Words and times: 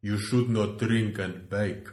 You 0.00 0.16
should 0.16 0.48
not 0.48 0.78
drink 0.78 1.18
and 1.18 1.48
bake. 1.50 1.88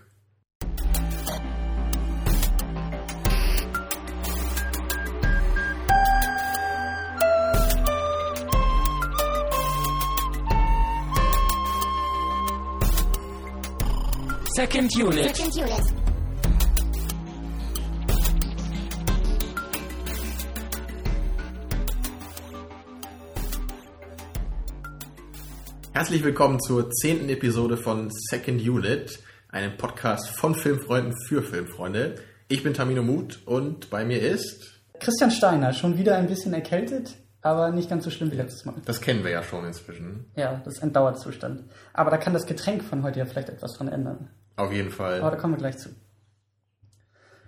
Second 14.55 14.91
unit. 14.93 15.35
Second 15.35 15.55
unit. 15.55 16.04
Herzlich 25.95 26.25
willkommen 26.25 26.59
zur 26.59 26.91
zehnten 26.91 27.29
Episode 27.29 27.77
von 27.77 28.09
Second 28.11 28.61
Unit, 28.67 29.17
einem 29.47 29.77
Podcast 29.77 30.27
von 30.29 30.53
Filmfreunden 30.53 31.13
für 31.25 31.41
Filmfreunde. 31.41 32.15
Ich 32.49 32.63
bin 32.63 32.73
Tamino 32.73 33.01
Mut 33.01 33.39
und 33.45 33.89
bei 33.89 34.03
mir 34.03 34.21
ist, 34.21 34.73
Christian 34.99 35.31
Steiner, 35.31 35.71
schon 35.71 35.97
wieder 35.97 36.17
ein 36.17 36.27
bisschen 36.27 36.53
erkältet, 36.53 37.15
aber 37.41 37.71
nicht 37.71 37.89
ganz 37.89 38.03
so 38.03 38.09
schlimm 38.09 38.29
wie 38.33 38.35
letztes 38.35 38.65
Mal. 38.65 38.75
das 38.83 38.99
kennen 38.99 39.23
wir 39.23 39.31
ja 39.31 39.41
schon 39.41 39.63
inzwischen, 39.63 40.25
Ja, 40.35 40.61
das 40.65 40.73
ist 40.73 40.83
ein 40.83 40.91
Dauerzustand. 40.91 41.63
Aber 41.93 42.11
da 42.11 42.17
kann 42.17 42.33
das 42.33 42.45
Getränk 42.45 42.83
von 42.83 43.01
heute 43.01 43.19
ja 43.19 43.25
vielleicht 43.25 43.47
etwas 43.47 43.71
dran 43.77 43.87
ändern. 43.87 44.27
auf 44.57 44.73
jeden 44.73 44.89
Aber 44.89 44.95
Fall. 44.97 45.21
da 45.21 45.37
kommen 45.37 45.53
wir 45.53 45.59
gleich 45.59 45.77
zu. 45.77 45.91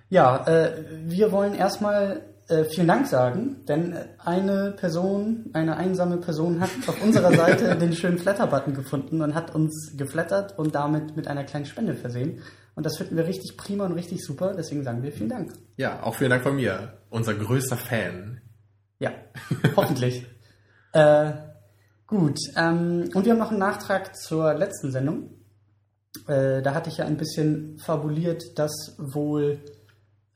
Ja, 0.08 0.48
äh, 0.48 0.86
wir 1.04 1.34
wollen 1.34 1.54
erstmal 1.54 2.22
äh, 2.50 2.64
vielen 2.64 2.88
Dank 2.88 3.08
sagen, 3.08 3.66
denn 3.68 3.98
eine 4.20 4.72
Person, 4.72 5.50
eine 5.54 5.76
einsame 5.76 6.18
Person 6.18 6.62
hat 6.62 6.70
auf 6.88 7.02
unserer 7.04 7.34
Seite 7.34 7.76
den 7.80 7.94
schönen 7.94 8.18
Flatter-Button 8.18 8.74
gefunden 8.74 9.22
und 9.22 9.36
hat 9.36 9.54
uns 9.54 9.94
geflattert 9.98 10.58
und 10.58 10.74
damit 10.74 11.16
mit 11.18 11.28
einer 11.28 11.44
kleinen 11.44 11.66
Spende 11.66 11.94
versehen. 11.94 12.42
Und 12.76 12.86
das 12.86 12.98
finden 12.98 13.18
wir 13.18 13.26
richtig 13.26 13.58
prima 13.58 13.86
und 13.86 13.94
richtig 13.94 14.24
super, 14.24 14.54
deswegen 14.56 14.84
sagen 14.84 15.04
wir 15.04 15.12
vielen 15.12 15.30
Dank. 15.30 15.52
Ja, 15.78 16.04
auch 16.04 16.16
vielen 16.16 16.30
Dank 16.30 16.44
von 16.44 16.56
mir, 16.56 16.94
unser 17.10 17.34
größter 17.34 17.76
Fan. 17.76 18.42
Ja, 19.00 19.12
hoffentlich. 19.76 20.26
äh, 20.94 21.32
gut, 22.06 22.38
ähm, 22.56 23.10
und 23.14 23.26
wir 23.26 23.34
haben 23.34 23.40
noch 23.40 23.50
einen 23.50 23.60
Nachtrag 23.60 24.16
zur 24.16 24.54
letzten 24.54 24.92
Sendung. 24.92 25.32
Äh, 26.28 26.62
da 26.62 26.74
hatte 26.74 26.90
ich 26.90 26.98
ja 26.98 27.06
ein 27.06 27.18
bisschen 27.18 27.78
fabuliert, 27.80 28.58
dass 28.58 28.96
wohl 28.98 29.60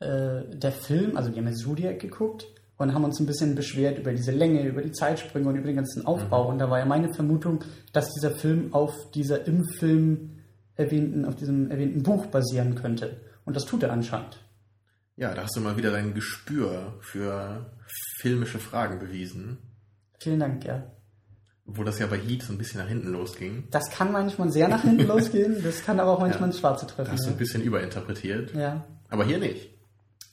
äh, 0.01 0.43
der 0.57 0.71
Film, 0.71 1.15
also 1.15 1.31
wir 1.31 1.37
haben 1.37 1.47
ja 1.47 1.53
Zodiac 1.53 1.99
geguckt 1.99 2.45
und 2.77 2.93
haben 2.93 3.03
uns 3.03 3.19
ein 3.19 3.25
bisschen 3.27 3.55
beschwert 3.55 3.99
über 3.99 4.11
diese 4.11 4.31
Länge, 4.31 4.63
über 4.67 4.81
die 4.81 4.91
Zeitsprünge 4.91 5.47
und 5.47 5.55
über 5.55 5.67
den 5.67 5.75
ganzen 5.77 6.05
Aufbau. 6.05 6.47
Und 6.49 6.57
da 6.59 6.69
war 6.69 6.79
ja 6.79 6.85
meine 6.85 7.13
Vermutung, 7.13 7.63
dass 7.93 8.11
dieser 8.13 8.31
Film 8.31 8.73
auf 8.73 8.93
dieser 9.11 9.45
im 9.47 9.63
Film 9.79 10.39
erwähnten, 10.75 11.25
auf 11.25 11.35
diesem 11.35 11.69
erwähnten 11.69 12.01
Buch 12.03 12.25
basieren 12.27 12.75
könnte. 12.75 13.17
Und 13.45 13.55
das 13.55 13.65
tut 13.65 13.83
er 13.83 13.91
anscheinend. 13.91 14.39
Ja, 15.15 15.33
da 15.35 15.43
hast 15.43 15.55
du 15.55 15.59
mal 15.61 15.77
wieder 15.77 15.91
dein 15.91 16.13
Gespür 16.15 16.95
für 17.01 17.71
filmische 18.17 18.59
Fragen 18.59 18.99
bewiesen, 18.99 19.57
Vielen 20.19 20.39
Dank, 20.39 20.63
ja. 20.65 20.83
wo 21.65 21.83
das 21.83 21.97
ja 21.99 22.05
bei 22.07 22.17
Heat 22.17 22.43
so 22.43 22.53
ein 22.53 22.57
bisschen 22.59 22.79
nach 22.79 22.87
hinten 22.87 23.09
losging. 23.11 23.63
Das 23.71 23.89
kann 23.89 24.11
manchmal 24.11 24.51
sehr 24.51 24.67
nach 24.67 24.81
hinten 24.83 25.07
losgehen, 25.07 25.61
das 25.63 25.83
kann 25.83 25.99
aber 25.99 26.11
auch 26.11 26.19
manchmal 26.19 26.41
Ja. 26.41 26.45
ins 26.47 26.59
Schwarze 26.59 26.85
treffen. 26.87 27.11
hast 27.11 27.23
du 27.25 27.29
Ja. 27.29 27.35
ein 27.35 27.37
bisschen 27.39 27.61
überinterpretiert, 27.63 28.53
ja. 28.55 28.83
aber 29.09 29.25
hier 29.25 29.37
nicht. 29.39 29.69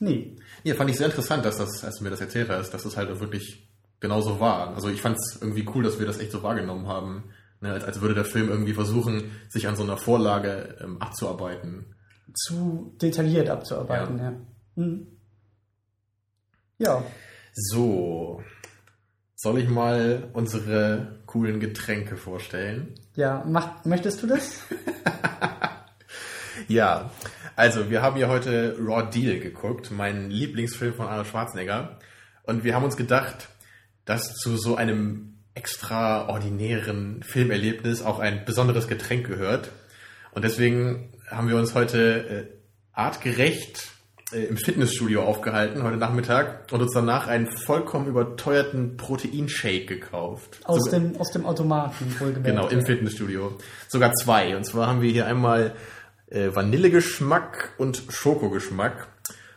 Nee. 0.01 0.37
Ja, 0.65 0.75
fand 0.75 0.91
ich 0.91 0.97
sehr 0.97 1.07
interessant, 1.07 1.45
dass 1.45 1.59
das, 1.59 1.85
als 1.85 1.99
du 1.99 2.05
mir 2.05 2.11
das 2.11 2.21
erzählt 2.21 2.49
hast, 2.49 2.71
dass 2.71 2.83
das 2.85 2.97
halt 2.97 3.09
wirklich 3.21 3.69
genauso 4.01 4.41
war. 4.41 4.75
Also 4.75 4.89
ich 4.89 5.01
fand 5.01 5.17
es 5.17 5.39
irgendwie 5.41 5.67
cool, 5.75 5.83
dass 5.83 5.99
wir 5.99 6.07
das 6.07 6.19
echt 6.19 6.33
so 6.33 6.43
wahrgenommen 6.43 6.87
haben. 6.87 7.25
Ne, 7.61 7.73
als, 7.73 7.85
als 7.85 8.01
würde 8.01 8.15
der 8.15 8.25
Film 8.25 8.49
irgendwie 8.49 8.75
versuchen, 8.75 9.33
sich 9.49 9.67
an 9.67 9.75
so 9.75 9.83
einer 9.83 9.97
Vorlage 9.97 10.77
ähm, 10.81 11.03
abzuarbeiten. 11.03 11.97
Zu 12.33 12.95
detailliert 13.03 13.49
abzuarbeiten, 13.49 14.19
ja. 14.19 14.33
Mhm. 14.77 15.07
Ja. 16.79 17.03
So, 17.53 18.45
soll 19.35 19.59
ich 19.59 19.69
mal 19.69 20.29
unsere 20.35 21.19
coolen 21.27 21.59
Getränke 21.59 22.17
vorstellen? 22.17 22.95
Ja, 23.17 23.45
mach, 23.45 23.85
möchtest 23.85 24.23
du 24.23 24.29
das? 24.29 24.61
Ja, 26.67 27.11
also 27.57 27.91
wir 27.91 28.03
haben 28.03 28.17
hier 28.17 28.29
heute 28.29 28.77
Raw 28.81 29.09
Deal 29.11 29.39
geguckt, 29.39 29.91
mein 29.91 30.31
Lieblingsfilm 30.31 30.95
von 30.95 31.07
Arnold 31.07 31.29
Schwarzenegger. 31.29 31.99
Und 32.43 32.65
wir 32.65 32.75
haben 32.75 32.85
uns 32.85 32.97
gedacht, 32.97 33.49
dass 34.05 34.35
zu 34.35 34.57
so 34.57 34.77
einem 34.77 35.35
extraordinären 35.55 37.23
Filmerlebnis 37.23 38.03
auch 38.03 38.19
ein 38.19 38.45
besonderes 38.45 38.89
Getränk 38.89 39.27
gehört. 39.27 39.71
Und 40.33 40.45
deswegen 40.45 41.13
haben 41.31 41.49
wir 41.49 41.57
uns 41.57 41.75
heute 41.75 42.29
äh, 42.29 42.47
artgerecht 42.93 43.89
äh, 44.33 44.45
im 44.45 44.57
Fitnessstudio 44.57 45.23
aufgehalten, 45.25 45.83
heute 45.83 45.97
Nachmittag, 45.97 46.71
und 46.73 46.81
uns 46.81 46.93
danach 46.95 47.27
einen 47.27 47.51
vollkommen 47.51 48.07
überteuerten 48.07 48.97
Proteinshake 48.97 49.87
gekauft. 49.87 50.61
Aus, 50.65 50.85
Sogar- 50.85 51.01
dem, 51.01 51.17
aus 51.21 51.33
dem 51.33 51.45
Automaten, 51.45 52.15
wohlgemerkt. 52.19 52.47
Genau, 52.47 52.69
im 52.69 52.85
Fitnessstudio. 52.87 53.59
Sogar 53.89 54.13
zwei. 54.15 54.57
Und 54.57 54.65
zwar 54.65 54.87
haben 54.87 55.03
wir 55.03 55.11
hier 55.11 55.27
einmal 55.27 55.75
äh, 56.31 56.55
Vanillegeschmack 56.55 57.75
und 57.79 58.03
Schokogeschmack. 58.09 59.09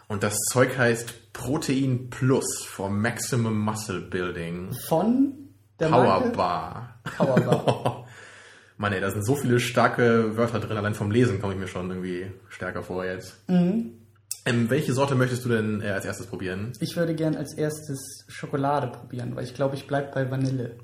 Und 0.08 0.24
das 0.24 0.36
Zeug 0.52 0.78
heißt 0.78 1.34
Protein 1.34 2.10
Plus 2.10 2.64
for 2.66 2.90
Maximum 2.90 3.58
Muscle 3.58 4.02
Building. 4.02 4.74
Von 4.88 5.50
der 5.80 5.88
Power 5.88 6.04
Marke 6.04 6.30
Bar. 6.30 7.02
Powerbar. 7.18 8.06
Mann, 8.78 8.94
ey, 8.94 9.00
da 9.00 9.12
sind 9.12 9.26
so 9.26 9.36
viele 9.36 9.60
starke 9.60 10.36
Wörter 10.38 10.60
drin. 10.60 10.76
Allein 10.76 10.96
vom 10.96 11.12
Lesen 11.12 11.40
komme 11.40 11.54
ich 11.54 11.60
mir 11.60 11.68
schon 11.68 11.90
irgendwie 11.90 12.32
stärker 12.50 12.84
vor 12.84 13.06
jetzt. 13.06 13.48
Mhm. 13.48 13.94
Ähm, 14.46 14.70
welche 14.72 14.94
Sorte 14.94 15.14
möchtest 15.14 15.46
du 15.46 15.50
denn 15.50 15.82
äh, 15.82 15.90
als 15.90 16.06
erstes 16.06 16.26
probieren? 16.26 16.74
Ich 16.80 16.98
würde 16.98 17.14
gern 17.14 17.36
als 17.36 17.54
erstes 17.54 18.26
Schokolade 18.28 18.88
probieren, 18.88 19.36
weil 19.36 19.44
ich 19.44 19.54
glaube, 19.54 19.76
ich 19.76 19.86
bleib 19.86 20.16
bei 20.16 20.30
Vanille. 20.32 20.78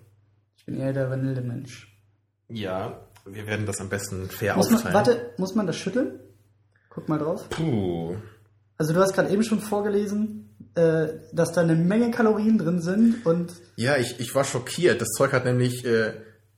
Ich 0.58 0.66
bin 0.66 0.80
eher 0.80 0.94
der 0.94 1.10
Vanillemensch. 1.10 1.88
Ja, 2.50 3.07
wir 3.32 3.48
werden 3.48 3.66
das 3.66 3.80
am 3.80 3.90
besten 3.90 4.30
fair 4.30 4.56
Muss 4.56 4.68
man, 4.68 4.76
aufteilen. 4.76 4.96
warte, 4.96 5.34
muss 5.38 5.56
man 5.56 5.68
das 5.68 5.76
schütteln? 5.76 6.20
Guck 6.90 7.10
mal 7.10 7.20
drauf. 7.20 7.50
Puh. 7.50 8.16
Also 8.78 8.94
du 8.94 9.00
hast 9.00 9.14
gerade 9.14 9.30
eben 9.30 9.44
schon 9.44 9.60
vorgelesen, 9.60 10.56
äh, 10.76 11.08
dass 11.34 11.52
da 11.52 11.62
eine 11.62 11.76
Menge 11.76 12.12
Kalorien 12.12 12.58
drin 12.58 12.82
sind 12.82 13.26
und 13.26 13.54
Ja, 13.76 13.98
ich, 13.98 14.20
ich 14.20 14.36
war 14.36 14.44
schockiert. 14.44 15.02
Das 15.02 15.10
Zeug 15.10 15.34
hat 15.34 15.46
nämlich 15.46 15.86
äh, 15.86 16.14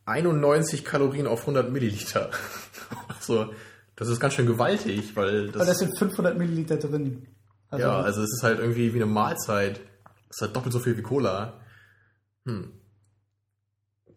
91 0.06 0.84
Kalorien 0.84 1.28
auf 1.28 1.42
100 1.42 1.72
Milliliter. 1.72 2.32
also, 3.08 3.54
das 3.96 4.08
ist 4.10 4.20
ganz 4.20 4.34
schön 4.34 4.48
gewaltig, 4.48 5.16
weil 5.16 5.50
aber 5.50 5.60
das, 5.60 5.68
da 5.68 5.74
sind 5.74 5.98
500 5.98 6.38
Milliliter 6.38 6.78
drin. 6.78 7.28
Also, 7.70 7.86
ja, 7.86 8.02
also 8.02 8.22
es 8.24 8.34
ist 8.34 8.44
halt 8.44 8.60
irgendwie 8.60 8.94
wie 8.94 8.98
eine 8.98 9.06
Mahlzeit. 9.06 9.80
Das 10.28 10.38
ist 10.38 10.42
halt 10.42 10.56
doppelt 10.56 10.74
so 10.74 10.80
viel 10.80 10.98
wie 10.98 11.02
Cola. 11.02 11.62
Hm. 12.46 12.79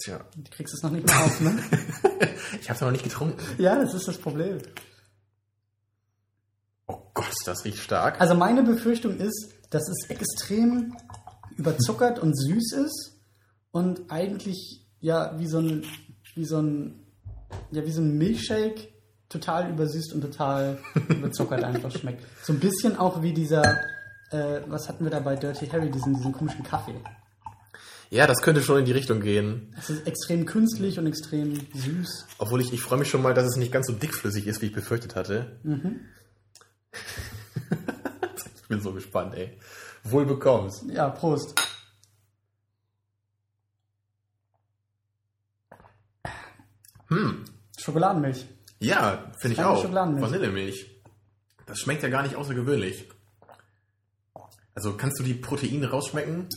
Tja, 0.02 0.20
du 0.36 0.50
kriegst 0.50 0.74
es 0.74 0.82
noch 0.82 0.90
nicht 0.90 1.06
mehr 1.06 1.20
auf, 1.20 1.40
ne? 1.40 1.58
ich 2.60 2.68
habe 2.68 2.74
es 2.74 2.80
noch 2.80 2.90
nicht 2.90 3.04
getrunken. 3.04 3.38
ja, 3.58 3.76
das 3.76 3.94
ist 3.94 4.08
das 4.08 4.18
Problem. 4.18 4.58
Oh 6.88 6.98
Gott, 7.14 7.32
das 7.46 7.64
riecht 7.64 7.78
stark. 7.78 8.20
Also 8.20 8.34
meine 8.34 8.62
Befürchtung 8.64 9.16
ist, 9.18 9.54
dass 9.70 9.88
es 9.88 10.10
extrem 10.10 10.96
überzuckert 11.56 12.18
und 12.18 12.34
süß 12.36 12.72
ist 12.72 13.20
und 13.70 14.10
eigentlich 14.10 14.84
ja 15.00 15.38
wie 15.38 15.46
so 15.46 15.58
ein 15.58 15.84
wie 16.34 16.44
so 16.44 16.60
ein 16.60 17.06
ja 17.70 17.84
wie 17.84 17.92
so 17.92 18.00
ein 18.00 18.18
Milchshake 18.18 18.88
total 19.28 19.70
übersüßt 19.70 20.12
und 20.14 20.22
total 20.22 20.78
überzuckert 21.08 21.62
einfach 21.62 21.90
schmeckt. 21.92 22.24
So 22.42 22.52
ein 22.52 22.60
bisschen 22.60 22.98
auch 22.98 23.22
wie 23.22 23.32
dieser 23.32 23.62
äh, 24.30 24.62
was 24.66 24.88
hatten 24.88 25.04
wir 25.04 25.10
da 25.10 25.20
bei 25.20 25.36
Dirty 25.36 25.66
Harry 25.68 25.90
diesen 25.90 26.14
diesen 26.14 26.32
komischen 26.32 26.64
Kaffee. 26.64 26.94
Ja, 28.12 28.26
das 28.26 28.42
könnte 28.42 28.62
schon 28.62 28.78
in 28.78 28.84
die 28.84 28.92
Richtung 28.92 29.22
gehen. 29.22 29.74
Es 29.78 29.88
ist 29.88 30.06
extrem 30.06 30.44
künstlich 30.44 30.98
und 30.98 31.06
extrem 31.06 31.58
süß. 31.72 32.26
Obwohl 32.36 32.60
ich, 32.60 32.70
ich 32.70 32.82
freue 32.82 32.98
mich 32.98 33.08
schon 33.08 33.22
mal, 33.22 33.32
dass 33.32 33.46
es 33.46 33.56
nicht 33.56 33.72
ganz 33.72 33.86
so 33.86 33.94
dickflüssig 33.94 34.46
ist, 34.46 34.60
wie 34.60 34.66
ich 34.66 34.74
befürchtet 34.74 35.16
hatte. 35.16 35.58
ich 36.92 38.68
bin 38.68 38.82
so 38.82 38.92
gespannt, 38.92 39.32
ey. 39.34 39.58
Wohl 40.04 40.26
bekommst. 40.26 40.84
Ja, 40.90 41.08
Prost. 41.08 41.54
Hm. 47.08 47.46
Schokoladenmilch. 47.78 48.44
Ja, 48.80 49.32
finde 49.38 49.54
ich 49.54 49.64
auch. 49.64 49.80
Schokoladenmilch. 49.80 50.26
Vanillemilch. 50.26 51.00
Das 51.64 51.78
schmeckt 51.78 52.02
ja 52.02 52.10
gar 52.10 52.24
nicht 52.24 52.36
außergewöhnlich. 52.36 53.08
Also 54.74 54.98
kannst 54.98 55.18
du 55.18 55.22
die 55.22 55.32
Proteine 55.32 55.88
rausschmecken? 55.88 56.50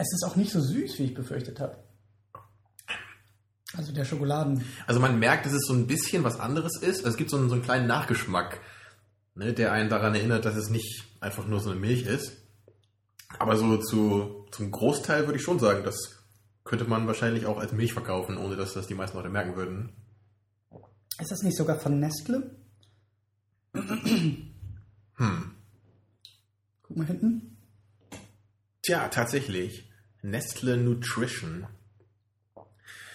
Es 0.00 0.14
ist 0.14 0.24
auch 0.24 0.34
nicht 0.34 0.50
so 0.50 0.62
süß, 0.62 0.98
wie 0.98 1.04
ich 1.04 1.14
befürchtet 1.14 1.60
habe. 1.60 1.76
Also 3.74 3.92
der 3.92 4.06
Schokoladen. 4.06 4.64
Also 4.86 4.98
man 4.98 5.18
merkt, 5.18 5.44
dass 5.44 5.52
es 5.52 5.66
so 5.66 5.74
ein 5.74 5.86
bisschen 5.86 6.24
was 6.24 6.40
anderes 6.40 6.80
ist. 6.80 7.00
Also 7.00 7.10
es 7.10 7.16
gibt 7.18 7.28
so 7.28 7.36
einen, 7.36 7.50
so 7.50 7.54
einen 7.54 7.62
kleinen 7.62 7.86
Nachgeschmack, 7.86 8.60
ne, 9.34 9.52
der 9.52 9.72
einen 9.72 9.90
daran 9.90 10.14
erinnert, 10.14 10.46
dass 10.46 10.56
es 10.56 10.70
nicht 10.70 11.04
einfach 11.20 11.46
nur 11.46 11.60
so 11.60 11.70
eine 11.70 11.78
Milch 11.78 12.06
ist. 12.06 12.32
Aber 13.38 13.58
so 13.58 13.76
zu, 13.76 14.46
zum 14.52 14.70
Großteil 14.70 15.26
würde 15.26 15.38
ich 15.38 15.44
schon 15.44 15.58
sagen, 15.58 15.84
dass 15.84 16.16
könnte 16.64 16.86
man 16.86 17.06
wahrscheinlich 17.06 17.44
auch 17.44 17.58
als 17.58 17.72
Milch 17.72 17.92
verkaufen, 17.92 18.38
ohne 18.38 18.56
dass 18.56 18.72
das 18.72 18.86
die 18.86 18.94
meisten 18.94 19.18
Leute 19.18 19.28
merken 19.28 19.56
würden. 19.56 19.92
Ist 21.20 21.30
das 21.30 21.42
nicht 21.42 21.56
sogar 21.56 21.78
von 21.78 22.00
Nestle? 22.00 22.56
Hm. 23.72 25.54
Guck 26.82 26.96
mal 26.96 27.06
hinten. 27.06 27.58
Tja, 28.82 29.08
tatsächlich. 29.08 29.89
Nestle 30.22 30.76
Nutrition. 30.76 31.66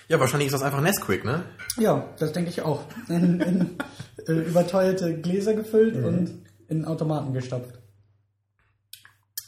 Ja, 0.08 0.20
wahrscheinlich 0.20 0.48
ist 0.48 0.54
das 0.54 0.62
einfach 0.62 0.82
Nesquik, 0.82 1.26
ne? 1.26 1.44
Ja, 1.78 2.14
das 2.20 2.32
denke 2.32 2.50
ich 2.50 2.62
auch. 2.62 2.84
In, 3.10 3.40
in 3.42 3.78
äh, 4.28 4.34
überteuerte 4.34 5.20
Gläser 5.20 5.54
gefüllt 5.56 5.96
und 6.04 6.44
in 6.68 6.86
Automaten 6.86 7.34
gestopft. 7.34 7.80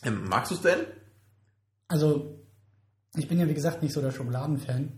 Ähm, 0.03 0.25
magst 0.27 0.51
du 0.51 0.55
es 0.55 0.61
denn? 0.61 0.79
Also, 1.87 2.39
ich 3.15 3.27
bin 3.27 3.39
ja 3.39 3.47
wie 3.47 3.53
gesagt 3.53 3.81
nicht 3.83 3.93
so 3.93 4.01
der 4.01 4.11
Schokoladenfan, 4.11 4.91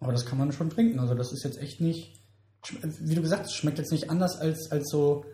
aber 0.00 0.12
das 0.12 0.26
kann 0.26 0.38
man 0.38 0.52
schon 0.52 0.70
trinken. 0.70 0.98
Also, 1.00 1.14
das 1.14 1.32
ist 1.32 1.44
jetzt 1.44 1.58
echt 1.60 1.80
nicht, 1.80 2.20
wie 2.82 3.14
du 3.14 3.22
gesagt 3.22 3.44
hast, 3.44 3.54
schmeckt 3.54 3.78
jetzt 3.78 3.92
nicht 3.92 4.10
anders 4.10 4.36
als, 4.38 4.70
als 4.70 4.90
so 4.90 5.24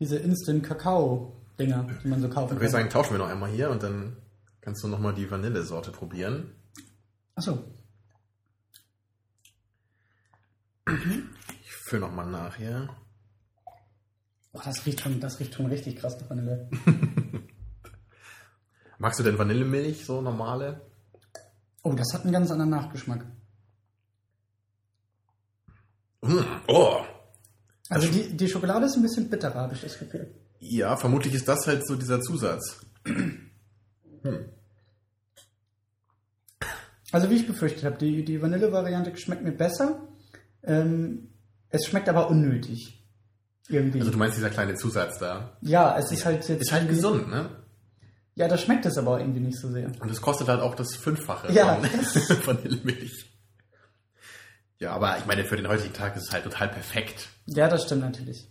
diese 0.00 0.16
Instant-Kakao-Dinger, 0.16 1.86
die 2.02 2.08
man 2.08 2.20
so 2.20 2.28
kaufen 2.28 2.46
Ich 2.54 2.60
würde 2.60 2.64
kann. 2.64 2.72
sagen, 2.72 2.90
tauschen 2.90 3.12
wir 3.14 3.18
noch 3.18 3.28
einmal 3.28 3.50
hier 3.50 3.70
und 3.70 3.82
dann 3.84 4.16
kannst 4.62 4.82
du 4.82 4.88
nochmal 4.88 5.12
die 5.12 5.30
Vanillesorte 5.30 5.90
probieren. 5.90 6.54
Achso, 7.34 7.62
Ich 11.62 11.70
fülle 11.72 12.02
nochmal 12.02 12.26
nach 12.26 12.56
hier. 12.56 12.88
oh, 14.52 14.60
das, 14.64 14.84
riecht 14.86 15.00
schon, 15.00 15.20
das 15.20 15.38
riecht 15.40 15.54
schon 15.54 15.66
richtig 15.66 15.96
krass 15.96 16.18
nach 16.20 16.30
Vanille. 16.30 16.70
Magst 18.98 19.18
du 19.20 19.24
denn 19.24 19.38
Vanillemilch, 19.38 20.04
so 20.06 20.20
normale? 20.20 20.80
Oh, 21.82 21.92
das 21.94 22.12
hat 22.14 22.22
einen 22.22 22.32
ganz 22.32 22.50
anderen 22.50 22.70
Nachgeschmack. 22.70 23.26
Mm, 26.22 26.38
oh! 26.68 27.04
Also, 27.88 28.08
die, 28.08 28.36
die 28.36 28.48
Schokolade 28.48 28.86
ist 28.86 28.96
ein 28.96 29.02
bisschen 29.02 29.28
bitterer, 29.28 29.62
habe 29.62 29.74
ich 29.74 29.80
das 29.80 29.98
Gefühl. 29.98 30.32
Ja, 30.60 30.96
vermutlich 30.96 31.34
ist 31.34 31.48
das 31.48 31.66
halt 31.66 31.86
so 31.86 31.96
dieser 31.96 32.20
Zusatz. 32.20 32.86
Also 37.10 37.28
wie 37.30 37.34
ich 37.36 37.46
befürchtet 37.46 37.84
habe, 37.84 37.96
die, 37.98 38.24
die 38.24 38.40
Vanille-Variante 38.40 39.16
schmeckt 39.16 39.42
mir 39.44 39.52
besser. 39.52 40.00
Ähm, 40.64 41.28
es 41.68 41.86
schmeckt 41.86 42.08
aber 42.08 42.30
unnötig. 42.30 42.98
Irgendwie. 43.68 44.00
Also 44.00 44.10
du 44.12 44.18
meinst 44.18 44.36
dieser 44.36 44.50
kleine 44.50 44.74
Zusatz 44.74 45.18
da. 45.18 45.56
ja, 45.60 45.96
es 45.98 46.10
ist 46.10 46.24
halt 46.24 46.48
jetzt. 46.48 46.62
Ist 46.62 46.72
halt 46.72 46.88
gesund, 46.88 47.28
ne? 47.28 47.50
Ja, 48.34 48.48
da 48.48 48.56
schmeckt 48.56 48.86
es 48.86 48.96
aber 48.96 49.20
irgendwie 49.20 49.40
nicht 49.40 49.58
so 49.58 49.70
sehr. 49.70 49.92
Und 50.00 50.10
es 50.10 50.20
kostet 50.22 50.48
halt 50.48 50.60
auch 50.60 50.74
das 50.74 50.94
Fünffache 50.96 51.52
Ja. 51.52 51.76
von 51.76 52.46
Vanillemilch. 52.56 53.26
Ja, 54.78 54.92
aber 54.92 55.18
ich 55.18 55.26
meine, 55.26 55.44
für 55.44 55.56
den 55.56 55.68
heutigen 55.68 55.92
Tag 55.92 56.16
ist 56.16 56.24
es 56.28 56.32
halt 56.32 56.44
total 56.44 56.68
perfekt. 56.68 57.28
Ja, 57.46 57.68
das 57.68 57.84
stimmt 57.84 58.00
natürlich. 58.02 58.48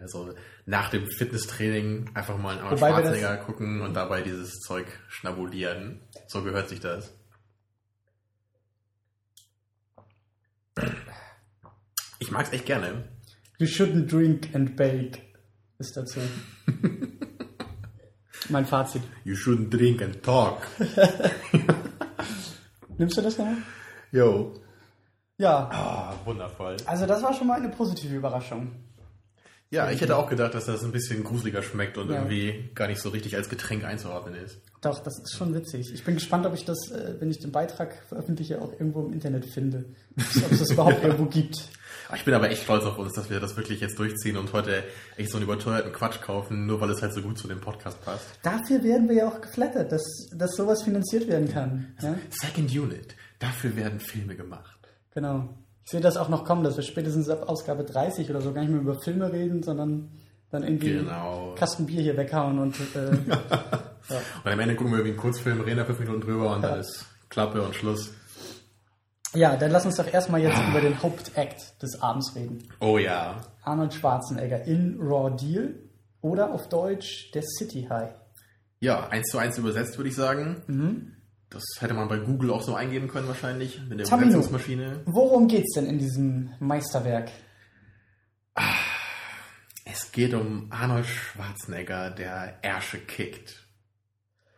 Also 0.00 0.34
nach 0.66 0.90
dem 0.90 1.06
Fitnesstraining 1.06 2.10
einfach 2.14 2.38
mal 2.38 2.50
einen 2.52 2.60
Arnold 2.60 2.80
das- 2.82 2.88
Schwarzenegger 2.88 3.36
gucken 3.38 3.80
und 3.82 3.94
dabei 3.94 4.22
dieses 4.22 4.58
Zeug 4.60 4.86
schnabulieren. 5.08 6.00
So 6.28 6.42
gehört 6.42 6.68
sich 6.68 6.80
das. 6.80 7.12
Ich 12.18 12.30
mag's 12.30 12.52
echt 12.52 12.66
gerne. 12.66 13.04
You 13.58 13.66
shouldn't 13.66 14.06
drink 14.08 14.54
and 14.54 14.76
bake 14.76 15.20
ist 15.78 15.96
dazu. 15.96 16.20
mein 18.48 18.66
Fazit. 18.66 19.02
You 19.24 19.34
shouldn't 19.34 19.70
drink 19.70 20.02
and 20.02 20.22
talk. 20.22 20.66
Nimmst 22.98 23.16
du 23.16 23.22
das 23.22 23.38
nochmal? 23.38 23.56
Yo. 24.12 24.54
Ja. 25.38 25.68
Ah, 25.72 26.14
wundervoll. 26.24 26.76
Also 26.86 27.06
das 27.06 27.22
war 27.22 27.32
schon 27.34 27.46
mal 27.48 27.58
eine 27.58 27.70
positive 27.70 28.14
Überraschung. 28.14 28.70
Ja, 29.72 29.90
ich 29.90 30.00
hätte 30.02 30.16
auch 30.16 30.28
gedacht, 30.28 30.54
dass 30.54 30.66
das 30.66 30.84
ein 30.84 30.92
bisschen 30.92 31.24
gruseliger 31.24 31.62
schmeckt 31.62 31.96
und 31.98 32.10
Ja. 32.10 32.16
irgendwie 32.18 32.70
gar 32.74 32.88
nicht 32.88 33.00
so 33.00 33.08
richtig 33.08 33.36
als 33.36 33.48
Getränk 33.48 33.84
einzuordnen 33.84 34.34
ist. 34.34 34.58
Doch, 34.82 34.98
das 35.00 35.18
ist 35.18 35.34
schon 35.34 35.54
witzig. 35.54 35.92
Ich 35.94 36.04
bin 36.04 36.14
gespannt, 36.14 36.44
ob 36.46 36.54
ich 36.54 36.64
das, 36.64 36.90
äh, 36.90 37.14
wenn 37.20 37.30
ich 37.30 37.38
den 37.38 37.52
Beitrag 37.52 37.94
veröffentliche, 38.08 38.60
auch 38.60 38.72
irgendwo 38.72 39.06
im 39.06 39.12
Internet 39.14 39.46
finde. 39.46 39.86
Ob 40.44 40.52
es 40.52 40.58
das 40.58 40.70
überhaupt 40.72 41.02
irgendwo 41.02 41.24
gibt. 41.24 41.68
Ah, 42.08 42.16
Ich 42.16 42.24
bin 42.24 42.34
aber 42.34 42.50
echt 42.50 42.64
stolz 42.64 42.84
auf 42.84 42.98
uns, 42.98 43.14
dass 43.14 43.30
wir 43.30 43.40
das 43.40 43.56
wirklich 43.56 43.80
jetzt 43.80 43.98
durchziehen 43.98 44.36
und 44.36 44.52
heute 44.52 44.82
echt 45.16 45.30
so 45.30 45.38
einen 45.38 45.44
überteuerten 45.44 45.92
Quatsch 45.92 46.20
kaufen, 46.20 46.66
nur 46.66 46.80
weil 46.82 46.90
es 46.90 47.00
halt 47.00 47.14
so 47.14 47.22
gut 47.22 47.38
zu 47.38 47.48
dem 47.48 47.60
Podcast 47.60 48.02
passt. 48.04 48.26
Dafür 48.42 48.82
werden 48.84 49.08
wir 49.08 49.16
ja 49.16 49.28
auch 49.28 49.40
geflattert, 49.40 49.90
dass, 49.90 50.02
dass 50.34 50.54
sowas 50.54 50.82
finanziert 50.82 51.28
werden 51.28 51.48
kann. 51.50 51.94
Ja? 52.02 52.16
Second 52.30 52.70
Unit. 52.76 53.14
Dafür 53.38 53.74
werden 53.76 54.00
Filme 54.00 54.36
gemacht. 54.36 54.78
Genau. 55.14 55.48
Ich 55.84 55.90
sehe 55.90 56.00
das 56.00 56.16
auch 56.16 56.28
noch 56.28 56.44
kommen, 56.44 56.62
dass 56.64 56.76
wir 56.76 56.84
spätestens 56.84 57.28
ab 57.28 57.48
Ausgabe 57.48 57.84
30 57.84 58.30
oder 58.30 58.40
so 58.40 58.52
gar 58.52 58.62
nicht 58.62 58.70
mehr 58.70 58.80
über 58.80 59.00
Filme 59.00 59.32
reden, 59.32 59.62
sondern 59.62 60.10
dann 60.50 60.62
irgendwie 60.62 60.92
Genau. 60.98 61.54
Kasten 61.56 61.86
Bier 61.86 62.02
hier 62.02 62.16
weghauen 62.16 62.58
und 62.58 62.76
äh, 62.94 63.10
Und 64.44 64.50
am 64.52 64.60
Ende 64.60 64.74
gucken 64.74 64.92
wir 64.96 65.04
wie 65.04 65.10
einen 65.10 65.16
Kurzfilm, 65.16 65.60
reden 65.60 65.78
da 65.78 65.84
fünf 65.84 66.00
Minuten 66.00 66.20
drüber 66.20 66.54
und 66.54 66.62
dann 66.62 66.80
ist 66.80 67.06
Klappe 67.30 67.62
und 67.62 67.74
Schluss. 67.74 68.12
ja, 69.34 69.56
dann 69.56 69.70
lass 69.70 69.86
uns 69.86 69.96
doch 69.96 70.12
erstmal 70.12 70.42
jetzt 70.42 70.60
über 70.68 70.80
den 70.80 71.00
Hauptakt 71.02 71.80
des 71.82 72.00
Abends 72.02 72.34
reden. 72.34 72.68
Oh 72.80 72.98
ja. 72.98 73.40
Arnold 73.62 73.94
Schwarzenegger 73.94 74.64
in 74.64 74.98
Raw 75.00 75.34
Deal 75.34 75.74
oder 76.20 76.52
auf 76.52 76.68
Deutsch 76.68 77.30
der 77.32 77.42
City 77.42 77.86
High. 77.88 78.10
Ja, 78.80 79.08
eins 79.08 79.28
zu 79.30 79.38
eins 79.38 79.56
übersetzt, 79.56 79.96
würde 79.96 80.08
ich 80.10 80.16
sagen. 80.16 81.16
Das 81.52 81.62
hätte 81.80 81.92
man 81.94 82.08
bei 82.08 82.16
Google 82.18 82.50
auch 82.50 82.62
so 82.62 82.74
eingeben 82.74 83.08
können 83.08 83.28
wahrscheinlich, 83.28 83.78
mit 83.88 83.98
der 84.00 84.06
Tamino. 84.06 84.28
Übersetzungsmaschine. 84.30 85.02
Worum 85.06 85.48
geht's 85.48 85.74
denn 85.74 85.86
in 85.86 85.98
diesem 85.98 86.50
Meisterwerk? 86.60 87.30
Es 89.84 90.12
geht 90.12 90.32
um 90.34 90.68
Arnold 90.70 91.06
Schwarzenegger, 91.06 92.10
der 92.10 92.58
Ärsche 92.62 92.98
kickt, 92.98 93.66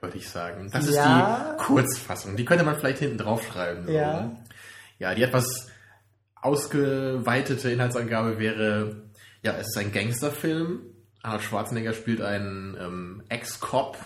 würde 0.00 0.19
ich 0.19 0.29
sagen. 0.29 0.69
Das 0.73 0.87
ist 0.87 0.94
Ja. 0.96 1.56
die 1.58 1.64
Kurzfassung. 1.64 2.37
Die 2.37 2.44
könnte 2.44 2.64
man 2.64 2.76
vielleicht 2.76 2.99
hinten 2.99 3.19
drauf 3.19 3.44
schreiben. 3.47 3.87
So. 3.87 3.93
Ja. 3.93 4.37
Ja, 4.99 5.14
die 5.14 5.23
etwas 5.23 5.69
ausgeweitete 6.40 7.70
Inhaltsangabe 7.70 8.38
wäre, 8.38 9.02
ja, 9.43 9.52
es 9.52 9.69
ist 9.69 9.79
ein 9.79 9.93
Gangsterfilm. 9.93 10.82
Arnold 11.23 11.43
Schwarzenegger 11.43 11.94
spielt 11.94 12.20
einen 12.20 12.76
ähm, 12.79 13.23
Ex-Cop, 13.31 13.97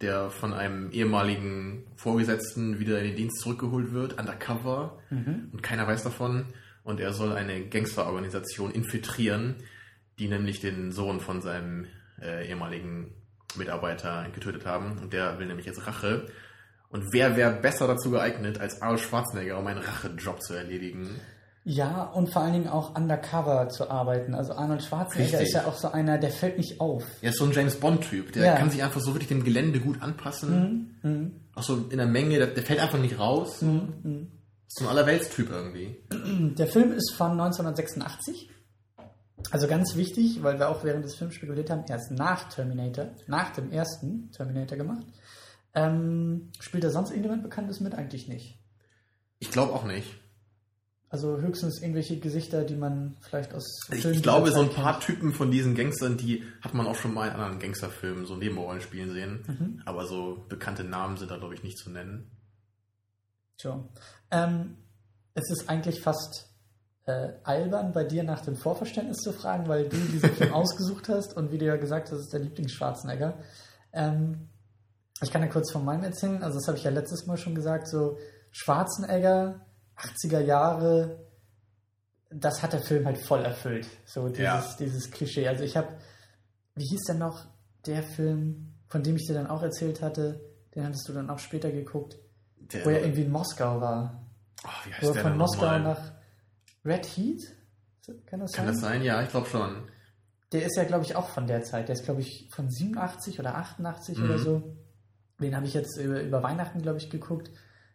der 0.00 0.30
von 0.30 0.54
einem 0.54 0.90
ehemaligen 0.92 1.86
Vorgesetzten 1.96 2.78
wieder 2.78 2.98
in 3.00 3.08
den 3.08 3.16
Dienst 3.16 3.40
zurückgeholt 3.40 3.92
wird, 3.92 4.18
undercover, 4.18 4.98
und 5.52 5.62
keiner 5.62 5.86
weiß 5.86 6.02
davon. 6.02 6.46
Und 6.82 7.00
er 7.00 7.12
soll 7.12 7.32
eine 7.32 7.66
Gangsterorganisation 7.68 8.70
infiltrieren, 8.70 9.56
die 10.18 10.28
nämlich 10.28 10.60
den 10.60 10.92
Sohn 10.92 11.20
von 11.20 11.42
seinem 11.42 11.86
äh, 12.20 12.48
ehemaligen 12.48 13.14
Mitarbeiter 13.56 14.26
getötet 14.32 14.64
haben. 14.64 14.98
Und 14.98 15.12
der 15.12 15.38
will 15.38 15.46
nämlich 15.46 15.66
jetzt 15.66 15.86
Rache. 15.86 16.26
Und 16.88 17.12
wer 17.12 17.36
wäre 17.36 17.52
besser 17.52 17.86
dazu 17.86 18.10
geeignet, 18.10 18.60
als 18.60 18.82
Arnold 18.82 19.00
Schwarzenegger, 19.00 19.58
um 19.58 19.66
einen 19.66 19.80
Rachejob 19.80 20.42
zu 20.42 20.54
erledigen? 20.54 21.20
Ja, 21.72 22.02
und 22.02 22.32
vor 22.32 22.42
allen 22.42 22.52
Dingen 22.54 22.68
auch 22.68 22.96
undercover 22.96 23.68
zu 23.68 23.88
arbeiten. 23.88 24.34
Also 24.34 24.54
Arnold 24.54 24.82
Schwarzenegger 24.82 25.38
Richtig. 25.38 25.48
ist 25.50 25.54
ja 25.54 25.66
auch 25.66 25.76
so 25.76 25.92
einer, 25.92 26.18
der 26.18 26.30
fällt 26.30 26.58
nicht 26.58 26.80
auf. 26.80 27.04
Er 27.22 27.30
ist 27.30 27.38
so 27.38 27.44
ein 27.44 27.52
James 27.52 27.76
Bond-Typ. 27.76 28.32
Der 28.32 28.44
Ja. 28.44 28.56
kann 28.56 28.70
sich 28.70 28.82
einfach 28.82 29.00
so 29.00 29.14
wirklich 29.14 29.28
dem 29.28 29.44
Gelände 29.44 29.78
gut 29.78 30.02
anpassen. 30.02 31.32
Auch 31.54 31.62
so 31.62 31.76
in 31.88 31.98
der 31.98 32.08
Menge, 32.08 32.38
der, 32.38 32.48
der 32.48 32.64
fällt 32.64 32.80
einfach 32.80 32.98
nicht 32.98 33.20
raus. 33.20 33.62
Ist 33.62 34.78
so 34.78 34.84
ein 34.84 34.90
Allerweltstyp 34.90 35.48
irgendwie. 35.48 35.94
Der 36.58 36.66
Film 36.66 36.90
ist 36.90 37.12
von 37.14 37.30
1986. 37.40 38.50
Also 39.52 39.68
ganz 39.68 39.94
wichtig, 39.94 40.42
weil 40.42 40.58
wir 40.58 40.70
auch 40.70 40.82
während 40.82 41.04
des 41.04 41.14
Films 41.14 41.34
spekuliert 41.34 41.70
haben, 41.70 41.84
er 41.88 41.96
ist 41.98 42.10
nach 42.10 42.48
Terminator, 42.48 43.10
nach 43.28 43.50
dem 43.50 43.70
ersten 43.70 44.32
Terminator 44.32 44.76
gemacht. 44.76 45.06
Ähm, 45.74 46.50
spielt 46.58 46.82
da 46.82 46.90
sonst 46.90 47.10
irgendjemand 47.10 47.44
Bekanntes 47.44 47.78
mit? 47.78 47.94
Eigentlich 47.94 48.26
nicht. 48.26 48.58
Ich 49.38 49.52
glaube 49.52 49.72
auch 49.72 49.84
nicht. 49.84 50.08
Also 51.12 51.38
höchstens 51.38 51.82
irgendwelche 51.82 52.20
Gesichter, 52.20 52.64
die 52.64 52.76
man 52.76 53.16
vielleicht 53.20 53.52
aus 53.52 53.80
Ich, 53.90 54.04
ich 54.04 54.22
glaube, 54.22 54.52
so 54.52 54.60
ein 54.60 54.70
paar 54.70 54.92
kennt. 54.92 55.04
Typen 55.04 55.32
von 55.32 55.50
diesen 55.50 55.74
Gangstern, 55.74 56.16
die 56.16 56.44
hat 56.60 56.72
man 56.72 56.86
auch 56.86 56.94
schon 56.94 57.12
mal 57.12 57.26
in 57.26 57.34
anderen 57.34 57.58
Gangsterfilmen 57.58 58.26
so 58.26 58.36
Nebenrollen 58.36 58.80
spielen 58.80 59.12
sehen. 59.12 59.82
Aber 59.84 60.06
so 60.06 60.46
bekannte 60.48 60.84
Namen 60.84 61.16
sind 61.16 61.32
da, 61.32 61.36
glaube 61.36 61.54
ich, 61.54 61.64
nicht 61.64 61.78
zu 61.78 61.90
nennen. 61.90 62.30
Tja. 63.58 63.84
Ähm, 64.30 64.76
es 65.34 65.50
ist 65.50 65.68
eigentlich 65.68 66.00
fast 66.00 66.48
äh, 67.06 67.32
albern, 67.42 67.92
bei 67.92 68.04
dir 68.04 68.22
nach 68.22 68.42
dem 68.42 68.56
Vorverständnis 68.56 69.18
zu 69.18 69.32
fragen, 69.32 69.66
weil 69.68 69.88
du 69.88 69.96
diesen 69.96 70.30
Film 70.36 70.52
ausgesucht 70.52 71.08
hast 71.08 71.36
und 71.36 71.50
wie 71.50 71.58
du 71.58 71.66
ja 71.66 71.76
gesagt 71.76 72.12
hast, 72.12 72.20
ist 72.20 72.32
der 72.32 72.40
Lieblingsschwarzenegger. 72.40 73.36
Ähm, 73.92 74.48
ich 75.22 75.30
kann 75.30 75.42
ja 75.42 75.48
kurz 75.48 75.72
von 75.72 75.84
meinem 75.84 76.04
erzählen. 76.04 76.42
Also 76.42 76.58
das 76.58 76.68
habe 76.68 76.78
ich 76.78 76.84
ja 76.84 76.90
letztes 76.90 77.26
Mal 77.26 77.36
schon 77.36 77.54
gesagt. 77.54 77.88
So 77.88 78.18
Schwarzenegger, 78.52 79.66
80er 80.00 80.40
Jahre, 80.40 81.26
das 82.30 82.62
hat 82.62 82.72
der 82.72 82.80
Film 82.82 83.04
halt 83.06 83.18
voll 83.18 83.44
erfüllt. 83.44 83.86
So 84.06 84.28
dieses, 84.28 84.42
Ja. 84.44 84.76
dieses 84.78 85.10
Klischee. 85.10 85.48
Also 85.48 85.64
ich 85.64 85.76
habe, 85.76 85.88
wie 86.76 86.84
hieß 86.86 87.02
denn 87.08 87.18
noch 87.18 87.46
der 87.86 88.02
Film, 88.02 88.74
von 88.88 89.02
dem 89.02 89.16
ich 89.16 89.26
dir 89.26 89.34
dann 89.34 89.46
auch 89.48 89.62
erzählt 89.62 90.00
hatte? 90.02 90.40
Den 90.74 90.84
hattest 90.84 91.08
du 91.08 91.12
dann 91.12 91.28
auch 91.30 91.38
später 91.38 91.70
geguckt, 91.72 92.16
Der, 92.56 92.84
wo 92.84 92.90
er 92.90 93.00
irgendwie 93.02 93.22
in 93.22 93.30
Moskau 93.32 93.80
war. 93.80 94.24
Oh, 94.64 94.68
wie 94.86 94.92
heißt 94.92 95.02
Wo 95.02 95.08
er 95.08 95.12
der 95.14 95.22
von 95.22 95.30
denn 95.32 95.38
Moskau 95.38 95.62
nochmal? 95.62 95.80
nach 95.80 96.12
Red 96.84 97.06
Heat? 97.06 97.40
Kann 98.26 98.40
das 98.40 98.52
Kann 98.52 98.66
sein? 98.66 98.74
das 98.74 98.80
sein? 98.80 99.02
Ja, 99.02 99.22
ich 99.22 99.30
glaube 99.30 99.48
schon. 99.48 99.88
Der 100.52 100.64
ist 100.64 100.76
ja, 100.76 100.84
glaube 100.84 101.04
ich, 101.04 101.14
auch 101.16 101.28
von 101.28 101.46
der 101.46 101.62
Zeit. 101.62 101.88
Der 101.88 101.94
ist, 101.94 102.04
glaube 102.04 102.20
ich, 102.22 102.48
von 102.52 102.68
87 102.70 103.38
oder 103.38 103.56
88 103.56 104.18
oder 104.20 104.36
Mhm. 104.36 104.42
so. 104.42 104.76
Den 105.40 105.54
habe 105.56 105.66
ich 105.66 105.74
jetzt 105.74 105.96
über, 105.96 106.20
über 106.20 106.42
Weihnachten, 106.42 106.82
glaube 106.82 106.98
ich, 106.98 107.08
geguckt. 107.10 107.50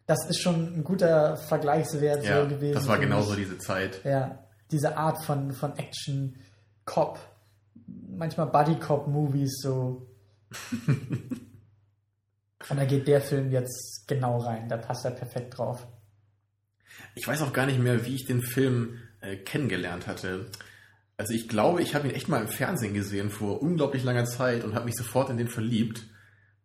Das 0.06 0.24
ist 0.28 0.40
schon 0.40 0.78
ein 0.78 0.84
guter 0.84 1.36
Vergleichswert 1.36 2.24
Ja, 2.24 2.42
so 2.42 2.48
gewesen. 2.48 2.74
das 2.74 2.86
war 2.86 2.98
genauso 2.98 3.34
diese 3.34 3.58
Zeit. 3.58 4.04
Ja, 4.04 4.38
diese 4.70 4.96
Art 4.96 5.24
von, 5.24 5.52
von 5.52 5.76
Action, 5.76 6.36
Cop, 6.84 7.18
manchmal 7.86 8.46
Buddy-Cop-Movies 8.46 9.60
so. 9.62 10.06
Und 12.68 12.76
da 12.78 12.84
geht 12.84 13.06
der 13.06 13.20
Film 13.20 13.50
jetzt 13.50 14.04
genau 14.06 14.38
rein. 14.38 14.68
Da 14.68 14.76
passt 14.76 15.04
er 15.04 15.10
perfekt 15.12 15.58
drauf. 15.58 15.86
Ich 17.14 17.26
weiß 17.26 17.42
auch 17.42 17.52
gar 17.52 17.66
nicht 17.66 17.78
mehr, 17.78 18.06
wie 18.06 18.14
ich 18.14 18.24
den 18.26 18.42
Film 18.42 18.98
äh, 19.20 19.36
kennengelernt 19.36 20.06
hatte. 20.06 20.46
Also 21.16 21.32
ich 21.32 21.48
glaube, 21.48 21.82
ich 21.82 21.94
habe 21.94 22.08
ihn 22.08 22.14
echt 22.14 22.28
mal 22.28 22.42
im 22.42 22.48
Fernsehen 22.48 22.94
gesehen 22.94 23.30
vor 23.30 23.62
unglaublich 23.62 24.04
langer 24.04 24.26
Zeit 24.26 24.64
und 24.64 24.74
habe 24.74 24.86
mich 24.86 24.96
sofort 24.96 25.30
in 25.30 25.36
den 25.36 25.48
verliebt 25.48 26.06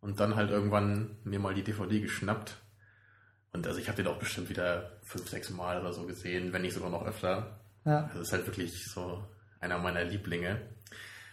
und 0.02 0.20
dann 0.20 0.36
halt 0.36 0.50
irgendwann 0.50 1.18
mir 1.24 1.40
mal 1.40 1.54
die 1.54 1.64
DVD 1.64 2.02
geschnappt. 2.02 2.58
Und 3.54 3.68
also 3.68 3.80
ich 3.80 3.88
habe 3.88 4.02
den 4.02 4.08
auch 4.12 4.18
bestimmt 4.20 4.50
wieder 4.50 4.92
fünf, 5.04 5.30
sechs 5.30 5.50
Mal 5.50 5.80
oder 5.82 5.92
so 5.94 6.06
gesehen, 6.06 6.54
wenn 6.54 6.62
nicht 6.62 6.74
sogar 6.74 6.90
noch 6.90 7.06
öfter. 7.06 7.60
Ja. 7.86 8.10
Das 8.14 8.22
ist 8.22 8.32
halt 8.32 8.46
wirklich 8.48 8.72
so 8.94 9.24
einer 9.60 9.78
meiner 9.78 10.04
Lieblinge. 10.04 10.62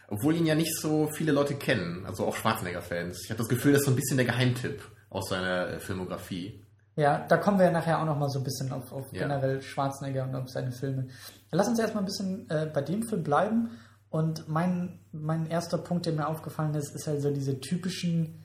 Obwohl 0.09 0.35
ihn 0.37 0.47
ja 0.47 0.55
nicht 0.55 0.75
so 0.77 1.07
viele 1.09 1.33
Leute 1.33 1.55
kennen, 1.55 2.07
also 2.07 2.27
auch 2.27 2.35
Schwarzenegger-Fans. 2.35 3.25
Ich 3.25 3.31
habe 3.31 3.39
das 3.39 3.49
Gefühl, 3.49 3.73
das 3.73 3.83
ist 3.83 3.87
so 3.87 3.93
ein 3.93 3.97
bisschen 3.97 4.17
der 4.17 4.27
Geheimtipp 4.27 4.83
aus 5.11 5.29
seiner 5.29 5.69
äh, 5.69 5.81
Filmografie. 5.81 6.65
Ja, 6.97 7.25
da 7.29 7.37
kommen 7.37 7.59
wir 7.59 7.67
ja 7.67 7.71
nachher 7.73 8.01
auch 8.01 8.07
noch 8.07 8.19
mal 8.19 8.29
so 8.29 8.39
ein 8.41 8.45
bisschen 8.45 8.73
auf, 8.73 8.91
auf 8.91 9.07
Ja. 9.13 9.21
generell 9.21 9.63
Schwarzenegger 9.63 10.25
und 10.25 10.35
auf 10.35 10.49
seine 10.49 10.73
Filme. 10.73 11.09
Lass 11.53 11.69
uns 11.69 11.79
erstmal 11.79 12.03
ein 12.03 12.07
bisschen 12.07 12.49
äh, 12.51 12.69
bei 12.73 12.81
dem 12.83 13.03
Film 13.05 13.23
bleiben. 13.23 13.71
Und 14.11 14.49
mein, 14.49 14.99
mein 15.13 15.47
erster 15.47 15.77
Punkt, 15.79 16.07
der 16.07 16.15
mir 16.15 16.27
aufgefallen 16.27 16.75
ist, 16.75 16.95
ist 16.97 17.07
halt 17.07 17.21
so 17.21 17.31
diese 17.31 17.61
typischen 17.61 18.43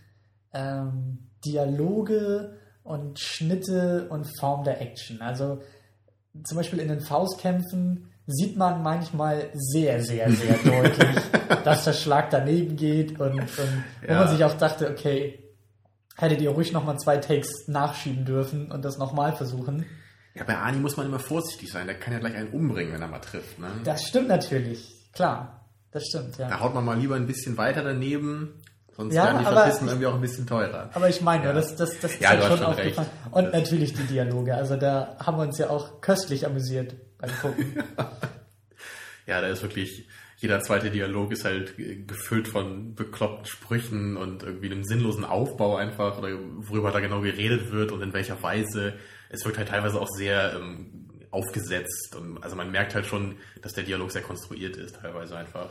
ähm, 0.53 1.29
Dialoge 1.45 2.57
und 2.83 3.19
Schnitte 3.19 4.07
und 4.09 4.25
Form 4.39 4.63
der 4.63 4.81
Action. 4.81 5.21
Also 5.21 5.61
zum 6.43 6.57
Beispiel 6.57 6.79
in 6.79 6.87
den 6.89 6.99
Faustkämpfen 7.01 8.09
sieht 8.27 8.57
man 8.57 8.81
manchmal 8.83 9.49
sehr, 9.53 10.01
sehr, 10.03 10.31
sehr 10.31 10.57
deutlich, 10.63 11.17
dass 11.63 11.83
der 11.85 11.93
Schlag 11.93 12.29
daneben 12.29 12.75
geht 12.75 13.19
und, 13.19 13.39
und 13.39 13.49
wo 14.01 14.07
Ja. 14.11 14.19
man 14.19 14.29
sich 14.29 14.43
auch 14.43 14.57
dachte, 14.57 14.89
okay, 14.89 15.39
hättet 16.17 16.41
ihr 16.41 16.51
ruhig 16.51 16.71
nochmal 16.71 16.97
zwei 16.99 17.17
Takes 17.17 17.67
nachschieben 17.67 18.25
dürfen 18.25 18.71
und 18.71 18.83
das 18.85 18.97
nochmal 18.97 19.33
versuchen. 19.35 19.85
Ja, 20.35 20.43
bei 20.45 20.57
Ani 20.57 20.79
muss 20.79 20.97
man 20.97 21.05
immer 21.05 21.19
vorsichtig 21.19 21.71
sein. 21.71 21.85
Der 21.85 21.99
kann 21.99 22.13
ja 22.13 22.19
gleich 22.19 22.35
einen 22.35 22.49
umbringen, 22.49 22.93
wenn 22.93 23.01
er 23.01 23.07
mal 23.07 23.19
trifft. 23.19 23.59
Ne? 23.59 23.67
Das 23.83 24.03
stimmt 24.03 24.29
natürlich, 24.29 25.09
klar. 25.13 25.59
Das 25.91 26.05
stimmt, 26.07 26.37
ja. 26.39 26.47
Da 26.49 26.59
haut 26.59 26.73
man 26.73 26.83
mal 26.85 26.97
lieber 26.97 27.15
ein 27.15 27.27
bisschen 27.27 27.55
weiter 27.57 27.83
daneben, 27.83 28.59
sonst 28.95 29.13
Ja, 29.13 29.25
werden 29.25 29.37
die 29.39 29.69
ich- 29.75 29.87
irgendwie 29.87 30.05
auch 30.07 30.15
ein 30.15 30.21
bisschen 30.21 30.45
teurer. 30.47 30.89
Aber 30.93 31.09
ich 31.09 31.21
meine, 31.21 31.45
Ja. 31.45 31.53
das, 31.53 31.75
das, 31.75 31.99
das 31.99 32.13
ist 32.13 32.21
Ja, 32.21 32.29
hast 32.31 32.47
schon 32.47 32.57
schon 32.57 32.65
aufgefallen. 32.67 33.07
recht. 33.09 33.31
Und 33.35 33.53
natürlich 33.53 33.93
die 33.93 34.03
Dialoge. 34.03 34.55
Also 34.55 34.75
da 34.77 35.15
haben 35.19 35.37
wir 35.37 35.43
uns 35.43 35.57
ja 35.57 35.69
auch 35.69 36.01
köstlich 36.01 36.45
amüsiert 36.45 36.95
beim 37.17 37.31
Gucken. 37.41 37.83
Ja, 39.25 39.39
da 39.39 39.47
ist 39.47 39.61
wirklich, 39.61 40.07
jeder 40.37 40.59
zweite 40.59 40.91
Dialog 40.91 41.31
ist 41.31 41.45
halt 41.45 41.75
gefüllt 41.77 42.49
von 42.49 42.93
bekloppten 42.93 43.45
Sprüchen 43.45 44.17
und 44.17 44.43
irgendwie 44.43 44.69
einem 44.69 44.83
sinnlosen 44.83 45.23
Aufbau 45.23 45.77
einfach, 45.77 46.17
oder 46.17 46.27
worüber 46.57 46.91
da 46.91 46.99
genau 46.99 47.21
geredet 47.21 47.71
wird 47.71 47.93
und 47.93 48.01
in 48.01 48.11
welcher 48.11 48.43
Weise. 48.43 48.95
Es 49.29 49.45
wirkt 49.45 49.57
halt 49.57 49.69
teilweise 49.69 50.01
auch 50.01 50.09
sehr 50.09 50.53
ähm, 50.55 51.09
aufgesetzt 51.31 52.15
und 52.19 52.43
also 52.43 52.55
man 52.57 52.69
merkt 52.71 52.95
halt 52.95 53.05
schon, 53.05 53.37
dass 53.61 53.71
der 53.71 53.85
Dialog 53.85 54.11
sehr 54.11 54.21
konstruiert 54.23 54.75
ist, 54.75 54.97
teilweise 54.97 55.37
einfach. 55.37 55.69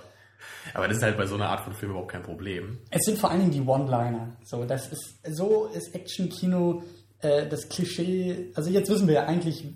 Aber 0.75 0.89
das 0.89 0.99
ist 0.99 1.03
halt 1.03 1.17
bei 1.17 1.27
so 1.27 1.35
einer 1.35 1.49
Art 1.49 1.61
von 1.61 1.73
Film 1.73 1.93
überhaupt 1.93 2.13
kein 2.13 2.23
Problem. 2.23 2.79
Es 2.91 3.05
sind 3.05 3.19
vor 3.19 3.31
allen 3.31 3.41
Dingen 3.41 3.53
die 3.53 3.61
One-Liner. 3.61 4.37
So, 4.45 4.65
das 4.65 4.93
ist, 4.93 5.19
so 5.37 5.67
ist 5.67 5.95
Action-Kino 5.95 6.83
äh, 7.21 7.47
das 7.49 7.69
Klischee. 7.69 8.53
Also 8.55 8.71
jetzt 8.71 8.91
wissen 8.91 9.07
wir 9.07 9.15
ja 9.15 9.27
eigentlich 9.27 9.75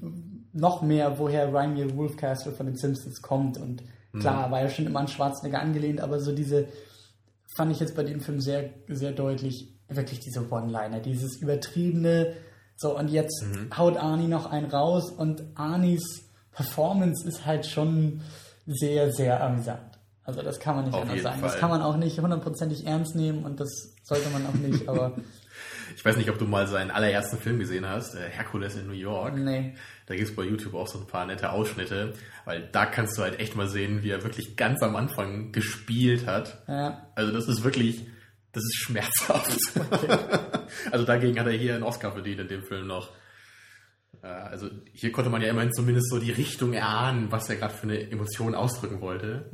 noch 0.53 0.83
mehr, 0.83 1.19
woher 1.19 1.53
Rainier 1.53 1.97
Wolfcastle 1.97 2.53
von 2.53 2.67
den 2.67 2.77
Simpsons 2.77 3.21
kommt. 3.21 3.59
Und 3.59 3.83
klar, 4.19 4.51
war 4.51 4.63
ja 4.63 4.69
schon 4.69 4.87
immer 4.87 5.01
an 5.01 5.09
Schwarzenegger 5.09 5.61
angelehnt, 5.61 6.01
aber 6.01 6.21
so 6.21 6.33
diese 6.33 6.69
fand 7.57 7.73
ich 7.73 7.81
jetzt 7.81 7.95
bei 7.95 8.03
dem 8.03 8.21
Film 8.21 8.41
sehr, 8.41 8.71
sehr 8.89 9.13
deutlich, 9.13 9.75
wirklich 9.89 10.21
diese 10.21 10.51
One-Liner, 10.51 11.01
dieses 11.01 11.37
übertriebene, 11.37 12.35
so 12.77 12.97
und 12.97 13.09
jetzt 13.09 13.45
haut 13.77 13.97
Arnie 13.97 14.29
noch 14.29 14.51
einen 14.51 14.71
raus 14.71 15.11
und 15.11 15.43
Arnis 15.55 16.27
Performance 16.53 17.27
ist 17.27 17.45
halt 17.45 17.67
schon 17.67 18.23
sehr, 18.67 19.13
sehr 19.13 19.43
amüsant. 19.43 19.96
Also 20.27 20.43
das 20.43 20.59
kann 20.61 20.77
man 20.77 20.85
nicht 20.85 20.95
Auf 20.95 21.03
anders 21.03 21.23
sagen. 21.23 21.41
Das 21.41 21.53
Fall. 21.53 21.61
kann 21.61 21.71
man 21.71 21.83
auch 21.83 21.97
nicht 21.97 22.19
hundertprozentig 22.19 22.87
ernst 22.87 23.15
nehmen 23.15 23.45
und 23.45 23.61
das 23.61 23.95
sollte 24.03 24.29
man 24.31 24.45
auch 24.47 24.55
nicht, 24.55 24.89
aber 24.89 25.17
Ich 25.97 26.05
weiß 26.05 26.17
nicht, 26.17 26.31
ob 26.31 26.39
du 26.39 26.47
mal 26.47 26.67
seinen 26.67 26.91
allerersten 26.91 27.39
Film 27.39 27.59
gesehen 27.59 27.89
hast, 27.89 28.15
äh, 28.15 28.29
Hercules 28.29 28.77
in 28.77 28.87
New 28.87 28.93
York. 28.93 29.35
nee. 29.37 29.75
Da 30.07 30.15
gibt's 30.15 30.37
bei 30.37 30.45
YouTube 30.45 30.75
auch 30.75 30.87
so 30.87 31.01
ein 31.01 31.07
paar 31.07 31.27
nette 31.27 31.51
Ausschnitte, 31.51 32.13
weil 32.45 32.69
da 32.71 32.87
kannst 32.87 33.19
du 33.19 33.23
halt 33.23 33.41
echt 33.41 33.57
mal 33.57 33.67
sehen, 33.67 34.05
wie 34.05 34.11
er 34.11 34.23
wirklich 34.23 34.57
ganz 34.57 34.81
am 34.83 34.95
Anfang 34.95 35.51
gespielt 35.51 36.27
hat. 36.27 36.63
Ja, 36.69 37.09
Also 37.17 37.33
das 37.33 37.49
ist 37.49 37.65
wirklich, 37.65 38.07
das 38.53 38.63
ist 38.63 38.77
schmerzhaft. 38.77 39.57
also 40.93 41.05
dagegen 41.05 41.41
hat 41.41 41.47
er 41.47 41.55
hier 41.55 41.75
einen 41.75 41.83
Oscar 41.83 42.13
verdient 42.13 42.41
in 42.41 42.49
dem 42.49 42.63
Film 42.63 42.87
noch. 42.87 43.11
Äh, 44.27 44.49
Also 44.51 44.69
hier 44.93 45.13
konnte 45.13 45.31
man 45.31 45.43
ja 45.43 45.49
immerhin 45.51 45.73
zumindest 45.73 46.11
so 46.11 46.19
die 46.19 46.31
Richtung 46.33 46.73
erahnen, 46.73 47.27
was 47.31 47.49
er 47.49 47.57
gerade 47.57 47.75
für 47.75 47.85
eine 47.85 48.11
Emotion 48.11 48.55
ausdrücken 48.55 49.01
wollte. 49.01 49.47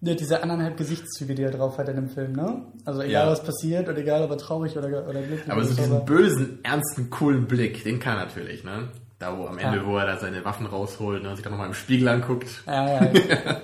Ja, 0.00 0.14
diese 0.14 0.42
anderthalb 0.42 0.76
Gesichtszüge, 0.76 1.34
die 1.34 1.42
er 1.42 1.50
drauf 1.50 1.78
hat 1.78 1.88
in 1.88 1.96
dem 1.96 2.08
Film, 2.08 2.32
ne? 2.32 2.66
Also 2.84 3.00
egal 3.02 3.26
Ja. 3.26 3.30
was 3.30 3.42
passiert 3.42 3.88
und 3.88 3.96
egal 3.98 4.22
ob 4.22 4.30
er 4.30 4.38
traurig 4.38 4.76
oder, 4.76 4.88
oder 5.08 5.22
glücklich 5.22 5.50
Aber 5.50 5.64
so 5.64 5.70
ist. 5.70 5.78
diesen 5.80 6.04
bösen, 6.04 6.58
ernsten, 6.62 7.10
coolen 7.10 7.46
Blick, 7.46 7.82
den 7.84 7.98
kann 8.00 8.18
er 8.18 8.26
natürlich, 8.26 8.64
ne? 8.64 8.88
Da 9.18 9.36
wo 9.36 9.46
am 9.46 9.58
Ende, 9.58 9.78
Ja. 9.78 9.86
wo 9.86 9.96
er 9.96 10.06
da 10.06 10.18
seine 10.18 10.44
Waffen 10.44 10.66
rausholt 10.66 11.22
ne, 11.22 11.30
und 11.30 11.36
sich 11.36 11.42
dann 11.42 11.52
nochmal 11.52 11.68
im 11.68 11.74
Spiegel 11.74 12.08
anguckt. 12.08 12.62
Ja, 12.66 13.04
ja. 13.06 13.12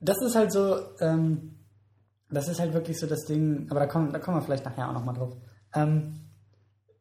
das 0.00 0.16
ist 0.24 0.36
halt 0.36 0.52
so, 0.52 0.76
ähm, 1.00 1.56
das 2.30 2.48
ist 2.48 2.60
halt 2.60 2.72
wirklich 2.74 2.98
so 2.98 3.06
das 3.06 3.24
Ding, 3.26 3.66
aber 3.70 3.80
da 3.80 3.86
kommen, 3.86 4.12
da 4.12 4.18
kommen 4.20 4.36
wir 4.38 4.42
vielleicht 4.42 4.64
nachher 4.64 4.88
auch 4.88 4.92
nochmal 4.94 5.14
drauf. 5.16 5.36
Ähm, 5.74 6.14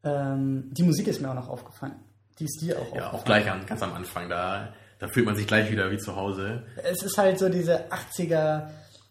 ähm, 0.04 0.70
die 0.72 0.84
Musik 0.84 1.08
ist 1.08 1.22
mir 1.22 1.30
auch 1.30 1.36
noch 1.36 1.48
aufgefallen. 1.50 1.94
Die 2.40 2.46
ist 2.46 2.60
dir 2.62 2.80
auch 2.80 2.96
Ja, 2.96 3.12
auch 3.14 3.24
gleich 3.26 3.50
an, 3.50 3.66
ganz 3.66 3.82
am 3.84 3.94
Anfang, 3.94 4.30
da, 4.30 4.74
da 5.00 5.08
fühlt 5.08 5.26
man 5.26 5.36
sich 5.36 5.46
gleich 5.48 5.72
wieder 5.72 5.92
wie 5.92 5.98
zu 5.98 6.16
Hause. 6.16 6.64
Es 6.84 7.04
ist 7.04 7.18
halt 7.18 7.38
so 7.40 7.50
diese 7.50 7.92
80er 7.92 8.68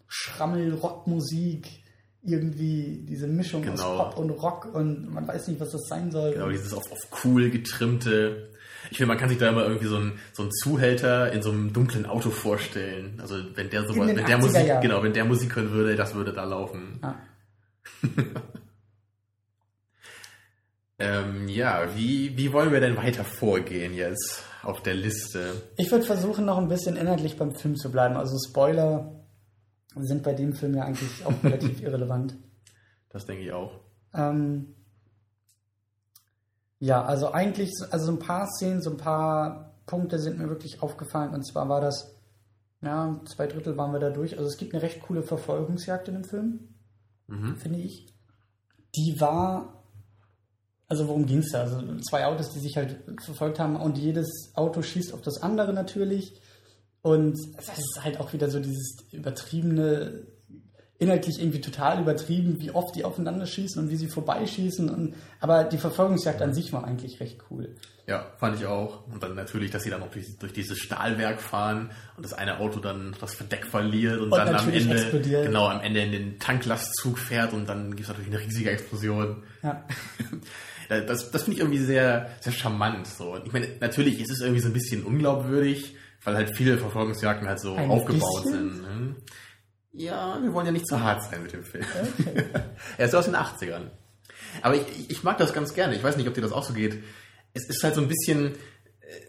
Schrammel-Rockmusik, 0.09 1.67
irgendwie 2.25 3.05
diese 3.09 3.27
Mischung 3.27 3.63
aus 3.69 3.81
Genau. 3.81 3.97
Pop 3.97 4.17
und 4.19 4.31
Rock 4.31 4.75
und 4.75 5.13
man 5.13 5.27
weiß 5.27 5.49
nicht, 5.49 5.61
was 5.61 5.71
das 5.71 5.83
sein 5.89 6.11
soll. 6.11 6.33
Genau, 6.33 6.49
dieses 6.51 6.73
auf, 6.73 6.85
auf 6.93 7.25
cool 7.25 7.51
getrimmte. 7.51 8.51
Ich 8.91 8.97
finde, 8.99 9.09
man 9.09 9.19
kann 9.19 9.29
sich 9.29 9.39
da 9.39 9.49
immer 9.49 9.65
irgendwie 9.65 9.87
so 9.87 9.97
einen, 9.97 10.19
so 10.33 10.43
einen 10.43 10.53
Zuhälter 10.53 11.33
in 11.33 11.43
so 11.43 11.51
einem 11.51 11.73
dunklen 11.73 12.07
Auto 12.07 12.31
vorstellen. 12.31 13.19
Also 13.21 13.37
wenn 13.55 13.71
der 13.71 13.83
sowas, 13.83 14.07
den 14.07 14.17
wenn 14.17 14.27
der 14.27 14.39
80er 14.39 14.41
Musik, 14.41 14.67
Jahren. 14.67 14.83
genau, 14.83 15.03
wenn 15.03 15.13
der 15.13 15.25
Musik 15.25 15.57
hören 15.57 15.71
würde, 15.73 15.97
das 15.97 16.15
würde 16.15 16.33
da 16.33 16.45
laufen. 16.45 17.01
Ja. 17.03 17.15
Ähm, 21.03 21.49
ja, 21.49 21.95
wie, 21.97 22.37
wie 22.37 22.53
wollen 22.53 22.73
wir 22.73 22.81
denn 22.81 22.97
weiter 22.97 23.25
vorgehen 23.25 23.95
jetzt 23.95 24.43
auf 24.63 24.83
der 24.83 24.95
Liste? 24.95 25.63
Ich 25.77 25.91
würde 25.91 26.05
versuchen, 26.05 26.45
noch 26.45 26.59
ein 26.59 26.69
bisschen 26.69 26.97
inhaltlich 26.97 27.37
beim 27.37 27.55
Film 27.55 27.77
zu 27.77 27.91
bleiben. 27.91 28.17
Also 28.17 28.37
Spoiler 28.49 29.25
sind 29.97 30.23
bei 30.23 30.33
dem 30.35 30.53
Film 30.55 30.75
ja 30.75 30.85
eigentlich 30.85 31.25
auch 31.27 31.33
relativ 31.45 31.83
irrelevant. 31.83 32.37
Das 33.11 33.27
denke 33.27 33.43
ich 33.45 33.53
auch. 33.53 33.81
Ähm, 34.15 34.75
ja, 36.79 37.05
also 37.05 37.33
eigentlich, 37.33 37.71
so- 37.75 37.87
also 37.91 38.07
so 38.07 38.13
ein 38.13 38.19
paar 38.19 38.47
Szenen, 38.49 38.83
so 38.83 38.91
ein 38.91 38.97
paar 38.97 39.75
Punkte 39.87 40.19
sind 40.19 40.39
mir 40.39 40.49
wirklich 40.49 40.83
aufgefallen. 40.83 41.35
Und 41.35 41.45
zwar 41.47 41.69
war 41.69 41.81
das, 41.81 42.15
ja, 42.81 43.21
zwei 43.27 43.47
Drittel 43.47 43.77
waren 43.77 43.93
wir 43.93 44.01
da 44.01 44.11
durch. 44.11 44.37
Also 44.37 44.49
es 44.49 44.57
gibt 44.57 44.73
eine 44.75 44.83
recht 44.83 45.01
coole 45.03 45.23
Verfolgungsjagd 45.23 46.09
in 46.09 46.15
dem 46.15 46.25
Film, 46.25 46.69
Mhm. 47.29 47.57
finde 47.57 47.79
ich. 47.79 48.07
Die 48.97 49.21
war, 49.21 49.82
also 50.93 51.09
worum 51.09 51.25
ging 51.25 51.39
es 51.39 51.53
da? 51.53 51.63
Also 51.63 51.81
zwei 52.01 52.27
Autos, 52.27 52.51
die 52.51 52.59
sich 52.59 52.77
halt 52.77 52.99
verfolgt 53.25 53.59
haben 53.59 53.77
und 53.77 53.97
jedes 53.97 54.53
Auto 54.53 54.83
schießt 54.83 55.15
auf 55.15 55.23
das 55.23 55.43
andere 55.43 55.73
natürlich. 55.73 56.35
Und 57.01 57.39
es 57.57 57.79
ist 57.79 58.01
halt 58.05 58.21
auch 58.21 58.35
wieder 58.35 58.51
so 58.51 58.61
dieses 58.61 58.99
übertriebene, 59.11 60.27
inhaltlich 60.99 61.41
irgendwie 61.41 61.63
total 61.63 62.03
übertrieben, 62.03 62.61
wie 62.61 62.73
oft 62.73 62.95
die 62.95 63.05
aufeinander 63.07 63.47
schießen 63.47 63.83
und 63.83 63.89
wie 63.89 63.97
sie 63.97 64.09
vorbeischießen. 64.09 64.91
Und, 64.91 65.15
aber 65.41 65.65
die 65.65 65.79
Verfolgungsjagd 65.79 66.43
an 66.43 66.53
sich 66.53 66.75
war 66.75 66.85
eigentlich 66.85 67.21
recht 67.21 67.39
cool. 67.51 67.75
Ja, 68.07 68.27
fand 68.37 68.61
ich 68.61 68.67
auch. 68.67 69.07
Und 69.07 69.23
dann 69.23 69.35
natürlich, 69.35 69.71
dass 69.71 69.85
sie 69.85 69.91
dann 69.91 70.01
noch 70.01 70.11
durch, 70.11 70.37
durch 70.39 70.53
dieses 70.53 70.79
Stahlwerk 70.79 71.41
fahren 71.41 71.91
und 72.19 72.25
das 72.25 72.35
eine 72.35 72.59
Auto 72.59 72.81
dann 72.81 73.17
das 73.19 73.33
Verdeck 73.33 73.65
verliert 73.65 74.19
und, 74.19 74.31
Und 74.31 74.39
dann 74.39 74.55
am 74.55 74.69
Ende, 74.71 74.95
explodiert. 74.95 75.47
genau, 75.47 75.69
am 75.69 75.81
Ende 75.81 76.03
in 76.03 76.13
den 76.13 76.39
Tanklastzug 76.39 77.19
fährt 77.19 77.55
und 77.55 77.67
dann 77.67 77.97
gibt 77.97 78.03
es 78.03 78.09
natürlich 78.09 78.31
eine 78.31 78.41
riesige 78.41 78.71
Explosion. 78.71 79.43
Ja. 79.63 79.85
Äh, 80.93 81.07
das, 81.07 81.31
das 81.31 81.45
finde 81.45 81.57
ich 81.57 81.61
irgendwie 81.61 81.83
sehr, 81.83 82.31
sehr 82.41 82.53
charmant. 82.53 83.07
So. 83.07 83.39
Ich 83.45 83.53
meine, 83.53 83.69
natürlich 83.81 84.21
ist 84.21 84.31
es 84.31 84.41
irgendwie 84.41 84.61
so 84.61 84.69
ein 84.69 84.73
bisschen 84.75 85.05
unglaubwürdig, 85.05 85.97
weil 86.25 86.35
halt 86.35 86.57
viele 86.57 86.79
Verfolgungsjagden 86.79 87.49
halt 87.49 87.61
so 87.61 87.75
Ein 87.75 87.91
aufgebaut 87.91 88.45
bisschen? 88.45 88.73
sind. 88.75 88.83
Ne? 88.83 89.17
Ja, 89.93 90.39
wir 90.43 90.53
wollen 90.53 90.67
ja 90.67 90.73
nicht 90.73 90.87
zu 90.87 91.01
hart 91.03 91.23
sein 91.23 91.43
mit 91.43 91.53
dem 91.53 91.65
Film. 91.65 91.85
er 92.99 93.07
ist 93.07 93.15
aus 93.15 93.27
den 93.27 93.37
80ern. 93.37 93.91
Aber 94.63 94.75
ich, 94.75 95.11
ich 95.11 95.23
mag 95.23 95.39
das 95.39 95.53
ganz 95.53 95.75
gerne. 95.75 95.95
Ich 95.95 96.03
weiß 96.03 96.17
nicht, 96.17 96.29
ob 96.29 96.35
dir 96.35 96.41
das 96.41 96.53
auch 96.53 96.65
so 96.65 96.73
geht. 96.73 97.03
Es 97.55 97.69
ist 97.69 97.83
halt 97.85 97.95
so 97.95 98.01
ein 98.01 98.09
bisschen, 98.09 98.53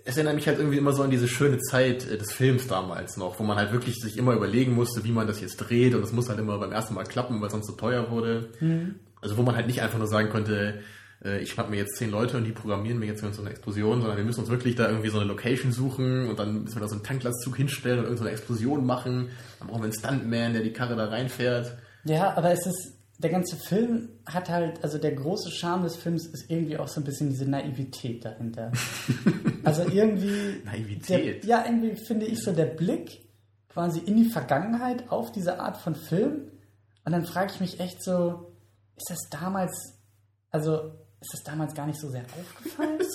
es 0.06 0.16
erinnert 0.16 0.36
mich 0.36 0.48
halt 0.48 0.60
irgendwie 0.60 0.78
immer 0.78 0.94
so 0.94 1.04
an 1.04 1.10
diese 1.10 1.28
schöne 1.28 1.60
Zeit 1.60 2.10
äh, 2.10 2.18
des 2.18 2.32
Films 2.32 2.68
damals 2.68 3.18
noch, 3.18 3.40
wo 3.40 3.44
man 3.44 3.58
halt 3.58 3.72
wirklich 3.72 3.96
sich 4.02 4.18
immer 4.18 4.34
überlegen 4.34 4.74
musste, 4.74 5.04
wie 5.04 5.12
man 5.12 5.28
das 5.28 5.42
jetzt 5.42 5.58
dreht 5.58 5.96
und 5.96 6.04
es 6.04 6.12
muss 6.14 6.30
halt 6.30 6.40
immer 6.40 6.58
beim 6.58 6.72
ersten 6.72 6.94
Mal 6.94 7.04
klappen, 7.04 7.42
weil 7.42 7.50
sonst 7.50 7.68
so 7.68 7.74
teuer 7.74 8.10
wurde. 8.12 8.50
Also 9.22 9.38
wo 9.38 9.44
man 9.44 9.56
halt 9.56 9.68
nicht 9.68 9.82
einfach 9.82 9.98
nur 9.98 10.08
sagen 10.08 10.30
konnte, 10.30 10.82
äh, 11.24 11.40
ich 11.40 11.52
schnapp 11.52 11.70
mir 11.70 11.78
jetzt 11.78 11.96
zehn 11.96 12.12
Leute 12.12 12.38
und 12.38 12.44
die 12.44 12.52
programmieren 12.52 13.00
mir 13.00 13.06
jetzt 13.06 13.22
so 13.22 13.42
eine 13.42 13.50
Explosion, 13.50 14.02
sondern 14.02 14.18
wir 14.18 14.24
müssen 14.24 14.42
uns 14.42 14.50
wirklich 14.50 14.76
da 14.76 14.90
irgendwie 14.90 15.10
so 15.10 15.20
eine 15.20 15.28
Location 15.28 15.72
suchen 15.72 16.30
und 16.30 16.40
dann 16.40 16.64
müssen 16.64 16.76
wir 16.76 16.82
da 16.82 16.88
so 16.88 16.96
einen 16.96 17.04
Tanklastzug 17.04 17.56
hinstellen 17.58 18.00
und 18.00 18.06
irgend 18.06 18.20
so 18.20 18.26
eine 18.26 18.34
Explosion 18.34 18.86
machen. 18.86 19.30
Dann 19.60 19.68
brauchen 19.68 19.82
wir 19.82 19.86
einen 19.86 19.94
Stuntman, 19.94 20.54
der 20.54 20.64
die 20.64 20.74
Karre 20.74 20.96
da 20.96 21.06
reinfährt. 21.06 21.78
Ja, 22.04 22.36
aber 22.36 22.52
es 22.52 22.66
ist, 22.66 22.98
der 23.18 23.30
ganze 23.30 23.56
Film 23.56 24.10
hat 24.26 24.50
halt, 24.50 24.84
also 24.84 24.98
der 24.98 25.14
große 25.14 25.52
Charme 25.52 25.84
des 25.84 25.96
Films 25.96 26.26
ist 26.28 26.50
irgendwie 26.50 26.78
auch 26.78 26.88
so 26.88 27.00
ein 27.00 27.06
bisschen 27.06 27.30
diese 27.30 27.50
Naivität 27.50 28.26
dahinter. 28.26 28.72
also 29.64 29.84
irgendwie. 29.84 30.62
Naivität? 30.66 31.44
Der, 31.44 31.50
ja, 31.50 31.66
irgendwie 31.66 31.96
finde 31.96 32.26
ich 32.26 32.44
so 32.44 32.52
der 32.52 32.66
Blick 32.66 33.24
quasi 33.70 34.00
in 34.00 34.18
die 34.18 34.30
Vergangenheit 34.30 35.10
auf 35.10 35.32
diese 35.32 35.60
Art 35.60 35.78
von 35.78 35.96
Film. 35.96 36.52
Und 37.06 37.12
dann 37.12 37.26
frage 37.26 37.52
ich 37.54 37.60
mich 37.60 37.80
echt 37.80 38.04
so, 38.04 38.54
ist 38.96 39.10
das 39.10 39.30
damals, 39.30 40.00
also 40.52 40.94
ist 41.24 41.34
das 41.34 41.44
damals 41.44 41.74
gar 41.74 41.88
nicht 41.88 42.00
so 42.00 42.10
sehr 42.10 42.22
aufgefallen? 42.24 43.00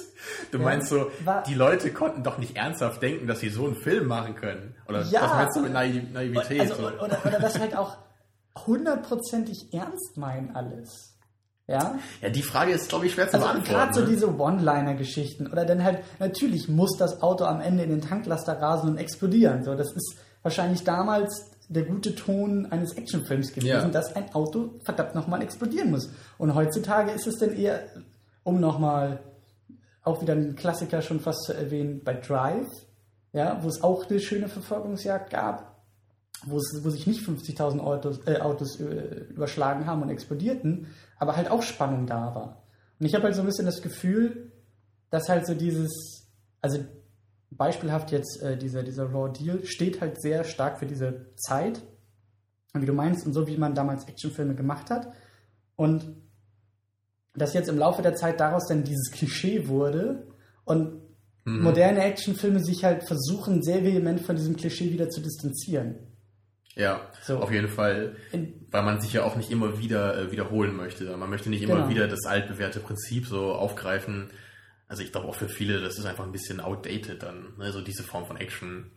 Du 0.51 0.59
meinst 0.59 0.89
so, 0.89 1.11
War- 1.25 1.43
die 1.45 1.55
Leute 1.55 1.93
konnten 1.93 2.23
doch 2.23 2.39
nicht 2.39 2.57
ernsthaft 2.57 3.01
denken, 3.03 3.27
dass 3.27 3.41
sie 3.41 3.51
so 3.51 3.67
einen 3.67 3.77
Film 3.77 4.07
machen 4.09 4.35
können. 4.35 4.75
Oder 4.89 5.03
Ja. 5.05 5.23
was 5.23 5.33
meinst 5.35 5.57
du 5.57 5.61
mit 5.61 5.73
Naiv 5.73 6.11
Naivität? 6.13 6.61
Also, 6.63 6.75
so? 6.75 6.87
oder, 6.89 7.19
oder 7.25 7.39
das 7.39 7.59
halt 7.59 7.77
auch 7.77 7.97
hundertprozentig 8.67 9.73
ernst 9.73 10.17
meinen 10.17 10.55
alles. 10.55 11.15
Ja? 11.67 11.99
ja, 12.23 12.31
die 12.31 12.43
Frage 12.43 12.73
ist, 12.73 12.89
glaube 12.89 13.07
ich, 13.07 13.13
schwer 13.13 13.29
zu 13.29 13.35
Also 13.35 13.47
beantworten. 13.47 13.71
gerade 13.75 13.95
so 13.95 14.01
ne? 14.01 14.07
diese 14.07 14.39
One-Liner-Geschichten 14.39 15.47
oder 15.49 15.67
dann 15.67 15.85
halt, 15.85 16.03
natürlich 16.19 16.69
muss 16.69 16.97
das 16.99 17.21
Auto 17.23 17.45
am 17.45 17.61
Ende 17.61 17.83
in 17.85 17.91
den 17.91 18.01
Tanklaster 18.01 18.55
rasen 18.61 18.91
und 18.91 18.97
explodieren. 18.99 19.65
So, 19.65 19.75
das 19.75 19.93
ist 19.93 20.17
wahrscheinlich 20.43 20.85
damals 20.85 21.51
der 21.69 21.85
gute 21.85 22.15
Ton 22.15 22.67
eines 22.67 22.93
Actionfilms 22.95 23.53
gewesen, 23.53 23.69
Ja. 23.69 23.89
dass 23.89 24.15
ein 24.17 24.33
Auto 24.35 24.75
verdammt 24.85 25.15
nochmal 25.15 25.43
explodieren 25.43 25.91
muss. 25.91 26.11
Und 26.39 26.55
heutzutage 26.55 27.11
ist 27.11 27.27
es 27.27 27.37
dann 27.39 27.55
eher, 27.55 27.83
um 28.43 28.59
nochmal 28.61 29.21
auch 30.03 30.23
wieder 30.23 30.33
einen 30.33 30.57
Klassiker 30.57 31.03
schon 31.03 31.21
fast 31.21 31.43
zu 31.45 31.53
erwähnen, 31.53 32.01
bei 32.03 32.15
Drive, 32.15 32.69
ja, 33.35 33.63
wo 33.63 33.69
es 33.69 33.83
auch 33.83 34.09
eine 34.09 34.21
schöne 34.21 34.49
Verfolgungsjagd 34.49 35.31
gab, 35.31 35.77
wo, 36.47 36.57
es, 36.57 36.81
wo 36.83 36.89
sich 36.89 37.07
nicht 37.07 37.21
50.000 37.21 37.81
Autos, 37.81 38.21
äh, 38.27 38.39
Autos 38.41 38.81
äh, 38.81 39.25
überschlagen 39.29 39.87
haben 39.87 40.01
und 40.03 40.09
explodierten, 40.09 40.87
aber 41.19 41.37
halt 41.37 41.51
auch 41.51 41.63
Spannung 41.63 42.07
da 42.07 42.35
war. 42.35 42.63
Und 42.99 43.05
ich 43.07 43.15
habe 43.15 43.25
halt 43.25 43.35
so 43.35 43.43
ein 43.43 43.47
bisschen 43.47 43.67
das 43.67 43.83
Gefühl, 43.83 44.53
dass 45.11 45.29
halt 45.29 45.47
so 45.47 45.55
dieses, 45.55 46.27
also 46.63 46.79
beispielhaft 47.51 48.11
jetzt 48.13 48.43
äh, 48.43 48.57
dieser, 48.57 48.83
dieser 48.83 49.05
Raw 49.11 49.33
Deal 49.33 49.65
steht 49.65 50.01
halt 50.01 50.21
sehr 50.21 50.45
stark 50.45 50.79
für 50.79 50.87
diese 50.87 51.33
Zeit, 51.37 51.83
wie 52.75 52.87
du 52.87 52.93
meinst, 52.93 53.27
und 53.27 53.33
so 53.33 53.47
wie 53.47 53.57
man 53.57 53.75
damals 53.75 54.07
Actionfilme 54.07 54.55
gemacht 54.55 54.91
hat. 54.91 55.09
Und 55.77 56.17
dass 57.35 57.55
jetzt 57.55 57.69
im 57.69 57.79
Laufe 57.79 58.03
der 58.03 58.15
Zeit 58.17 58.41
daraus 58.41 58.67
dann 58.69 58.85
dieses 58.85 59.11
Klischee 59.13 59.69
wurde 59.69 60.27
und 60.65 61.01
Mhm. 61.45 61.63
moderne 61.63 62.03
Actionfilme 62.05 62.61
sich 62.63 62.85
halt 62.85 63.05
versuchen, 63.05 63.63
sehr 63.63 63.83
vehement 63.83 64.21
von 64.21 64.37
diesem 64.37 64.57
Klischee 64.57 64.93
wieder 64.93 65.09
zu 65.09 65.23
distanzieren. 65.23 65.95
Ja, 66.75 67.01
So. 67.23 67.39
auf 67.39 67.51
jeden 67.51 67.69
Fall. 67.69 68.17
Weil 68.71 68.83
man 68.83 69.01
sich 69.01 69.15
ja 69.15 69.23
auch 69.25 69.35
nicht 69.35 69.51
immer 69.51 69.79
wieder 69.79 70.19
äh, 70.19 70.31
wiederholen 70.31 70.77
möchte. 70.77 71.17
Man 71.17 71.31
möchte 71.31 71.49
nicht 71.49 71.63
immer 71.63 71.77
Genau. 71.77 71.89
wieder 71.89 72.07
das 72.07 72.27
altbewährte 72.27 72.81
Prinzip 72.81 73.27
so 73.27 73.53
aufgreifen. 73.55 74.31
Also 74.89 75.03
ich 75.03 75.13
glaube 75.13 75.29
auch 75.29 75.35
für 75.35 75.49
viele, 75.49 75.81
das 75.81 75.99
ist 75.99 76.07
einfach 76.07 76.25
ein 76.25 76.33
bisschen 76.33 76.61
outdated 76.61 77.23
dann, 77.23 77.55
ne? 77.59 77.71
so 77.73 77.81
diese 77.81 78.03
Form 78.03 78.27
von 78.27 78.37
Action. 78.39 78.91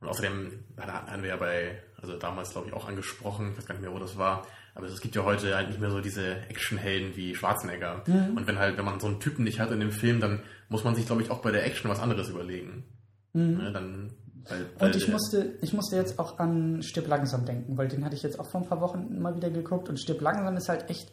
Und 0.00 0.08
außerdem 0.08 0.64
da 0.76 0.86
hatten 0.86 1.22
wir 1.22 1.30
ja 1.30 1.36
bei, 1.36 1.82
also 2.00 2.16
damals 2.16 2.50
glaube 2.50 2.68
ich 2.68 2.72
auch 2.74 2.86
angesprochen, 2.86 3.50
ich 3.52 3.58
weiß 3.58 3.66
gar 3.66 3.74
nicht 3.74 3.82
mehr, 3.82 3.92
wo 3.92 3.98
das 3.98 4.16
war, 4.16 4.46
aber 4.74 4.86
es 4.86 5.00
gibt 5.00 5.16
ja 5.16 5.24
heute 5.24 5.56
halt 5.56 5.68
nicht 5.68 5.80
mehr 5.80 5.90
so 5.90 6.00
diese 6.00 6.36
Actionhelden 6.48 7.16
wie 7.16 7.34
Schwarzenegger. 7.34 8.04
Mhm. 8.06 8.36
Und 8.36 8.46
wenn 8.46 8.58
halt, 8.58 8.76
wenn 8.78 8.84
man 8.84 9.00
so 9.00 9.08
einen 9.08 9.18
Typen 9.18 9.42
nicht 9.44 9.58
hat 9.58 9.72
in 9.72 9.80
dem 9.80 9.90
Film, 9.90 10.20
dann 10.20 10.42
muss 10.68 10.84
man 10.84 10.94
sich 10.94 11.06
glaube 11.06 11.22
ich 11.22 11.30
auch 11.30 11.40
bei 11.40 11.50
der 11.50 11.66
Action 11.66 11.90
was 11.90 11.98
anderes 11.98 12.28
überlegen. 12.28 12.84
Ne? 13.32 13.72
Dann, 13.72 14.12
weil, 14.48 14.60
weil 14.60 14.60
Mhm. 14.60 14.66
und 14.80 14.96
ich 14.96 15.08
musste, 15.08 15.58
ich 15.62 15.72
musste 15.72 15.96
jetzt 15.96 16.18
auch 16.18 16.38
an 16.38 16.82
Stirb 16.82 17.08
langsam 17.08 17.44
denken, 17.44 17.76
weil 17.76 17.88
den 17.88 18.04
hatte 18.04 18.14
ich 18.14 18.22
jetzt 18.22 18.38
auch 18.38 18.50
vor 18.50 18.60
ein 18.62 18.68
paar 18.68 18.80
Wochen 18.80 19.18
mal 19.20 19.34
wieder 19.34 19.50
geguckt 19.50 19.88
und 19.88 19.98
Stirb 19.98 20.20
langsam 20.20 20.56
ist 20.56 20.68
halt 20.68 20.88
echt, 20.90 21.10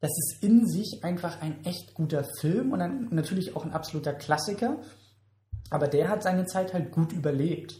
das 0.00 0.10
ist 0.10 0.42
in 0.42 0.66
sich 0.66 1.04
einfach 1.04 1.42
ein 1.42 1.64
echt 1.64 1.94
guter 1.94 2.24
Film 2.40 2.72
und 2.72 2.80
ein, 2.80 3.08
natürlich 3.10 3.54
auch 3.54 3.64
ein 3.64 3.72
absoluter 3.72 4.14
Klassiker, 4.14 4.78
aber 5.68 5.88
der 5.88 6.08
hat 6.08 6.22
seine 6.22 6.46
Zeit 6.46 6.72
halt 6.72 6.90
gut 6.90 7.12
überlebt. 7.12 7.76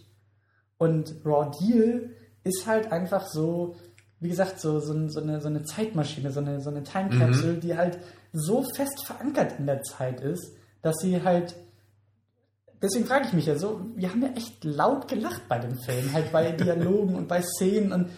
Und 0.77 1.17
Raw 1.25 1.51
Deal 1.59 2.11
ist 2.45 2.67
halt 2.67 2.93
einfach 2.93 3.27
so, 3.27 3.75
wie 4.21 4.29
gesagt, 4.29 4.61
so, 4.61 4.81
so, 4.81 5.09
so, 5.09 5.21
eine, 5.21 5.41
so 5.41 5.49
eine 5.49 5.65
Zeitmaschine, 5.65 6.31
so 6.31 6.41
eine, 6.41 6.61
so 6.61 6.71
eine 6.71 6.85
Time 6.85 7.11
Capsule, 7.11 7.55
die 7.55 7.77
halt 7.77 7.99
so 8.33 8.63
fest 8.63 9.05
verankert 9.07 9.59
in 9.59 9.67
der 9.67 9.83
Zeit 9.83 10.21
ist, 10.21 10.55
dass 10.83 10.97
sie 11.01 11.23
halt. 11.23 11.57
Deswegen 12.83 13.05
frage 13.05 13.27
ich 13.27 13.33
mich 13.35 13.45
ja 13.45 13.59
so, 13.59 13.83
wir 13.95 14.11
haben 14.11 14.23
ja 14.23 14.33
echt 14.35 14.65
laut 14.65 15.07
gelacht 15.09 15.43
bei 15.49 15.59
dem 15.59 15.77
Film, 15.79 16.13
halt 16.13 16.33
bei 16.33 16.53
Dialogen 16.53 17.15
und 17.15 17.29
bei 17.29 17.43
Szenen 17.43 17.93
und 17.93 18.11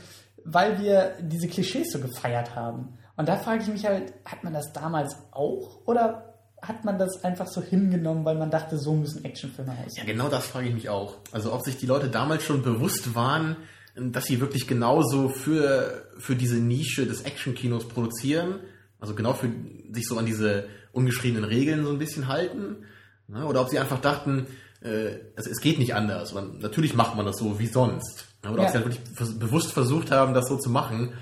weil 0.45 0.81
wir 0.81 1.17
diese 1.21 1.49
Klischees 1.49 1.93
so 1.93 2.01
gefeiert 2.01 2.55
haben. 2.55 2.99
Und 3.17 3.29
da 3.29 3.37
frage 3.37 3.63
ich 3.63 3.69
mich 3.69 3.85
halt, 3.87 4.13
hat 4.25 4.43
man 4.45 4.53
das 4.55 4.73
damals 4.73 5.15
auch 5.33 5.81
oder 5.87 6.35
hat 6.63 6.85
man 6.85 6.99
das 6.99 7.25
einfach 7.25 7.49
so 7.49 7.61
hingenommen, 7.61 8.25
weil 8.25 8.37
man 8.37 8.51
dachte, 8.51 8.79
so 8.79 8.95
müssen 8.95 9.25
Actionfilme 9.25 9.73
aussehen? 9.73 10.07
Ja, 10.07 10.13
genau 10.13 10.29
das 10.29 10.47
frage 10.47 10.69
ich 10.69 10.75
mich 10.75 10.89
auch. 10.89 11.17
Also 11.33 11.53
ob 11.53 11.63
sich 11.63 11.77
die 11.77 11.87
Leute 11.87 12.09
damals 12.09 12.45
schon 12.45 12.63
bewusst 12.63 13.15
waren, 13.15 13.57
dass 13.97 14.27
sie 14.27 14.41
wirklich 14.41 14.67
genauso 14.67 15.29
für, 15.29 16.07
für 16.19 16.37
diese 16.37 16.57
Nische 16.57 17.05
des 17.07 17.23
Actionkinos 17.23 17.89
produzieren, 17.89 18.61
also 19.01 19.15
genau 19.15 19.33
für 19.35 19.51
sich 19.93 20.07
so 20.07 20.17
an 20.17 20.25
diese 20.27 20.67
ungeschriebenen 20.93 21.45
Regeln 21.45 21.85
so 21.85 21.91
ein 21.91 21.99
bisschen 21.99 22.29
halten, 22.29 22.85
ne? 23.29 23.45
oder 23.45 23.61
ob 23.61 23.69
sie 23.69 23.79
einfach 23.81 24.01
dachten, 24.01 24.47
äh, 24.83 25.17
also 25.37 25.51
es 25.51 25.61
geht 25.61 25.79
nicht 25.81 25.95
anders. 25.95 26.33
Oder 26.33 26.47
natürlich 26.61 26.95
macht 26.95 27.17
man 27.17 27.27
das 27.27 27.39
so 27.39 27.59
wie 27.59 27.67
sonst. 27.67 28.27
Ne? 28.45 28.53
Oder 28.53 28.61
ob 28.63 28.67
Ja. 28.69 28.73
sie 28.73 28.79
halt 28.79 28.87
wirklich 28.87 29.39
bewusst 29.41 29.73
versucht 29.73 30.11
haben, 30.13 30.33
das 30.33 30.49
so 30.49 30.57
zu 30.57 30.71
machen. 30.71 31.13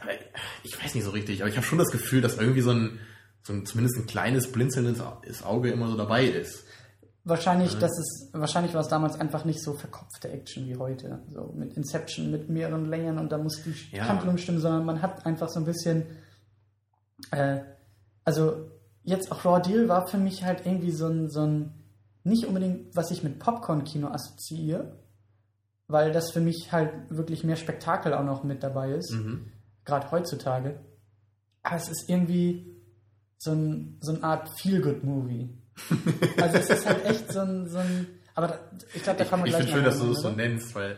Aber 0.00 0.10
ich 0.64 0.82
weiß 0.82 0.94
nicht 0.94 1.04
so 1.04 1.10
richtig, 1.10 1.40
aber 1.42 1.48
ich 1.50 1.56
habe 1.56 1.66
schon 1.66 1.78
das 1.78 1.90
Gefühl, 1.90 2.20
dass 2.20 2.36
irgendwie 2.38 2.60
so 2.60 2.70
ein, 2.70 2.98
so 3.42 3.52
ein 3.52 3.66
zumindest 3.66 3.96
ein 3.98 4.06
kleines 4.06 4.52
Blinzeln 4.52 4.86
ins 4.86 5.00
Au- 5.00 5.20
ins 5.22 5.42
Auge 5.42 5.70
immer 5.70 5.88
so 5.88 5.96
dabei 5.96 6.24
ist. 6.26 6.64
Wahrscheinlich, 7.24 7.74
das 7.78 7.90
ist, 7.98 8.30
wahrscheinlich 8.32 8.72
war 8.72 8.80
es 8.80 8.88
damals 8.88 9.20
einfach 9.20 9.44
nicht 9.44 9.62
so 9.62 9.74
verkopfte 9.74 10.30
Action 10.30 10.66
wie 10.66 10.76
heute. 10.76 11.20
So 11.30 11.52
mit 11.54 11.74
Inception, 11.76 12.30
mit 12.30 12.48
mehreren 12.48 12.86
Layern 12.86 13.18
und 13.18 13.30
da 13.32 13.38
muss 13.38 13.62
die 13.62 13.74
Ja. 13.96 14.08
Handlung 14.08 14.38
stimmen, 14.38 14.60
sondern 14.60 14.86
man 14.86 15.02
hat 15.02 15.26
einfach 15.26 15.48
so 15.50 15.60
ein 15.60 15.66
bisschen, 15.66 16.06
äh, 17.30 17.60
also 18.24 18.70
jetzt 19.04 19.30
auch 19.32 19.44
Raw 19.44 19.60
Deal 19.60 19.88
war 19.88 20.06
für 20.08 20.18
mich 20.18 20.44
halt 20.44 20.64
irgendwie 20.64 20.90
so 20.90 21.06
ein, 21.08 21.28
so 21.28 21.42
ein, 21.42 21.72
nicht 22.24 22.44
unbedingt, 22.46 22.94
was 22.96 23.10
ich 23.10 23.22
mit 23.22 23.38
Popcorn-Kino 23.38 24.08
assoziiere, 24.08 24.96
weil 25.86 26.12
das 26.12 26.30
für 26.32 26.40
mich 26.40 26.72
halt 26.72 26.92
wirklich 27.10 27.44
mehr 27.44 27.56
Spektakel 27.56 28.12
auch 28.14 28.24
noch 28.24 28.42
mit 28.44 28.62
dabei 28.62 28.92
ist, 28.92 29.12
Mhm. 29.12 29.52
Gerade 29.88 30.10
heutzutage. 30.10 30.78
Aber 31.62 31.76
es 31.76 31.88
ist 31.88 32.08
irgendwie 32.08 32.76
so, 33.38 33.52
ein, 33.52 33.98
so 34.00 34.14
eine 34.14 34.22
Art 34.22 34.48
Feel-Good-Movie. 34.60 35.50
Also 36.40 36.56
es 36.58 36.70
ist 36.70 36.86
halt 36.86 37.04
echt 37.04 37.32
so 37.32 37.40
ein, 37.40 37.68
so 37.68 37.78
ein 37.78 38.06
aber 38.38 38.46
da, 38.46 38.60
ich 38.94 39.02
glaube, 39.02 39.18
da 39.18 39.24
kann 39.24 39.40
man 39.40 39.48
ich 39.48 39.52
gleich 39.52 39.64
finde 39.64 39.78
schön, 39.78 39.84
dass 39.84 39.98
du 39.98 40.04
mal 40.04 40.12
das 40.12 40.22
so 40.22 40.30
nennst, 40.30 40.74
weil 40.76 40.96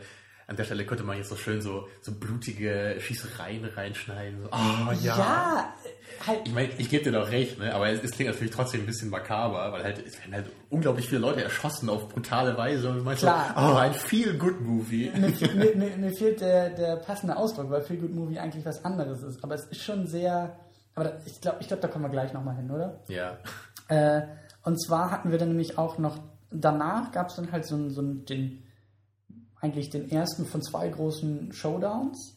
an 0.51 0.57
der 0.57 0.65
Stelle 0.65 0.85
könnte 0.85 1.05
man 1.05 1.17
jetzt 1.17 1.29
so 1.29 1.37
schön 1.37 1.63
so, 1.63 1.87
so 2.03 2.11
blutige 2.13 2.97
Schießereien 2.99 3.65
reinschneiden. 3.65 4.43
So, 4.43 4.49
oh, 4.51 4.93
ja. 5.01 5.17
Ja, 5.17 5.75
halt, 6.27 6.41
Ich 6.45 6.53
meine, 6.53 6.71
ich 6.77 6.91
gebe 6.91 7.05
dir 7.05 7.13
doch 7.13 7.31
recht, 7.31 7.61
ne? 7.61 7.73
aber 7.73 7.89
es, 7.89 8.03
es 8.03 8.11
klingt 8.11 8.33
natürlich 8.33 8.53
trotzdem 8.53 8.81
ein 8.81 8.87
bisschen 8.87 9.11
makaber, 9.11 9.71
weil 9.71 9.85
halt, 9.85 10.05
es 10.05 10.19
werden 10.19 10.35
halt 10.35 10.47
unglaublich 10.69 11.09
viele 11.09 11.21
Leute 11.21 11.43
erschossen 11.45 11.89
auf 11.89 12.09
brutale 12.09 12.57
Weise 12.59 12.91
und 12.91 13.05
meinst 13.05 13.23
Klar. 13.23 13.55
so, 13.57 13.61
oh, 13.63 13.77
ein 13.77 13.95
Feel-Good-Movie. 13.95 15.13
mir, 15.15 15.29
mir, 15.55 15.77
mir, 15.77 15.97
mir 15.97 16.11
fehlt 16.13 16.41
der, 16.41 16.71
der 16.71 16.97
passende 16.97 17.37
Ausdruck, 17.37 17.71
weil 17.71 17.83
Feel 17.83 17.99
Good 17.99 18.15
Movie 18.15 18.41
eigentlich 18.41 18.65
was 18.65 18.85
anderes 18.85 19.23
ist. 19.23 19.45
Aber 19.45 19.55
es 19.55 19.65
ist 19.67 19.83
schon 19.83 20.07
sehr, 20.09 20.57
aber 20.97 21.05
da, 21.11 21.13
ich 21.27 21.41
glaube, 21.41 21.59
ich 21.61 21.69
glaub, 21.69 21.81
da 21.81 21.87
kommen 21.87 22.05
wir 22.07 22.11
gleich 22.11 22.33
nochmal 22.33 22.57
hin, 22.57 22.71
oder? 22.73 22.99
Ja. 23.07 23.39
Äh, 23.89 24.23
und 24.65 24.83
zwar 24.85 25.13
hatten 25.13 25.31
wir 25.31 25.39
dann 25.39 25.49
nämlich 25.51 25.79
auch 25.79 25.97
noch, 25.99 26.19
danach 26.51 27.13
gab 27.13 27.29
es 27.29 27.37
dann 27.37 27.53
halt 27.53 27.65
so, 27.67 27.77
einen- 27.77 27.91
so 27.91 28.03
den, 28.03 28.65
eigentlich 29.61 29.91
den 29.91 30.11
ersten 30.11 30.47
von 30.47 30.63
zwei 30.63 30.89
großen 30.89 31.53
Showdowns, 31.53 32.37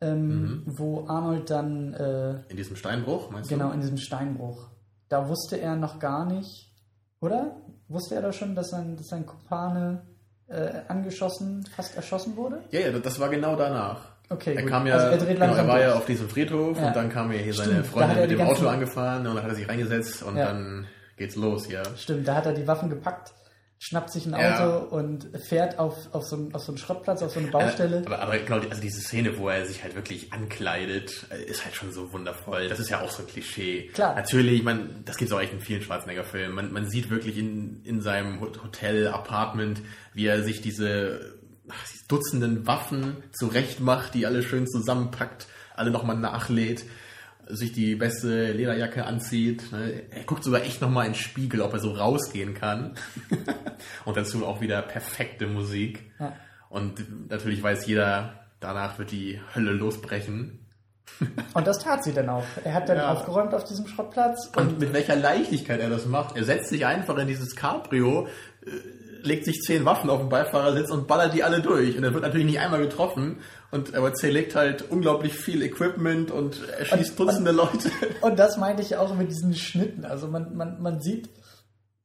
ähm, 0.00 0.62
wo 0.66 1.06
Arnold 1.08 1.50
dann, 1.50 1.94
äh, 1.94 2.40
In 2.48 2.56
diesem 2.56 2.76
Steinbruch, 2.76 3.30
meinst 3.30 3.50
genau, 3.50 3.68
du? 3.68 3.74
in 3.74 3.80
diesem 3.80 3.98
Steinbruch, 3.98 4.68
da 5.08 5.28
wusste 5.28 5.56
er 5.60 5.76
noch 5.76 5.98
gar 5.98 6.24
nicht, 6.26 6.72
oder? 7.20 7.56
Wusste 7.88 8.14
er 8.14 8.22
da 8.22 8.32
schon, 8.32 8.54
dass 8.54 8.70
sein, 8.70 8.96
dass 8.96 9.08
sein 9.08 9.26
Kumpane 9.26 10.02
äh, 10.48 10.70
angeschossen, 10.88 11.64
fast 11.74 11.96
erschossen 11.96 12.36
wurde? 12.36 12.60
Ja, 12.70 12.80
ja, 12.80 12.98
das 12.98 13.18
war 13.20 13.28
genau 13.28 13.56
danach. 13.56 14.08
Okay, 14.28 14.54
Er 14.54 14.62
gut. 14.62 14.70
kam 14.70 14.86
ja, 14.86 14.94
also 14.94 15.06
er 15.08 15.18
dreht 15.18 15.40
genau, 15.40 15.54
er 15.54 15.66
war 15.68 15.80
ja 15.80 15.86
durch. 15.88 15.98
auf 15.98 16.06
diesem 16.06 16.28
Friedhof 16.28 16.78
Ja. 16.78 16.88
und 16.88 16.96
dann 16.96 17.08
kam 17.10 17.32
ja 17.32 17.38
hier 17.38 17.52
Stimmt, 17.52 17.68
seine 17.68 17.84
Freundin 17.84 18.20
mit 18.20 18.30
dem 18.30 18.40
Auto 18.42 18.68
angefahren 18.68 19.26
und 19.26 19.34
dann 19.34 19.42
hat 19.42 19.50
er 19.50 19.56
sich 19.56 19.68
reingesetzt 19.68 20.22
und 20.22 20.36
Ja. 20.36 20.46
dann 20.46 20.86
geht's 21.16 21.34
los, 21.36 21.68
ja. 21.68 21.82
Stimmt, 21.96 22.28
da 22.28 22.36
hat 22.36 22.46
er 22.46 22.52
die 22.54 22.66
Waffen 22.66 22.88
gepackt, 22.90 23.32
schnappt 23.82 24.12
sich 24.12 24.26
ein 24.26 24.34
Auto 24.34 24.42
Ja. 24.42 24.76
und 24.76 25.30
fährt 25.48 25.78
auf, 25.78 25.96
auf, 26.12 26.24
so, 26.24 26.36
einen- 26.36 26.54
auf 26.54 26.62
so 26.62 26.70
einen 26.72 26.76
Schrottplatz, 26.78 27.22
auf 27.22 27.32
so 27.32 27.40
eine 27.40 27.48
Baustelle. 27.48 28.02
Äh, 28.02 28.06
Aber, 28.06 28.18
aber 28.20 28.38
genau, 28.38 28.58
also 28.68 28.80
diese 28.80 29.00
Szene, 29.00 29.38
wo 29.38 29.48
er 29.48 29.64
sich 29.66 29.82
halt 29.82 29.94
wirklich 29.94 30.34
ankleidet, 30.34 31.24
äh, 31.30 31.42
ist 31.44 31.64
halt 31.64 31.74
schon 31.74 31.90
so 31.90 32.12
wundervoll. 32.12 32.68
Das 32.68 32.78
ist 32.78 32.90
ja 32.90 33.00
auch 33.00 33.10
so 33.10 33.22
ein 33.22 33.26
Klischee. 33.28 33.88
Klar. 33.94 34.14
Natürlich, 34.14 34.62
man, 34.62 35.02
das 35.06 35.16
gibt's 35.16 35.32
auch 35.32 35.40
echt 35.40 35.54
in 35.54 35.60
vielen 35.60 35.80
Schwarzenegger-Filmen. 35.80 36.54
Man, 36.54 36.72
man 36.72 36.90
sieht 36.90 37.08
wirklich 37.08 37.38
in, 37.38 37.82
in 37.84 38.02
seinem 38.02 38.38
Ho- 38.40 38.52
Hotel, 38.62 39.08
Apartment, 39.08 39.80
wie 40.12 40.26
er 40.26 40.42
sich 40.42 40.60
diese, 40.60 41.38
ach, 41.70 41.82
diese 41.90 42.06
Dutzenden 42.06 42.66
Waffen 42.66 43.16
zurecht 43.32 43.80
macht, 43.80 44.12
die 44.12 44.26
alle 44.26 44.42
schön 44.42 44.66
zusammenpackt, 44.68 45.46
alle 45.74 45.90
nochmal 45.90 46.16
nachlädt, 46.16 46.84
sich 47.54 47.72
die 47.72 47.94
beste 47.94 48.52
Lederjacke 48.52 49.04
anzieht. 49.04 49.70
Ne? 49.72 50.02
Er 50.10 50.24
guckt 50.24 50.44
sogar 50.44 50.62
echt 50.62 50.80
nochmal 50.80 51.06
in 51.06 51.12
den 51.12 51.18
Spiegel, 51.18 51.60
ob 51.62 51.72
er 51.72 51.78
so 51.80 51.92
rausgehen 51.92 52.54
kann. 52.54 52.94
Und 54.04 54.16
dazu 54.16 54.46
auch 54.46 54.60
wieder 54.60 54.82
perfekte 54.82 55.46
Musik. 55.46 56.10
Ja. 56.18 56.34
Und 56.68 57.28
natürlich 57.30 57.62
weiß 57.62 57.86
jeder, 57.86 58.44
danach 58.60 58.98
wird 58.98 59.10
die 59.10 59.40
Hölle 59.54 59.72
losbrechen. 59.72 60.58
Und 61.54 61.66
das 61.66 61.80
tat 61.80 62.04
sie 62.04 62.12
dann 62.12 62.28
auch. 62.28 62.44
Er 62.64 62.74
hat 62.74 62.88
dann 62.88 62.98
Ja. 62.98 63.12
aufgeräumt 63.12 63.52
auf 63.54 63.64
diesem 63.64 63.86
Schrottplatz 63.88 64.50
Und 64.56 64.68
und 64.68 64.78
mit 64.80 64.92
welcher 64.92 65.16
Leichtigkeit 65.16 65.80
er 65.80 65.90
das 65.90 66.06
macht. 66.06 66.36
Er 66.36 66.44
setzt 66.44 66.68
sich 66.70 66.86
einfach 66.86 67.18
in 67.18 67.26
dieses 67.28 67.56
Cabrio, 67.56 68.28
äh, 68.64 68.70
legt 69.22 69.44
sich 69.44 69.60
zehn 69.62 69.84
Waffen 69.84 70.10
auf 70.10 70.20
den 70.20 70.28
Beifahrersitz 70.28 70.90
und 70.90 71.06
ballert 71.06 71.34
die 71.34 71.42
alle 71.42 71.60
durch. 71.60 71.96
Und 71.96 72.04
er 72.04 72.12
wird 72.12 72.22
natürlich 72.24 72.46
nicht 72.46 72.60
einmal 72.60 72.80
getroffen. 72.80 73.38
Und 73.70 73.94
aber 73.94 74.14
zerlegt 74.14 74.54
halt 74.56 74.90
unglaublich 74.90 75.34
viel 75.34 75.62
Equipment 75.62 76.30
und 76.30 76.68
erschießt 76.68 77.18
Und- 77.20 77.28
Dutzende 77.28 77.52
Leute. 77.52 77.90
Und 78.20 78.38
das 78.38 78.56
meinte 78.56 78.82
ich 78.82 78.96
auch 78.96 79.14
mit 79.14 79.30
diesen 79.30 79.54
Schnitten. 79.54 80.04
Also 80.04 80.26
man, 80.28 80.56
man, 80.56 80.80
man 80.82 81.00
sieht, 81.00 81.28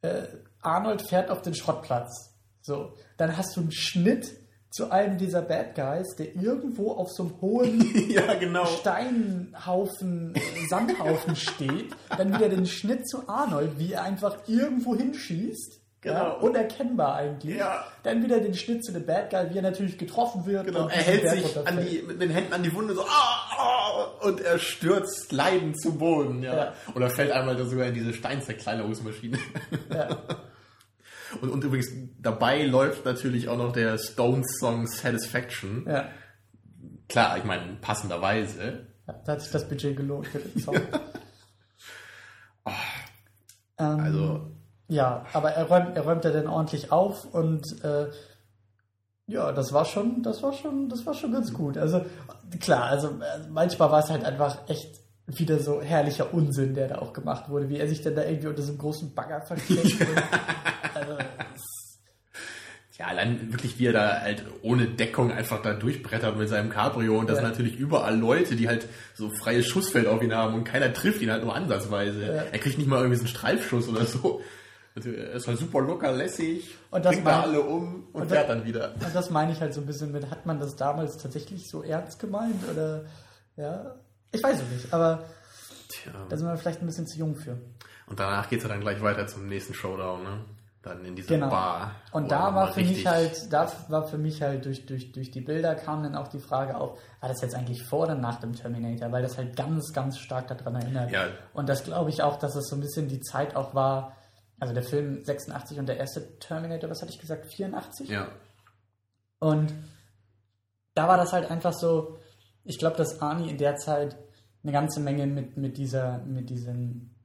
äh, 0.02 0.24
Arnold 0.62 1.02
fährt 1.02 1.30
auf 1.32 1.42
den 1.42 1.56
Schrottplatz. 1.56 2.34
So, 2.62 2.94
dann 3.18 3.36
hast 3.38 3.56
du 3.56 3.62
einen 3.62 3.72
Schnitt 3.72 4.28
zu 4.72 4.92
einem 4.92 5.18
dieser 5.18 5.42
Bad 5.42 5.74
Guys, 5.76 6.16
der 6.18 6.36
irgendwo 6.36 6.92
auf 6.92 7.10
so 7.12 7.24
einem 7.24 7.42
hohen 7.42 8.10
ja, 8.10 8.34
genau. 8.36 8.66
Steinhaufen, 8.66 10.34
Sandhaufen 10.70 11.36
steht. 11.36 11.96
Dann 12.18 12.34
wieder 12.34 12.50
den 12.50 12.66
Schnitt 12.66 13.08
zu 13.08 13.28
Arnold, 13.30 13.78
wie 13.80 13.94
er 13.94 14.04
einfach 14.04 14.38
irgendwo 14.48 14.96
hinschießt. 14.96 15.82
Ja, 16.06 16.24
Genau. 16.36 16.38
unerkennbar 16.46 17.16
eigentlich. 17.16 17.58
Ja. 17.58 17.86
Dann 18.04 18.24
wieder 18.24 18.40
den 18.40 18.54
Schnitt 18.54 18.86
zu 18.86 18.92
dem 18.92 19.06
Bad 19.06 19.32
Guy, 19.32 19.50
wie 19.52 19.58
er 19.58 19.64
natürlich 19.64 19.98
getroffen 19.98 20.46
wird. 20.46 20.68
Genau, 20.68 20.84
und 20.84 20.92
er 20.92 21.02
hält 21.02 21.30
sich 21.30 21.68
an 21.68 21.84
die, 21.84 22.04
mit 22.04 22.22
den 22.22 22.30
Händen 22.30 22.54
an 22.54 22.62
die 22.64 22.74
Wunde 22.74 22.94
so 22.94 23.02
ah, 23.02 23.08
ah, 23.58 24.26
und 24.28 24.40
er 24.42 24.60
stürzt 24.60 25.32
leidend 25.32 25.82
zu 25.82 25.98
Boden. 25.98 26.44
Ja. 26.44 26.56
Ja. 26.56 26.74
Oder 26.96 27.10
fällt 27.10 27.32
einmal 27.32 27.58
sogar 27.66 27.88
in 27.88 27.96
diese 27.96 28.14
Steinzerkleinerungsmaschine. 28.14 29.40
Ja. 29.94 30.18
Und, 31.42 31.50
und 31.50 31.64
übrigens, 31.66 31.90
dabei 32.22 32.64
läuft 32.64 33.04
natürlich 33.04 33.50
auch 33.50 33.58
noch 33.58 33.74
der 33.74 33.98
Stones-Song 33.98 34.88
Satisfaction. 34.88 35.86
Ja. 35.86 36.08
Klar, 37.10 37.38
ich 37.38 37.44
meine, 37.44 37.76
passenderweise. 37.82 38.88
Ja, 39.06 39.14
da 39.26 39.32
hat 39.34 39.42
sich 39.42 39.52
das 39.52 39.68
Budget 39.68 39.98
gelohnt 39.98 40.28
für 40.28 40.40
den 40.40 40.62
Song. 40.62 40.76
ähm, 42.66 44.00
Also, 44.00 44.52
Ja, 44.88 45.26
aber 45.34 45.52
er 45.52 45.66
räumt, 45.66 45.96
er 45.96 46.04
räumt 46.04 46.24
ja 46.26 46.32
dann 46.32 46.48
ordentlich 46.48 46.92
auf 46.92 47.26
und 47.34 47.84
äh, 47.84 48.08
ja, 49.28 49.52
das 49.52 49.74
war 49.74 49.86
schon, 49.86 50.22
das 50.22 50.44
war 50.44 50.54
schon, 50.54 50.90
das 50.90 51.06
war 51.06 51.14
schon 51.16 51.32
ganz 51.32 51.52
gut. 51.54 51.78
Also 51.78 52.06
klar, 52.60 52.84
also 52.84 53.10
manchmal 53.50 53.90
war 53.92 54.00
es 54.04 54.10
halt 54.10 54.24
einfach 54.24 54.58
echt 54.70 55.00
wieder 55.28 55.58
so 55.58 55.82
herrlicher 55.82 56.32
Unsinn, 56.34 56.76
der 56.76 56.88
da 56.88 57.00
auch 57.00 57.14
gemacht 57.14 57.50
wurde, 57.50 57.68
wie 57.70 57.78
er 57.80 57.88
sich 57.88 58.04
dann 58.04 58.16
da 58.16 58.24
irgendwie 58.24 58.48
unter 58.48 58.62
so 58.62 58.70
einem 58.70 58.78
großen 58.78 59.16
Bagger 59.16 59.42
versteckt. 59.42 59.96
also, 60.94 61.18
ja, 62.98 63.08
allein 63.08 63.52
wirklich, 63.52 63.78
wie 63.78 63.88
er 63.88 63.94
da 63.94 64.22
halt 64.22 64.46
ohne 64.62 64.86
Deckung 64.88 65.32
einfach 65.32 65.62
da 65.62 65.74
durchbrettert 65.74 66.38
mit 66.38 66.48
seinem 66.48 66.70
Cabrio. 66.70 67.18
Und 67.20 67.30
das 67.30 67.38
Ja. 67.40 67.42
sind 67.42 67.52
natürlich 67.52 67.76
überall 67.78 68.18
Leute, 68.18 68.56
die 68.56 68.68
halt 68.70 68.88
so 69.16 69.30
freies 69.30 69.66
Schussfeld 69.66 70.08
auf 70.08 70.22
ihn 70.22 70.34
haben 70.34 70.54
und 70.54 70.64
keiner 70.64 70.94
trifft 70.94 71.22
ihn 71.22 71.32
halt 71.32 71.44
nur 71.44 71.54
ansatzweise. 71.56 72.22
Ja. 72.26 72.34
Er 72.52 72.60
kriegt 72.60 72.78
nicht 72.78 72.88
mal 72.88 72.98
irgendwie 73.00 73.18
so 73.18 73.24
einen 73.24 73.36
Streifschuss 73.36 73.90
oder 73.90 74.06
so. 74.06 74.42
Also, 74.96 75.10
er 75.12 75.32
ist 75.34 75.48
halt 75.48 75.58
super 75.60 75.82
locker 75.82 76.12
lässig, 76.14 76.74
Und 76.90 77.04
das 77.04 77.14
bringt 77.14 77.28
da 77.28 77.42
alle 77.42 77.60
um 77.62 78.08
und, 78.14 78.22
und 78.22 78.28
fährt 78.30 78.48
das- 78.50 78.56
dann 78.58 78.66
wieder. 78.66 78.94
und 78.94 79.14
das 79.16 79.30
meine 79.30 79.52
ich 79.52 79.60
halt 79.60 79.74
so 79.74 79.82
ein 79.82 79.86
bisschen 79.88 80.12
mit, 80.12 80.30
hat 80.32 80.46
man 80.46 80.60
das 80.60 80.76
damals 80.78 81.18
tatsächlich 81.18 81.70
so 81.70 81.84
ernst 81.84 82.18
gemeint 82.20 82.62
oder 82.72 83.04
ja, 83.58 83.96
ich 84.32 84.42
weiß 84.42 84.62
es 84.62 84.70
nicht, 84.70 84.94
aber 84.94 85.24
Tja. 85.90 86.12
da 86.30 86.38
sind 86.38 86.48
wir 86.48 86.58
vielleicht 86.58 86.82
ein 86.82 86.86
bisschen 86.88 87.08
zu 87.08 87.18
jung 87.18 87.36
für. 87.36 87.58
Und 88.08 88.20
danach 88.20 88.50
geht's 88.50 88.64
ja 88.64 88.70
dann 88.70 88.82
gleich 88.82 89.02
weiter 89.02 89.28
zum 89.28 89.48
nächsten 89.48 89.74
Showdown, 89.74 90.24
ne? 90.24 90.40
Dann 90.82 91.04
in 91.04 91.16
dieser 91.16 91.30
Genau. 91.30 91.50
Bar. 91.50 91.96
Und 92.12 92.32
da 92.32 92.54
war 92.54 92.72
für 92.72 92.82
mich 92.82 93.08
halt, 93.08 93.52
da 93.52 93.72
war 93.88 94.08
für 94.08 94.20
mich 94.20 94.44
halt 94.44 94.66
durch, 94.66 94.86
durch, 94.86 95.12
durch 95.12 95.32
die 95.32 95.42
Bilder 95.42 95.74
kam 95.74 96.04
dann 96.04 96.16
auch 96.16 96.28
die 96.28 96.38
Frage 96.40 96.78
auf, 96.78 97.00
war 97.22 97.30
das 97.30 97.42
jetzt 97.42 97.56
eigentlich 97.56 97.84
vor 97.84 98.04
oder 98.04 98.14
nach 98.14 98.40
dem 98.40 98.54
Terminator? 98.54 99.12
Weil 99.12 99.24
das 99.24 99.36
halt 99.38 99.56
ganz, 99.58 99.92
ganz 99.94 100.20
stark 100.20 100.48
daran 100.48 100.76
erinnert. 100.76 101.10
Ja. 101.12 101.26
Und 101.54 101.70
das 101.70 101.84
glaube 101.84 102.12
ich 102.12 102.22
auch, 102.22 102.38
dass 102.38 102.56
es 102.56 102.68
so 102.70 102.76
ein 102.76 102.82
bisschen 102.82 103.08
die 103.08 103.20
Zeit 103.20 103.56
auch 103.56 103.74
war, 103.74 104.16
also 104.60 104.74
der 104.74 104.84
Film 104.84 105.24
86 105.24 105.80
und 105.80 105.88
der 105.88 105.98
erste 105.98 106.40
Terminator, 106.40 106.90
was 106.90 107.02
hatte 107.02 107.12
ich 107.12 107.20
gesagt, 107.20 107.46
84? 107.46 108.10
Ja. 108.10 108.30
Und 109.40 109.74
da 110.94 111.08
war 111.08 111.18
das 111.18 111.34
halt 111.34 111.52
einfach 111.52 111.74
so, 111.74 112.18
ich 112.64 112.78
glaube, 112.80 112.98
dass 112.98 113.22
Arnie 113.22 113.50
in 113.50 113.58
der 113.58 113.76
Zeit 113.76 114.16
eine 114.64 114.72
ganze 114.72 115.00
Menge 115.00 115.28
mit, 115.28 115.58
mit 115.58 115.78
dieser, 115.78 116.20
mit 116.20 116.50
diesen, 116.50 117.16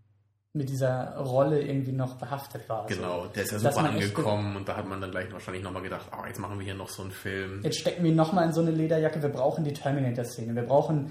mit 0.53 0.69
dieser 0.69 1.17
Rolle 1.17 1.63
irgendwie 1.63 1.93
noch 1.93 2.17
behaftet 2.17 2.69
war. 2.69 2.83
Also, 2.83 2.97
Genau, 2.97 3.27
der 3.27 3.45
ist 3.45 3.53
ja 3.53 3.59
super 3.61 3.85
angekommen 3.85 4.57
und 4.57 4.69
da 4.69 4.77
hat 4.77 4.87
man 4.87 5.01
dann 5.01 5.13
gleich 5.13 5.33
wahrscheinlich 5.33 5.63
nochmal 5.63 5.83
gedacht, 5.83 6.11
oh, 6.13 6.27
jetzt 6.27 6.41
machen 6.41 6.59
wir 6.59 6.65
hier 6.65 6.75
noch 6.75 6.89
so 6.89 7.03
einen 7.03 7.13
Film. 7.13 7.63
Jetzt 7.63 7.79
stecken 7.79 8.03
wir 8.05 8.13
nochmal 8.13 8.47
in 8.47 8.53
so 8.53 8.61
eine 8.61 8.73
Lederjacke. 8.73 9.23
Wir 9.23 9.31
brauchen 9.31 9.65
die 9.65 9.73
Terminator-Szene. 9.73 10.55
Wir 10.55 10.65
brauchen 10.65 11.11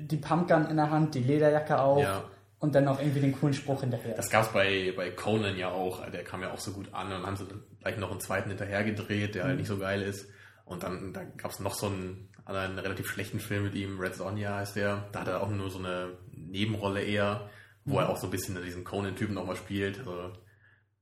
die 0.00 0.16
Pumpgun 0.16 0.66
in 0.66 0.76
der 0.76 0.90
Hand, 0.90 1.14
die 1.14 1.20
Lederjacke 1.22 1.80
auf 1.80 2.02
Ja. 2.02 2.24
Und 2.60 2.74
dann 2.74 2.84
noch 2.84 3.00
irgendwie 3.00 3.20
den 3.20 3.32
coolen 3.32 3.54
Spruch 3.54 3.80
hinterher. 3.80 4.14
Das 4.14 4.30
gab's 4.30 4.52
bei, 4.52 4.92
bei 4.96 5.10
Conan 5.10 5.56
ja 5.56 5.70
auch, 5.70 6.08
der 6.10 6.22
kam 6.24 6.42
ja 6.42 6.52
auch 6.52 6.58
so 6.60 6.72
gut 6.72 6.92
an 6.94 7.06
und 7.06 7.12
dann 7.12 7.26
haben 7.26 7.36
sie 7.36 7.46
dann 7.46 7.62
gleich 7.80 7.96
noch 7.96 8.10
einen 8.10 8.20
zweiten 8.20 8.48
hinterher 8.50 8.84
gedreht, 8.84 9.34
der 9.34 9.44
halt 9.44 9.54
Mhm. 9.54 9.58
nicht 9.60 9.68
so 9.68 9.78
geil 9.78 10.02
ist. 10.02 10.28
Und 10.64 10.82
dann 10.84 11.12
da 11.12 11.24
gab's 11.24 11.58
noch 11.58 11.74
so 11.74 11.86
einen 11.86 12.28
anderen 12.44 12.78
relativ 12.78 13.08
schlechten 13.10 13.40
Film 13.40 13.64
mit 13.64 13.74
ihm, 13.74 13.98
Red 13.98 14.14
Sonja 14.14 14.56
heißt 14.56 14.76
der. 14.76 15.08
Da 15.12 15.20
hat 15.20 15.28
er 15.28 15.42
auch 15.42 15.50
nur 15.50 15.70
so 15.70 15.78
eine 15.78 16.12
Nebenrolle 16.32 17.02
eher, 17.02 17.50
wo 17.84 17.94
Mhm. 17.94 17.98
er 18.00 18.08
auch 18.10 18.16
so 18.18 18.26
ein 18.28 18.30
bisschen 18.30 18.62
diesen 18.62 18.84
Conan-Typen 18.84 19.34
nochmal 19.34 19.56
spielt. 19.56 19.98
Also 19.98 20.32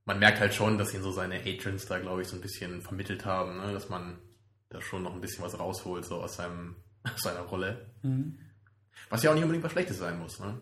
man 0.05 0.19
merkt 0.21 0.41
halt 0.41 0.55
schon, 0.55 0.79
dass 0.79 0.95
ihn 0.95 1.03
so 1.03 1.11
seine 1.13 1.41
Agents 1.41 1.87
da, 1.87 1.99
glaube 1.99 2.23
ich, 2.23 2.29
so 2.29 2.37
ein 2.37 2.41
bisschen 2.41 2.81
vermittelt 2.83 3.25
haben, 3.27 3.59
ne? 3.59 3.73
dass 3.73 3.89
man 3.91 4.19
da 4.71 4.81
schon 4.81 5.03
noch 5.03 5.13
ein 5.15 5.21
bisschen 5.21 5.45
was 5.45 5.59
rausholt, 5.59 6.05
so 6.05 6.23
aus, 6.23 6.37
seinem, 6.37 6.77
aus 7.05 7.21
seiner 7.23 7.41
Rolle. 7.41 7.91
Mhm. 8.03 8.39
Was 9.11 9.23
ja 9.23 9.31
auch 9.31 9.35
nicht 9.35 9.43
unbedingt 9.45 9.65
was 9.65 9.73
Schlechtes 9.73 9.99
sein 9.99 10.19
muss. 10.19 10.41
Ne? 10.41 10.61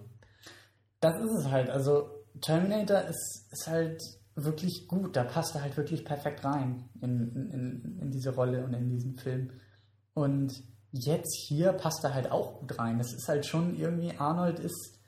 Das 1.01 1.15
ist 1.21 1.33
es 1.39 1.51
halt. 1.51 1.71
Also 1.71 2.11
Terminator 2.41 3.03
ist, 3.03 3.49
ist 3.51 3.67
halt 3.67 4.03
wirklich 4.35 4.87
gut. 4.87 5.17
Da 5.17 5.25
passt 5.25 5.55
er 5.55 5.63
halt 5.63 5.77
wirklich 5.77 6.05
perfekt 6.05 6.45
rein 6.45 6.89
in, 7.01 7.51
in, 7.53 7.99
in, 8.01 8.11
diese 8.11 8.35
Rolle 8.35 8.65
und 8.65 8.75
in 8.75 8.91
diesen 8.91 9.17
Film. 9.17 9.51
Und 10.15 10.63
jetzt 10.93 11.37
hier 11.47 11.73
passt 11.73 12.05
er 12.05 12.15
halt 12.15 12.31
auch 12.31 12.61
gut 12.61 12.79
rein. 12.79 12.99
Das 12.99 13.13
ist 13.13 13.29
halt 13.29 13.47
schon 13.47 13.77
irgendwie, 13.77 14.17
Arnold 14.19 14.59
ist, 14.59 14.99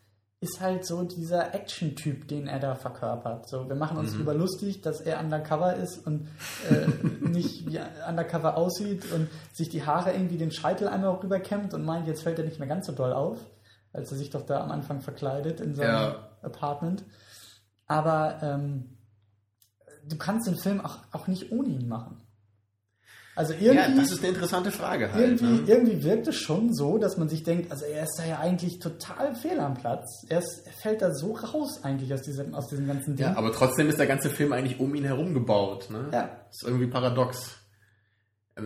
ist 0.40 0.60
halt 0.60 0.86
so 0.86 1.02
dieser 1.02 1.54
Action-Typ, 1.54 2.28
den 2.28 2.46
er 2.46 2.60
da 2.60 2.74
verkörpert. 2.74 3.48
So, 3.48 3.68
wir 3.68 3.74
machen 3.74 3.98
uns 3.98 4.14
drüber 4.14 4.34
lustig, 4.34 4.82
dass 4.82 5.00
er 5.00 5.20
undercover 5.20 5.74
ist 5.74 6.06
und 6.06 6.28
äh, 6.70 6.86
nicht 7.28 7.66
wie 7.66 7.80
undercover 8.08 8.56
aussieht 8.56 9.10
und 9.12 9.28
sich 9.52 9.68
die 9.68 9.84
Haare 9.84 10.12
irgendwie 10.12 10.38
den 10.38 10.52
Scheitel 10.52 10.88
einmal 10.88 11.16
rüberkämmt 11.16 11.74
und 11.74 11.84
meint, 11.84 12.06
jetzt 12.06 12.22
fällt 12.22 12.38
er 12.38 12.44
nicht 12.44 12.58
mehr 12.58 12.68
ganz 12.68 12.86
so 12.86 12.92
doll 12.92 13.12
auf, 13.12 13.38
als 13.92 14.10
er 14.12 14.18
sich 14.18 14.30
doch 14.30 14.42
da 14.46 14.60
am 14.62 14.70
Anfang 14.70 15.00
verkleidet 15.00 15.60
in 15.60 15.74
seinem 15.74 15.88
Ja. 15.90 16.28
Apartment. 16.42 17.04
Aber 17.86 18.38
ähm, 18.42 18.96
du 20.08 20.16
kannst 20.16 20.46
den 20.46 20.56
Film 20.58 20.80
auch, 20.80 20.98
auch 21.12 21.26
nicht 21.26 21.52
ohne 21.52 21.68
ihn 21.68 21.88
machen. 21.88 22.20
Also 23.34 23.52
irgendwie, 23.52 23.76
Ja, 23.76 23.88
das 23.94 24.10
ist 24.10 24.18
eine 24.18 24.28
interessante 24.34 24.72
Frage 24.72 25.12
halt. 25.12 25.22
irgendwie, 25.24 25.62
ne? 25.62 25.68
irgendwie 25.68 26.02
wirkt 26.02 26.26
es 26.26 26.34
schon 26.34 26.74
so, 26.74 26.98
dass 26.98 27.16
man 27.18 27.28
sich 27.28 27.44
denkt, 27.44 27.70
also 27.70 27.84
er 27.84 28.02
ist 28.02 28.18
da 28.18 28.24
ja 28.24 28.40
eigentlich 28.40 28.80
total 28.80 29.36
fehl 29.36 29.60
am 29.60 29.74
Platz. 29.74 30.24
Er, 30.28 30.40
ist, 30.40 30.62
er 30.66 30.72
fällt 30.72 31.02
da 31.02 31.14
so 31.14 31.34
raus 31.34 31.84
eigentlich 31.84 32.12
aus 32.12 32.22
diesem, 32.22 32.52
aus 32.52 32.66
diesem 32.66 32.88
ganzen 32.88 33.14
Ding. 33.14 33.26
Ja, 33.26 33.36
aber 33.36 33.52
trotzdem 33.52 33.88
ist 33.88 33.98
der 34.00 34.08
ganze 34.08 34.28
Film 34.28 34.52
eigentlich 34.52 34.80
um 34.80 34.92
ihn 34.96 35.04
herum 35.04 35.34
gebaut. 35.34 35.88
Ne? 35.88 36.08
Ja. 36.12 36.30
Ist 36.50 36.64
irgendwie 36.64 36.88
paradox. 36.88 37.57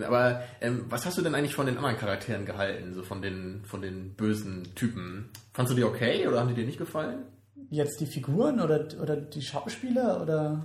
Aber 0.03 0.43
ähm, 0.61 0.87
was 0.89 1.05
hast 1.05 1.19
du 1.19 1.23
denn 1.23 1.35
eigentlich 1.35 1.55
von 1.55 1.67
den 1.67 1.77
anderen 1.77 1.97
Charakteren 1.97 2.47
gehalten, 2.47 2.95
so 2.95 3.03
von 3.03 3.21
den 3.21 3.65
von 3.65 3.83
den 3.83 4.15
bösen 4.15 4.75
Typen? 4.75 5.31
Fandst 5.53 5.73
du 5.73 5.77
die 5.77 5.85
okay 5.85 6.27
oder 6.27 6.41
haben 6.41 6.49
die 6.49 6.55
dir 6.55 6.67
nicht 6.67 6.79
gefallen? 6.79 7.25
Jetzt 7.71 8.01
die 8.01 8.07
Figuren 8.07 8.61
oder, 8.61 8.87
oder 9.01 9.17
die 9.17 9.43
Schauspieler 9.43 10.23
oder. 10.23 10.65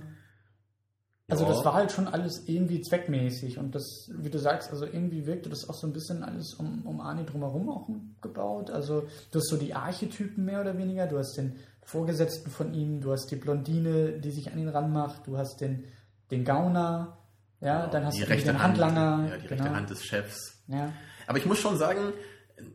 Also 1.30 1.44
Ja. 1.44 1.50
das 1.50 1.62
war 1.62 1.74
halt 1.74 1.92
schon 1.92 2.08
alles 2.08 2.48
irgendwie 2.48 2.80
zweckmäßig 2.80 3.58
und 3.58 3.74
das, 3.74 4.10
wie 4.16 4.30
du 4.30 4.38
sagst, 4.38 4.70
also 4.70 4.86
irgendwie 4.86 5.26
wirkte 5.26 5.50
das 5.50 5.68
auch 5.68 5.74
so 5.74 5.86
ein 5.86 5.92
bisschen 5.92 6.22
alles 6.24 6.54
um, 6.54 6.86
um 6.86 7.02
Arnie 7.02 7.26
drumherum 7.26 7.68
auch 7.68 7.86
gebaut. 8.22 8.70
Also 8.70 9.06
du 9.30 9.38
hast 9.38 9.50
so 9.50 9.58
die 9.58 9.74
Archetypen 9.74 10.42
mehr 10.46 10.62
oder 10.62 10.78
weniger, 10.78 11.06
du 11.06 11.18
hast 11.18 11.36
den 11.36 11.56
Vorgesetzten 11.82 12.50
von 12.50 12.72
ihm, 12.72 13.02
du 13.02 13.12
hast 13.12 13.30
die 13.30 13.36
Blondine, 13.36 14.12
die 14.20 14.30
sich 14.30 14.50
an 14.50 14.58
ihn 14.58 14.68
ranmacht, 14.68 15.26
du 15.26 15.36
hast 15.36 15.60
den, 15.60 15.84
den 16.30 16.46
Gauner, 16.46 17.17
ja, 17.60 17.86
dann 17.86 18.06
hast 18.06 18.16
die 18.16 18.22
du 18.22 18.28
rechte 18.28 18.52
den 18.52 18.62
Hand, 18.62 18.80
Handlanger. 18.80 19.28
ja, 19.30 19.36
die 19.36 19.46
rechte 19.46 19.64
genau. 19.64 19.76
Hand 19.76 19.90
des 19.90 20.04
Chefs. 20.04 20.62
Ja. 20.68 20.92
Aber 21.26 21.38
ich 21.38 21.46
muss 21.46 21.58
schon 21.58 21.76
sagen, 21.76 22.12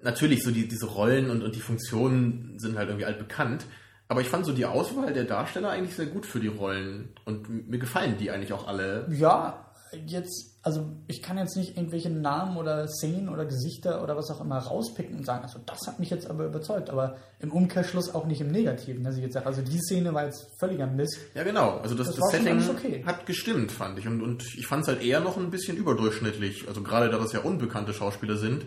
natürlich, 0.02 0.44
so 0.44 0.52
die, 0.52 0.68
diese 0.68 0.86
Rollen 0.86 1.30
und, 1.30 1.42
und 1.44 1.56
die 1.56 1.60
Funktionen 1.60 2.60
sind 2.60 2.78
halt 2.78 2.90
irgendwie 2.90 3.06
altbekannt. 3.06 3.66
Aber 4.08 4.22
ich 4.22 4.30
fand 4.30 4.46
so 4.46 4.52
die 4.52 4.66
Auswahl 4.66 5.14
der 5.14 5.24
Darsteller 5.24 5.70
eigentlich 5.70 5.96
sehr 5.96 6.06
gut 6.06 6.26
für 6.26 6.40
die 6.40 6.48
Rollen. 6.48 7.10
Und 7.26 7.70
mir 7.70 7.80
gefallen 7.80 8.18
die 8.20 8.32
eigentlich 8.32 8.54
auch 8.54 8.68
alle. 8.68 9.08
Ja, 9.10 9.72
jetzt, 10.06 10.53
also 10.66 10.90
ich 11.08 11.22
kann 11.22 11.38
jetzt 11.38 11.58
nicht 11.58 11.76
irgendwelche 11.76 12.10
Namen 12.10 12.56
oder 12.56 12.88
Szenen 12.88 13.28
oder 13.28 13.46
Gesichter 13.46 14.02
oder 14.02 14.16
was 14.16 14.32
auch 14.32 14.40
immer 14.40 14.60
rauspicken 14.60 15.18
und 15.18 15.26
sagen, 15.26 15.44
also 15.44 15.60
das 15.66 15.86
hat 15.86 16.00
mich 16.00 16.10
jetzt 16.10 16.30
aber 16.30 16.46
überzeugt, 16.46 16.90
aber 16.90 17.18
im 17.40 17.52
Umkehrschluss 17.52 18.16
auch 18.16 18.26
nicht 18.26 18.40
im 18.40 18.50
Negativen, 18.50 19.04
dass 19.04 19.18
ich 19.18 19.24
jetzt 19.24 19.34
sage, 19.34 19.46
also 19.46 19.62
die 19.62 19.78
Szene 19.78 20.14
war 20.14 20.24
jetzt 20.24 20.48
völliger 20.58 20.88
Mist. 20.88 21.20
Ja, 21.36 21.44
genau. 21.44 21.80
Also 21.80 21.96
das, 21.96 22.08
Das 22.08 22.16
das, 22.16 22.32
Setting 22.32 22.70
okay. 22.70 23.04
hat 23.06 23.26
gestimmt, 23.26 23.74
fand 23.74 24.00
ich. 24.00 24.08
Und, 24.08 24.22
und 24.22 24.56
ich 24.58 24.66
fand 24.66 24.84
es 24.84 24.88
halt 24.88 25.04
eher 25.04 25.20
noch 25.20 25.36
ein 25.36 25.52
bisschen 25.52 25.76
überdurchschnittlich. 25.76 26.66
Also 26.70 26.82
gerade 26.82 27.10
da 27.10 27.18
das 27.18 27.34
ja 27.34 27.42
unbekannte 27.42 27.94
Schauspieler 27.94 28.38
sind. 28.38 28.66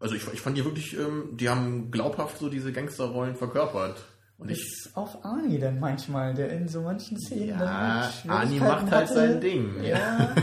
Also 0.00 0.16
ich, 0.16 0.26
ich 0.32 0.40
fand 0.40 0.58
die 0.58 0.64
wirklich, 0.64 0.98
ähm, 0.98 1.36
die 1.36 1.48
haben 1.48 1.92
glaubhaft 1.92 2.38
so 2.38 2.48
diese 2.48 2.72
Gangsterrollen 2.72 3.36
verkörpert. 3.36 4.04
Und 4.38 4.50
ich, 4.50 4.60
Ist 4.60 4.96
auf 4.96 5.24
Arnie 5.24 5.58
dann 5.58 5.80
manchmal, 5.80 6.32
der 6.32 6.50
in 6.50 6.68
so 6.68 6.82
manchen 6.82 7.18
Szenen 7.18 7.48
Ja, 7.48 7.58
dann 7.58 8.12
Schwierigkeiten 8.12 8.64
macht 8.64 8.92
halt 8.92 9.08
hatte. 9.08 9.14
sein 9.14 9.40
Ding. 9.40 9.82
Ja. 9.82 10.34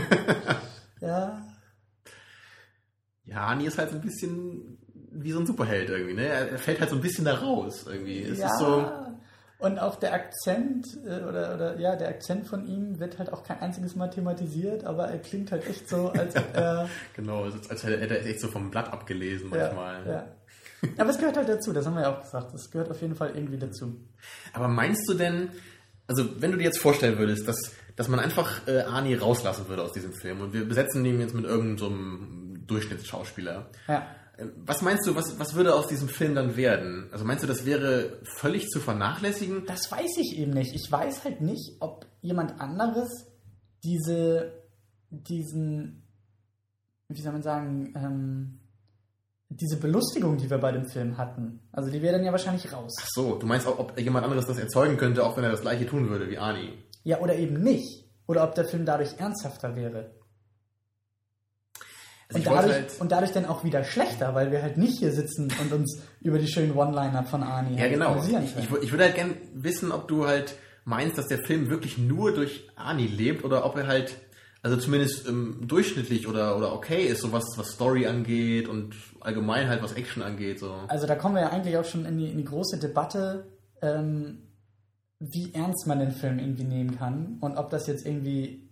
ja. 1.00 1.42
ja, 3.24 3.46
Ani 3.46 3.64
ist 3.66 3.78
halt 3.78 3.90
so 3.90 3.96
ein 3.96 4.02
bisschen 4.02 4.78
wie 5.12 5.32
so 5.32 5.40
ein 5.40 5.46
Superheld 5.46 5.88
irgendwie, 5.88 6.14
ne? 6.14 6.26
Er 6.26 6.58
fällt 6.58 6.78
halt 6.80 6.90
so 6.90 6.96
ein 6.96 7.02
bisschen 7.02 7.24
da 7.24 7.36
raus 7.36 7.86
irgendwie. 7.88 8.20
Es 8.22 8.38
ja. 8.38 8.50
so, 8.58 8.86
Und 9.58 9.78
auch 9.78 9.96
der 9.96 10.12
Akzent 10.12 10.86
äh, 11.06 11.22
oder, 11.22 11.54
oder 11.54 11.80
ja, 11.80 11.96
der 11.96 12.08
Akzent 12.08 12.46
von 12.46 12.66
ihm 12.66 12.98
wird 12.98 13.18
halt 13.18 13.32
auch 13.32 13.42
kein 13.42 13.60
einziges 13.60 13.96
Mal 13.96 14.08
thematisiert, 14.10 14.84
aber 14.84 15.08
er 15.08 15.18
klingt 15.18 15.50
halt 15.52 15.66
echt 15.66 15.88
so, 15.88 16.10
als 16.10 16.36
ob 16.36 16.44
er 16.54 16.90
genau, 17.14 17.44
als 17.44 17.82
hätte 17.82 18.14
er 18.18 18.26
echt 18.26 18.40
so 18.40 18.48
vom 18.48 18.70
Blatt 18.70 18.92
abgelesen 18.92 19.48
manchmal. 19.48 20.06
Ja, 20.06 20.12
ja. 20.12 20.28
Aber 20.98 21.10
es 21.10 21.18
gehört 21.18 21.36
halt 21.36 21.48
dazu, 21.48 21.72
das 21.72 21.86
haben 21.86 21.94
wir 21.94 22.02
ja 22.02 22.16
auch 22.16 22.22
gesagt. 22.22 22.52
Das 22.54 22.70
gehört 22.70 22.90
auf 22.90 23.00
jeden 23.00 23.16
Fall 23.16 23.32
irgendwie 23.34 23.58
dazu. 23.58 23.96
Aber 24.52 24.68
meinst 24.68 25.08
du 25.08 25.14
denn, 25.14 25.50
also 26.06 26.40
wenn 26.40 26.52
du 26.52 26.58
dir 26.58 26.64
jetzt 26.64 26.78
vorstellen 26.78 27.18
würdest, 27.18 27.48
dass, 27.48 27.72
dass 27.96 28.08
man 28.08 28.20
einfach 28.20 28.66
äh, 28.68 28.80
Arnie 28.80 29.14
rauslassen 29.14 29.68
würde 29.68 29.82
aus 29.82 29.92
diesem 29.92 30.12
Film 30.12 30.40
und 30.40 30.52
wir 30.52 30.68
besetzen 30.68 31.02
den 31.02 31.20
jetzt 31.20 31.34
mit 31.34 31.44
irgendeinem 31.44 32.56
so 32.56 32.66
Durchschnittsschauspieler. 32.66 33.70
Ja. 33.88 34.06
Äh, 34.36 34.46
Was 34.64 34.82
meinst 34.82 35.06
du, 35.06 35.14
was, 35.14 35.38
was 35.38 35.54
würde 35.54 35.74
aus 35.74 35.86
diesem 35.86 36.08
Film 36.08 36.34
dann 36.34 36.56
werden? 36.56 37.08
Also 37.12 37.24
meinst 37.24 37.42
du, 37.42 37.46
das 37.46 37.64
wäre 37.64 38.20
völlig 38.22 38.68
zu 38.68 38.80
vernachlässigen? 38.80 39.64
Das 39.66 39.90
weiß 39.90 40.16
ich 40.18 40.38
eben 40.38 40.52
nicht. 40.52 40.74
Ich 40.74 40.90
weiß 40.90 41.24
halt 41.24 41.40
nicht, 41.40 41.76
ob 41.80 42.06
jemand 42.20 42.60
anderes 42.60 43.26
diese, 43.82 44.52
diesen, 45.10 46.02
wie 47.08 47.20
soll 47.22 47.32
man 47.32 47.42
sagen, 47.42 47.92
ähm, 47.96 48.55
diese 49.60 49.76
Belustigung, 49.78 50.36
die 50.36 50.50
wir 50.50 50.58
bei 50.58 50.72
dem 50.72 50.86
Film 50.86 51.16
hatten, 51.16 51.60
also 51.72 51.90
die 51.90 52.02
wäre 52.02 52.16
dann 52.16 52.24
ja 52.24 52.32
wahrscheinlich 52.32 52.72
raus. 52.72 52.94
Ach 53.00 53.08
so, 53.08 53.36
du 53.36 53.46
meinst 53.46 53.66
auch, 53.66 53.78
ob 53.78 53.98
jemand 53.98 54.24
anderes 54.24 54.46
das 54.46 54.58
erzeugen 54.58 54.96
könnte, 54.96 55.24
auch 55.24 55.36
wenn 55.36 55.44
er 55.44 55.50
das 55.50 55.62
gleiche 55.62 55.86
tun 55.86 56.08
würde 56.08 56.28
wie 56.30 56.38
Arnie? 56.38 56.72
Ja, 57.04 57.20
oder 57.20 57.36
eben 57.36 57.62
nicht. 57.62 58.04
Oder 58.26 58.44
ob 58.44 58.54
der 58.54 58.64
Film 58.64 58.84
dadurch 58.84 59.18
ernsthafter 59.18 59.76
wäre. 59.76 60.10
Also 62.28 62.38
Und 62.38 62.46
dadurch, 62.46 62.72
halt, 62.72 63.00
und 63.00 63.12
dadurch 63.12 63.32
dann 63.32 63.46
auch 63.46 63.62
wieder 63.62 63.84
schlechter, 63.84 64.34
weil 64.34 64.50
wir 64.50 64.60
halt 64.60 64.78
nicht 64.78 64.98
hier 64.98 65.12
sitzen 65.12 65.52
und 65.60 65.72
uns 65.72 66.02
über 66.20 66.38
die 66.38 66.48
schönen 66.48 66.76
One-Liner 66.76 67.24
von 67.24 67.44
Arnie 67.44 67.78
ja 67.78 67.88
genau, 67.88 68.16
ich, 68.16 68.32
können. 68.32 68.44
ich, 68.44 68.82
ich 68.82 68.90
würde 68.90 69.04
halt 69.04 69.14
gern 69.14 69.36
wissen, 69.54 69.92
ob 69.92 70.08
du 70.08 70.26
halt 70.26 70.56
meinst, 70.84 71.18
dass 71.18 71.28
der 71.28 71.38
Film 71.38 71.70
wirklich 71.70 71.98
nur 71.98 72.34
durch 72.34 72.68
Arnie 72.74 73.06
lebt 73.06 73.44
oder 73.44 73.64
ob 73.64 73.76
er 73.76 73.86
halt, 73.86 74.16
also 74.66 74.78
zumindest 74.78 75.28
ähm, 75.28 75.60
durchschnittlich 75.62 76.26
oder, 76.26 76.56
oder 76.56 76.72
okay 76.72 77.06
ist, 77.06 77.20
so 77.20 77.30
was, 77.30 77.44
was 77.56 77.70
Story 77.70 78.08
angeht 78.08 78.66
und 78.66 78.96
allgemein 79.20 79.68
halt 79.68 79.80
was 79.80 79.92
Action 79.92 80.24
angeht. 80.24 80.58
So. 80.58 80.74
Also 80.88 81.06
da 81.06 81.14
kommen 81.14 81.36
wir 81.36 81.42
ja 81.42 81.50
eigentlich 81.50 81.76
auch 81.76 81.84
schon 81.84 82.04
in 82.04 82.18
die, 82.18 82.28
in 82.28 82.36
die 82.36 82.44
große 82.44 82.78
Debatte, 82.78 83.46
ähm, 83.80 84.42
wie 85.20 85.54
ernst 85.54 85.86
man 85.86 86.00
den 86.00 86.10
Film 86.10 86.40
irgendwie 86.40 86.64
nehmen 86.64 86.98
kann 86.98 87.38
und 87.40 87.56
ob 87.56 87.70
das 87.70 87.86
jetzt 87.86 88.04
irgendwie, 88.04 88.68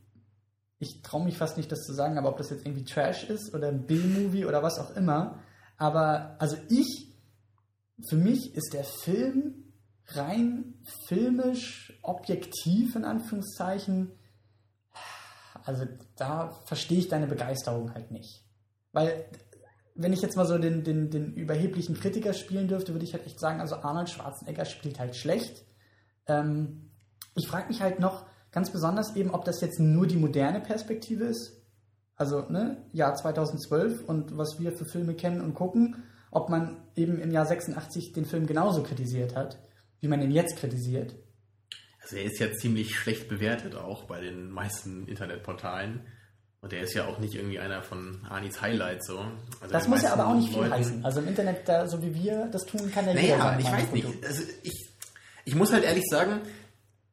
ich 0.81 1.01
traue 1.03 1.25
mich 1.25 1.39
fast 1.39 1.57
nicht, 1.57 1.71
das 1.71 1.85
zu 1.85 1.93
sagen, 1.93 2.19
aber 2.19 2.29
ob 2.29 2.39
das 2.39 2.51
jetzt 2.51 2.67
irgendwie 2.67 2.85
Trash 2.85 3.31
ist 3.31 3.55
oder 3.55 3.69
ein 3.69 3.87
B-Movie 3.87 4.47
oder 4.47 4.65
was 4.65 4.81
auch 4.81 4.97
immer. 4.97 5.39
Aber 5.77 6.35
also 6.41 6.57
ich, 6.71 7.15
für 8.09 8.17
mich 8.17 8.53
ist 8.57 8.75
der 8.75 8.83
Film 8.83 9.73
rein 10.09 10.75
filmisch, 11.07 11.97
objektiv 12.03 12.97
in 12.97 13.05
Anführungszeichen, 13.05 14.11
also 15.65 15.87
da 16.17 16.51
verstehe 16.65 16.99
ich 16.99 17.09
deine 17.09 17.27
Begeisterung 17.27 17.95
halt 17.95 18.11
nicht. 18.11 18.45
Weil 18.93 19.27
wenn 19.95 20.13
ich 20.13 20.23
jetzt 20.23 20.37
mal 20.37 20.47
so 20.47 20.59
den, 20.59 20.85
den, 20.85 21.11
den 21.11 21.35
überheblichen 21.35 21.95
Kritiker 21.95 22.35
spielen 22.35 22.69
dürfte, 22.69 22.93
würde 22.93 23.05
ich 23.05 23.15
halt 23.15 23.27
echt 23.27 23.39
sagen, 23.39 23.61
also 23.61 23.77
Arnold 23.77 24.11
Schwarzenegger 24.11 24.65
spielt 24.65 24.99
halt 24.99 25.17
schlecht. 25.17 25.65
Ähm, 26.27 26.91
ich 27.35 27.49
frage 27.49 27.69
mich 27.69 27.81
halt 27.81 28.01
noch 28.01 28.27
ganz 28.51 28.71
besonders 28.71 29.17
eben, 29.17 29.31
ob 29.31 29.45
das 29.45 29.61
jetzt 29.61 29.81
nur 29.81 30.07
die 30.07 30.17
moderne 30.17 30.61
Perspektive 30.61 31.25
ist. 31.25 31.61
Also, 32.17 32.43
ne, 32.49 32.85
Jahr 32.93 33.15
2012 33.15 34.05
und 34.05 34.37
was 34.37 34.61
wir 34.61 34.73
für 34.73 34.85
Filme 34.85 35.15
kennen 35.15 35.41
und 35.41 35.55
gucken, 35.55 36.05
ob 36.31 36.49
man 36.49 36.83
eben 36.95 37.19
im 37.19 37.33
Jahr 37.33 37.47
86 37.47 38.13
den 38.13 38.25
Film 38.25 38.47
genauso 38.47 38.83
kritisiert 38.83 39.35
hat, 39.35 39.59
wie 40.01 40.09
man 40.09 40.23
ihn 40.23 40.31
jetzt 40.31 40.57
kritisiert. 40.57 41.15
Also 42.05 42.17
er 42.17 42.25
ist 42.25 42.39
ja 42.39 42.53
ziemlich 42.53 42.95
schlecht 42.97 43.29
bewertet 43.29 43.75
auch 43.75 44.05
bei 44.05 44.21
den 44.21 44.51
meisten 44.51 45.09
Internetportalen. 45.09 46.01
Und 46.61 46.73
der 46.73 46.81
ist 46.83 46.95
ja 46.95 47.07
auch 47.07 47.19
nicht 47.19 47.35
irgendwie 47.35 47.59
einer 47.59 47.83
von 47.83 48.21
Arnis 48.29 48.61
Highlights 48.63 49.07
so. 49.07 49.19
Also 49.61 49.73
Das 49.73 49.89
muss 49.89 50.03
ja 50.03 50.13
aber 50.13 50.27
auch 50.29 50.35
nicht 50.35 50.49
viel 50.51 50.59
Leuten- 50.59 50.73
heißen. 50.73 51.05
Also 51.05 51.21
im 51.21 51.29
Internet, 51.29 51.69
da, 51.69 51.87
so 51.87 52.03
wie 52.03 52.15
wir 52.15 52.47
das 52.53 52.65
tun, 52.65 52.91
kann 52.93 53.07
jeder 53.07 53.21
Naja, 53.21 53.39
seine 53.39 53.61
ich 53.61 53.67
weiß 53.73 53.93
nicht. 53.93 54.07
Also 54.25 54.43
ich, 54.63 54.89
ich 55.45 55.55
muss 55.55 55.73
halt 55.73 55.85
ehrlich 55.85 56.05
sagen, 56.11 56.41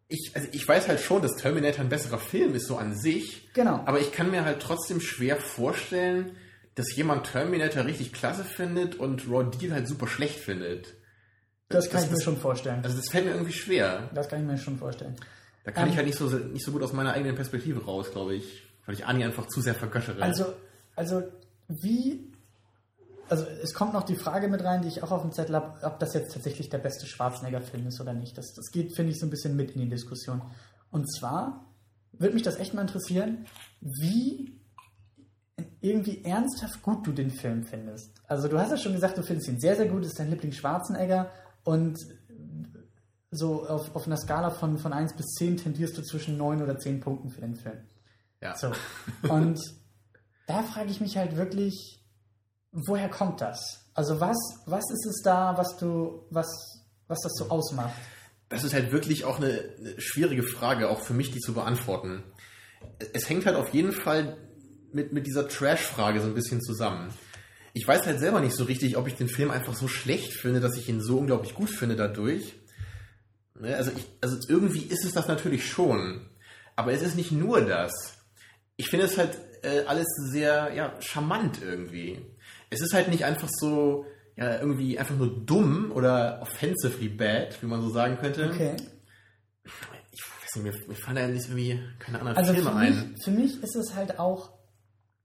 ich, 0.07 0.31
also 0.35 0.47
ich 0.51 0.67
weiß 0.67 0.87
halt 0.89 0.99
schon, 0.99 1.21
dass 1.21 1.35
Terminator 1.35 1.81
ein 1.81 1.89
besserer 1.89 2.17
Film 2.19 2.53
ist, 2.55 2.67
so 2.67 2.77
an 2.77 2.95
sich. 2.95 3.49
Genau. 3.53 3.81
Aber 3.85 3.99
ich 3.99 4.11
kann 4.11 4.29
mir 4.31 4.43
halt 4.45 4.61
trotzdem 4.61 4.99
schwer 5.01 5.37
vorstellen, 5.37 6.35
dass 6.75 6.95
jemand 6.95 7.27
Terminator 7.31 7.85
richtig 7.85 8.11
klasse 8.13 8.43
findet 8.45 8.95
und 8.95 9.29
Raw 9.29 9.49
Deal 9.57 9.73
halt 9.73 9.87
super 9.87 10.07
schlecht 10.07 10.39
findet. 10.39 10.93
Das 11.73 11.85
kann 11.89 11.93
das- 11.95 12.03
ich 12.05 12.09
mir 12.11 12.15
das- 12.17 12.23
schon 12.23 12.37
vorstellen. 12.37 12.83
Also 12.83 12.97
das 12.97 13.09
fällt 13.09 13.25
mir 13.25 13.31
irgendwie 13.31 13.53
schwer. 13.53 14.09
Das 14.13 14.27
kann 14.29 14.39
ich 14.41 14.45
mir 14.45 14.57
schon 14.57 14.77
vorstellen. 14.77 15.15
Da 15.63 15.71
kann 15.71 15.85
Ähm, 15.85 15.91
ich 15.91 15.97
halt 15.97 16.07
nicht 16.07 16.17
so, 16.17 16.27
nicht 16.29 16.65
so 16.65 16.71
gut 16.71 16.81
aus 16.83 16.93
meiner 16.93 17.13
eigenen 17.13 17.35
Perspektive 17.35 17.83
raus, 17.85 18.11
glaube 18.11 18.35
ich. 18.35 18.63
Weil 18.85 18.95
ich 18.95 19.05
Ani 19.05 19.23
einfach 19.23 19.47
zu 19.47 19.61
sehr 19.61 19.75
vergöttere. 19.75 20.21
Also, 20.21 20.45
also 20.95 21.23
wie. 21.67 22.27
Also 23.29 23.45
es 23.63 23.73
kommt 23.73 23.93
noch 23.93 24.03
die 24.03 24.15
Frage 24.15 24.49
mit 24.49 24.61
rein, 24.63 24.81
die 24.81 24.89
ich 24.89 25.03
auch 25.03 25.11
auf 25.11 25.21
dem 25.21 25.31
Zettel 25.31 25.55
habe, 25.55 25.85
ob 25.85 25.99
das 25.99 26.13
jetzt 26.13 26.33
tatsächlich 26.33 26.67
der 26.69 26.79
beste 26.79 27.05
Schwarzenegger-Film 27.05 27.87
ist 27.87 28.01
oder 28.01 28.13
nicht. 28.13 28.37
Das, 28.37 28.53
das 28.53 28.71
geht, 28.71 28.93
finde 28.95 29.11
ich, 29.13 29.19
so 29.19 29.25
ein 29.25 29.29
bisschen 29.29 29.55
mit 29.55 29.71
in 29.71 29.81
die 29.81 29.89
Diskussion. 29.89 30.41
Und 30.89 31.05
zwar 31.15 31.65
würde 32.11 32.33
mich 32.33 32.43
das 32.43 32.57
echt 32.57 32.73
mal 32.73 32.81
interessieren, 32.81 33.45
wie 33.79 34.59
irgendwie 35.79 36.23
ernsthaft 36.25 36.81
gut 36.81 37.05
du 37.07 37.11
den 37.11 37.31
Film 37.31 37.63
findest. 37.63 38.11
Also 38.27 38.47
du 38.47 38.59
hast 38.59 38.71
ja 38.71 38.77
schon 38.77 38.93
gesagt, 38.93 39.17
du 39.17 39.23
findest 39.23 39.47
ihn 39.47 39.59
sehr, 39.59 39.75
sehr 39.75 39.87
gut, 39.87 40.03
ist 40.05 40.19
dein 40.19 40.29
Liebling 40.29 40.51
Schwarzenegger 40.51 41.31
und 41.63 41.97
so 43.31 43.65
auf, 43.67 43.95
auf 43.95 44.05
einer 44.05 44.17
Skala 44.17 44.49
von, 44.49 44.77
von 44.77 44.93
1 44.93 45.15
bis 45.15 45.25
10 45.37 45.57
tendierst 45.57 45.97
du 45.97 46.01
zwischen 46.01 46.37
9 46.37 46.61
oder 46.61 46.77
10 46.77 46.99
Punkten 46.99 47.29
für 47.29 47.41
den 47.41 47.55
Film. 47.55 47.79
ja. 48.41 48.55
So. 48.57 48.71
Und 49.29 49.59
da 50.47 50.63
frage 50.63 50.91
ich 50.91 50.99
mich 50.99 51.17
halt 51.17 51.37
wirklich, 51.37 52.03
woher 52.71 53.09
kommt 53.09 53.39
das? 53.39 53.85
Also 53.93 54.19
was, 54.19 54.37
was 54.65 54.83
ist 54.91 55.05
es 55.05 55.21
da, 55.23 55.57
was 55.57 55.77
du, 55.77 56.25
was, 56.29 56.47
was 57.07 57.19
das 57.21 57.33
so 57.35 57.49
ausmacht? 57.49 57.95
Das 58.49 58.63
ist 58.65 58.73
halt 58.73 58.91
wirklich 58.91 59.23
auch 59.23 59.37
eine, 59.37 59.75
eine 59.77 60.01
schwierige 60.01 60.43
Frage, 60.43 60.89
auch 60.89 60.99
für 60.99 61.13
mich, 61.13 61.31
die 61.31 61.39
zu 61.39 61.53
beantworten. 61.53 62.23
Es 63.13 63.29
hängt 63.29 63.45
halt 63.45 63.55
auf 63.55 63.69
jeden 63.69 63.93
Fall 63.93 64.37
mit, 64.91 65.13
mit 65.13 65.25
dieser 65.25 65.47
Trash-Frage 65.47 66.19
so 66.19 66.27
ein 66.27 66.33
bisschen 66.33 66.61
zusammen. 66.61 67.13
Ich 67.73 67.87
weiß 67.87 68.05
halt 68.05 68.19
selber 68.19 68.41
nicht 68.41 68.55
so 68.55 68.63
richtig, 68.65 68.97
ob 68.97 69.07
ich 69.07 69.15
den 69.15 69.29
Film 69.29 69.51
einfach 69.51 69.73
so 69.75 69.87
schlecht 69.87 70.33
finde, 70.33 70.59
dass 70.59 70.75
ich 70.77 70.89
ihn 70.89 71.01
so 71.01 71.17
unglaublich 71.17 71.53
gut 71.55 71.69
finde 71.69 71.95
dadurch. 71.95 72.53
Ne, 73.59 73.75
Also, 73.75 73.91
ich, 73.95 74.05
also 74.21 74.37
irgendwie 74.47 74.81
ist 74.83 75.05
es 75.05 75.13
das 75.13 75.27
natürlich 75.27 75.65
schon. 75.69 76.27
Aber 76.75 76.91
es 76.93 77.01
ist 77.01 77.15
nicht 77.15 77.31
nur 77.31 77.61
das. 77.61 77.91
Ich 78.77 78.89
finde 78.89 79.05
es 79.05 79.17
halt 79.17 79.37
äh, 79.63 79.83
alles 79.85 80.07
sehr 80.31 80.73
ja, 80.73 80.93
charmant 80.99 81.61
irgendwie. 81.61 82.25
Es 82.69 82.81
ist 82.81 82.93
halt 82.93 83.09
nicht 83.09 83.25
einfach 83.25 83.49
so, 83.59 84.05
ja, 84.35 84.59
irgendwie 84.59 84.97
einfach 84.97 85.15
nur 85.15 85.45
dumm 85.45 85.91
oder 85.93 86.39
offensively 86.41 87.09
bad, 87.09 87.61
wie 87.61 87.67
man 87.67 87.81
so 87.81 87.89
sagen 87.89 88.17
könnte. 88.17 88.49
Okay. 88.49 88.75
Ich 90.11 90.21
weiß 90.21 90.63
nicht, 90.63 90.79
mir, 90.81 90.87
mir 90.87 90.95
fallen 90.95 91.15
da 91.17 91.27
nicht 91.27 91.45
irgendwie 91.49 91.79
keine 91.99 92.19
anderen 92.19 92.37
Also 92.37 92.53
Filme 92.53 92.69
für 92.69 92.75
ein. 92.75 93.11
mich, 93.13 93.23
für 93.23 93.31
mich 93.31 93.63
ist 93.63 93.75
es 93.75 93.93
halt 93.95 94.17
auch, 94.19 94.53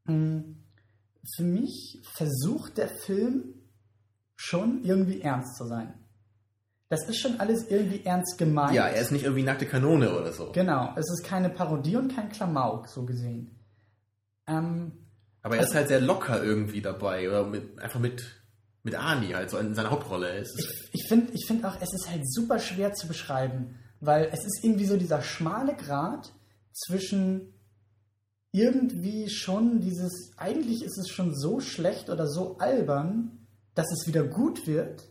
mh, 0.05 0.43
für 1.35 1.43
mich 1.43 2.01
versucht 2.15 2.79
der 2.79 2.89
Film 2.89 3.55
schon 4.37 4.85
irgendwie 4.85 5.23
ernst 5.23 5.57
zu 5.57 5.67
sein. 5.67 5.95
Das 6.89 7.09
ist 7.09 7.19
schon 7.19 7.41
alles 7.41 7.67
irgendwie 7.69 8.05
ernst 8.05 8.39
gemeint. 8.39 8.75
Ja, 8.75 8.87
er 8.87 9.01
ist 9.01 9.11
nicht 9.11 9.25
irgendwie 9.25 9.43
nackte 9.43 9.67
Kanone 9.67 10.17
oder 10.17 10.33
so. 10.33 10.53
Genau, 10.53 10.93
es 10.97 11.11
ist 11.11 11.25
keine 11.25 11.51
Parodie 11.51 11.97
und 11.97 12.15
kein 12.15 12.29
Klamauk, 12.29 12.89
so 12.89 13.05
gesehen. 13.05 13.59
Ähm, 14.47 14.93
Aber 15.43 15.57
er 15.57 15.65
ist 15.65 15.75
halt 15.75 15.89
sehr 15.89 16.01
locker 16.01 16.45
irgendwie 16.45 16.81
dabei. 16.81 17.29
Oder 17.29 17.45
mit, 17.45 17.81
einfach 17.81 17.99
mit, 17.99 18.25
mit 18.85 18.95
Arnie 18.95 19.35
halt, 19.35 19.51
so 19.51 19.59
in 19.59 19.75
seiner 19.75 19.91
Hauptrolle. 19.91 20.29
Es 20.39 20.55
ist, 20.55 20.91
ich 20.93 21.01
ich 21.01 21.09
finde 21.09 21.33
ich 21.33 21.45
find 21.47 21.65
auch, 21.65 21.77
es 21.81 21.93
ist 21.93 22.09
halt 22.09 22.23
super 22.31 22.61
schwer 22.61 22.95
zu 22.95 23.09
beschreiben, 23.09 23.81
weil 23.99 24.29
es 24.33 24.45
ist 24.45 24.63
irgendwie 24.63 24.87
so 24.87 24.97
dieser 24.97 25.23
schmale 25.23 25.75
Grat 25.75 26.33
zwischen 26.73 27.53
irgendwie 28.53 29.29
schon 29.29 29.81
dieses, 29.81 30.33
eigentlich 30.37 30.83
ist 30.83 30.99
es 30.99 31.09
schon 31.09 31.35
so 31.35 31.61
schlecht 31.61 32.11
oder 32.11 32.27
so 32.27 32.57
albern, 32.59 33.47
dass 33.75 33.87
es 33.93 34.07
wieder 34.07 34.25
gut 34.25 34.67
wird, 34.67 35.05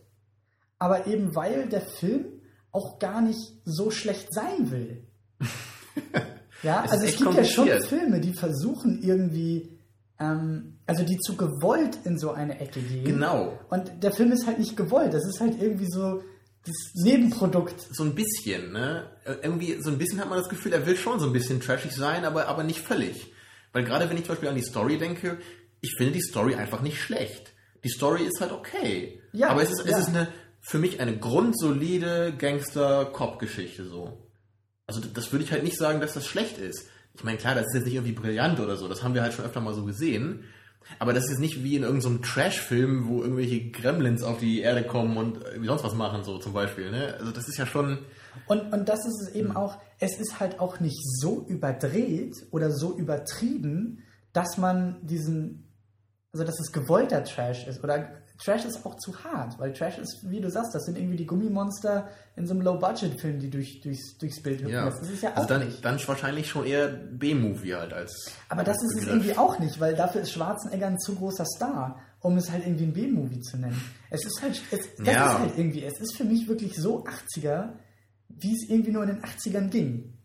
aber 0.80 1.08
eben 1.08 1.36
weil 1.36 1.69
der 1.69 1.82
Film 1.82 2.26
auch 2.71 3.00
gar 3.00 3.21
nicht 3.21 3.39
so 3.63 3.91
schlecht 3.91 4.34
sein 4.34 4.71
will. 4.71 5.04
ja, 6.63 6.84
Es 6.86 6.91
also 6.91 7.06
es 7.06 7.17
gibt 7.17 7.34
ja 7.34 7.43
schon. 7.43 7.69
Filme, 7.84 8.19
die 8.19 8.34
versuchen 8.34 9.02
irgendwie, 9.02 9.78
ähm, 10.19 10.80
also 10.86 11.04
die 11.04 11.17
zu 11.19 11.38
gewollt 11.38 12.00
in 12.04 12.17
so 12.17 12.32
eine 12.32 12.60
Ecke 12.60 12.82
gehen. 12.82 13.06
genau. 13.06 13.58
Und 13.69 14.04
der 14.04 14.12
Film 14.12 14.32
ist 14.32 14.45
halt 14.45 14.60
nicht 14.60 14.76
gewollt. 14.76 15.13
Das 15.13 15.26
ist 15.26 15.39
halt 15.39 15.62
irgendwie 15.62 15.89
so 15.89 16.21
das 16.65 16.76
Nebenprodukt. 16.95 17.88
So 17.91 18.04
ein 18.04 18.15
bisschen, 18.15 18.74
ne? 18.74 19.10
Äh, 19.26 19.36
Irgendwie, 19.42 19.82
so 19.82 19.90
ein 19.90 19.98
bisschen 19.98 20.20
hat 20.20 20.30
man 20.30 20.40
das 20.40 20.50
Gefühl, 20.50 20.74
er 20.74 20.86
will 20.86 20.96
schon 20.96 21.20
so 21.20 21.26
ein 21.26 21.34
bisschen 21.34 21.60
trashig 21.60 21.92
sein, 21.94 22.24
aber, 22.24 22.48
aber 22.48 22.64
nicht 22.64 22.80
völlig. 22.80 23.34
Weil 23.74 23.84
gerade 23.84 24.10
wenn 24.10 24.18
ich 24.18 24.24
zum 24.24 24.36
Beispiel 24.36 24.50
an 24.50 24.56
die 24.56 24.64
Story 24.64 24.98
denke, 24.98 25.38
ich 25.82 25.96
finde 25.98 26.14
die 26.14 26.22
Story 26.22 26.56
einfach 26.56 26.82
nicht 26.82 27.02
schlecht. 27.02 27.54
Die 27.84 27.90
Story 27.90 28.24
ist 28.24 28.40
halt 28.40 28.52
okay. 28.52 29.22
Ja, 29.34 29.50
aber 29.50 29.62
es 29.62 29.72
ist, 29.72 29.86
ja. 29.86 29.92
es 29.92 30.08
ist 30.08 30.16
eine, 30.16 30.28
für 30.62 30.80
mich 30.80 31.00
eine 31.00 31.18
grundsolide 31.18 32.34
Gangster-Cop-Geschichte 32.38 33.86
so. 33.86 34.18
Also 34.88 35.02
das 35.02 35.32
würde 35.32 35.44
ich 35.44 35.52
halt 35.52 35.64
nicht 35.64 35.78
sagen, 35.78 36.00
dass 36.00 36.14
das 36.14 36.26
schlecht 36.26 36.58
ist. 36.58 36.88
Ich 37.14 37.24
meine, 37.24 37.38
klar, 37.38 37.56
das 37.56 37.66
ist 37.68 37.76
jetzt 37.76 37.86
nicht 37.86 37.96
irgendwie 37.96 38.14
brillant 38.14 38.60
oder 38.60 38.78
so, 38.78 38.88
das 38.88 39.04
haben 39.04 39.14
wir 39.14 39.22
halt 39.22 39.34
schon 39.34 39.46
öfter 39.46 39.62
mal 39.62 39.74
so 39.74 39.86
gesehen. 39.86 40.46
Aber 41.00 41.13
das 41.13 41.26
ist 41.26 41.32
jetzt 41.32 41.39
nicht 41.39 41.63
wie 41.63 41.76
in 41.76 41.84
irgendeinem 41.84 42.21
Trash-Film, 42.21 43.08
wo 43.08 43.21
irgendwelche 43.21 43.69
Gremlins 43.71 44.24
auf 44.24 44.39
die 44.39 44.62
Erde 44.62 44.84
kommen 44.84 45.17
und 45.17 45.43
irgendwie 45.43 45.67
sonst 45.67 45.84
was 45.84 45.95
machen, 45.95 46.24
so 46.24 46.38
zum 46.38 46.54
Beispiel. 46.54 46.91
Ne? 46.91 47.15
Also 47.19 47.32
das 47.32 47.48
ist 47.48 47.58
ja 47.58 47.65
schon. 47.65 48.00
Und, 48.48 48.71
und 48.74 48.88
das 48.88 49.00
ist 49.06 49.21
es 49.21 49.36
eben 49.36 49.56
auch, 49.56 49.78
es 50.00 50.19
ist 50.19 50.39
halt 50.39 50.60
auch 50.60 50.80
nicht 50.80 51.00
so 51.04 51.45
überdreht 51.48 52.36
oder 52.52 52.71
so 52.71 52.98
übertrieben, 52.98 54.04
dass 54.34 54.58
man 54.58 55.06
diesen, 55.06 55.74
also 56.34 56.45
dass 56.45 56.60
es 56.60 56.71
gewollter 56.71 57.24
Trash 57.24 57.67
ist. 57.67 57.84
Oder 57.84 58.10
Trash 58.38 58.65
ist 58.65 58.86
auch 58.86 58.95
zu 58.95 59.24
hart, 59.24 59.58
weil 59.60 59.71
Trash 59.74 59.98
ist, 59.98 60.30
wie 60.30 60.41
du 60.41 60.50
sagst, 60.50 60.76
das 60.76 60.84
sind 60.86 60.98
irgendwie 60.98 61.15
die 61.15 61.26
Gummimonster 61.26 62.10
in 62.36 62.45
so 62.45 62.54
einem 62.54 62.62
Low-Budget-Film, 62.63 63.39
die 63.39 63.50
durch, 63.50 63.80
durchs, 63.82 64.17
durchs 64.17 64.41
Bild 64.43 64.60
hüpfen. 64.60 64.74
Ja. 64.74 64.89
Das 64.89 65.10
ist 65.10 65.24
ja 65.24 65.32
auch 65.32 65.38
also 65.38 65.48
dann, 65.50 65.65
nicht. 65.65 65.84
dann 65.86 66.00
wahrscheinlich 66.08 66.50
schon 66.50 66.65
eher 66.65 66.88
B-Movie 66.89 67.76
halt 67.76 67.93
als. 67.93 68.32
Aber 68.50 68.63
das 68.63 68.76
ist 68.84 68.98
es 69.02 69.08
irgendwie 69.08 69.38
auch 69.38 69.58
nicht, 69.60 69.80
weil 69.80 69.95
dafür 69.95 70.21
ist 70.21 70.32
Schwarzenegger 70.32 70.88
ein 70.88 71.00
zu 71.00 71.15
großer 71.15 71.45
Star, 71.45 72.00
um 72.19 72.38
es 72.38 72.52
halt 72.52 72.65
irgendwie 72.65 72.86
ein 72.86 72.93
B-Movie 72.93 73.39
zu 73.39 73.58
nennen. 73.58 73.82
Es 74.10 74.26
ist 74.26 74.41
halt, 74.41 74.62
es, 74.71 74.80
das 74.98 75.08
Ja. 75.08 75.32
ist 75.34 75.39
halt 75.39 75.58
irgendwie, 75.58 75.84
es 75.84 76.00
ist 76.02 76.17
für 76.17 76.26
mich 76.26 76.48
wirklich 76.50 76.76
so 76.76 77.06
80er, 77.06 77.69
wie 78.28 78.54
es 78.54 78.69
irgendwie 78.69 78.91
nur 78.91 79.04
in 79.04 79.10
den 79.10 79.21
80ern 79.24 79.69
ging. 79.69 80.17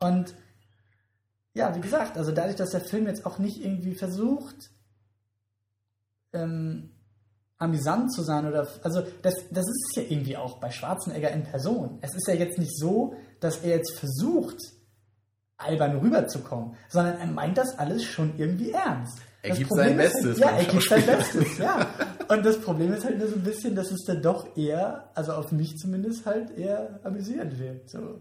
Und 0.00 0.34
ja, 1.54 1.74
wie 1.76 1.80
gesagt, 1.80 2.16
also 2.18 2.32
dadurch, 2.32 2.56
dass 2.56 2.70
der 2.70 2.80
Film 2.80 3.06
jetzt 3.06 3.24
auch 3.26 3.38
nicht 3.38 3.64
irgendwie 3.64 3.94
versucht, 3.94 4.70
ähm, 6.34 6.90
amüsant 7.58 8.12
zu 8.12 8.22
sein 8.22 8.46
oder 8.46 8.66
also 8.82 9.02
das, 9.22 9.34
das 9.50 9.64
ist 9.66 9.86
es 9.90 9.96
ja 9.96 10.02
irgendwie 10.08 10.36
auch 10.36 10.58
bei 10.58 10.70
Schwarzenegger 10.70 11.30
in 11.30 11.44
Person. 11.44 11.98
Es 12.02 12.14
ist 12.14 12.26
ja 12.28 12.34
jetzt 12.34 12.58
nicht 12.58 12.76
so, 12.76 13.14
dass 13.40 13.58
er 13.58 13.76
jetzt 13.76 13.98
versucht, 13.98 14.58
albern 15.56 15.98
rüberzukommen, 15.98 16.74
sondern 16.88 17.18
er 17.18 17.26
meint 17.26 17.56
das 17.56 17.78
alles 17.78 18.04
schon 18.04 18.38
irgendwie 18.38 18.72
ernst. 18.72 19.18
Er 19.42 19.50
Das 19.50 19.58
gibt 19.58 19.68
Problem 19.68 19.88
sein 19.88 19.96
Bestes 19.96 20.24
Halt, 20.24 20.38
ja, 20.38 20.50
er 20.50 20.64
gibt 20.64 20.88
sein. 20.88 21.06
Bestes, 21.06 21.58
ja. 21.58 21.86
Und 22.28 22.46
das 22.46 22.60
Problem 22.60 22.92
ist 22.94 23.04
halt 23.04 23.18
nur 23.18 23.28
so 23.28 23.34
ein 23.34 23.44
bisschen, 23.44 23.74
dass 23.76 23.90
es 23.90 24.04
dann 24.06 24.22
doch 24.22 24.56
eher, 24.56 25.10
also 25.14 25.32
auf 25.32 25.52
mich 25.52 25.76
zumindest 25.76 26.24
halt 26.24 26.56
eher 26.56 27.00
amüsierend 27.04 27.58
wirkt. 27.58 27.90
So. 27.90 28.20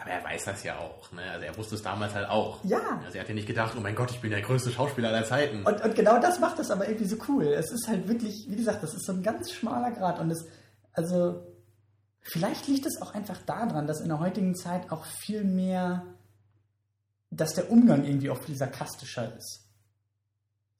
Aber 0.00 0.10
er 0.10 0.24
weiß 0.24 0.44
das 0.44 0.62
ja 0.64 0.78
auch. 0.78 1.10
Ne? 1.12 1.22
Also 1.30 1.44
er 1.44 1.56
wusste 1.56 1.74
es 1.74 1.82
damals 1.82 2.14
halt 2.14 2.28
auch. 2.28 2.62
Ja. 2.64 3.00
Also 3.04 3.16
er 3.16 3.22
hat 3.22 3.28
ja 3.28 3.34
nicht 3.34 3.46
gedacht, 3.46 3.74
oh 3.76 3.80
mein 3.80 3.94
Gott, 3.94 4.10
ich 4.10 4.20
bin 4.20 4.30
der 4.30 4.42
größte 4.42 4.70
Schauspieler 4.70 5.08
aller 5.08 5.24
Zeiten. 5.24 5.64
Und, 5.64 5.82
und 5.82 5.94
genau 5.94 6.20
das 6.20 6.40
macht 6.40 6.58
es 6.58 6.70
aber 6.70 6.88
irgendwie 6.88 7.08
so 7.08 7.16
cool. 7.28 7.44
Es 7.44 7.70
ist 7.70 7.88
halt 7.88 8.08
wirklich, 8.08 8.46
wie 8.48 8.56
gesagt, 8.56 8.82
das 8.82 8.94
ist 8.94 9.06
so 9.06 9.12
ein 9.12 9.22
ganz 9.22 9.50
schmaler 9.52 9.90
Grad. 9.90 10.18
Und 10.20 10.30
es, 10.30 10.46
also, 10.92 11.46
vielleicht 12.20 12.68
liegt 12.68 12.86
es 12.86 13.00
auch 13.02 13.14
einfach 13.14 13.38
daran, 13.46 13.86
dass 13.86 14.00
in 14.00 14.08
der 14.08 14.20
heutigen 14.20 14.54
Zeit 14.54 14.90
auch 14.90 15.04
viel 15.04 15.44
mehr, 15.44 16.04
dass 17.30 17.54
der 17.54 17.70
Umgang 17.70 18.04
irgendwie 18.04 18.30
auch 18.30 18.40
viel 18.40 18.56
sarkastischer 18.56 19.36
ist. 19.36 19.64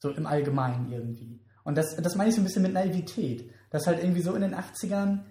So 0.00 0.10
im 0.10 0.26
Allgemeinen 0.26 0.92
irgendwie. 0.92 1.40
Und 1.64 1.76
das, 1.76 1.96
das 1.96 2.14
meine 2.14 2.30
ich 2.30 2.34
so 2.34 2.40
ein 2.40 2.44
bisschen 2.44 2.62
mit 2.62 2.72
Naivität. 2.72 3.50
Dass 3.70 3.86
halt 3.86 3.98
irgendwie 3.98 4.22
so 4.22 4.34
in 4.34 4.40
den 4.40 4.54
80ern, 4.54 5.24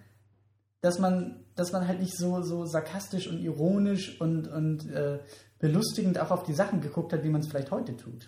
dass 0.82 1.00
man, 1.00 1.44
dass 1.56 1.72
man 1.72 1.88
halt 1.88 2.00
nicht 2.00 2.16
so, 2.18 2.42
so 2.42 2.66
sarkastisch 2.66 3.28
und 3.28 3.40
ironisch 3.40 4.20
und, 4.22 4.48
und 4.48 4.90
äh, 4.92 5.20
belustigend 5.60 6.20
auch 6.20 6.32
auf 6.32 6.44
die 6.44 6.54
Sachen 6.54 6.82
geguckt 6.82 7.13
hat, 7.13 7.24
wie 7.24 7.30
man 7.30 7.42
es 7.42 7.48
vielleicht 7.48 7.72
heute 7.72 7.96
tut. 7.98 8.28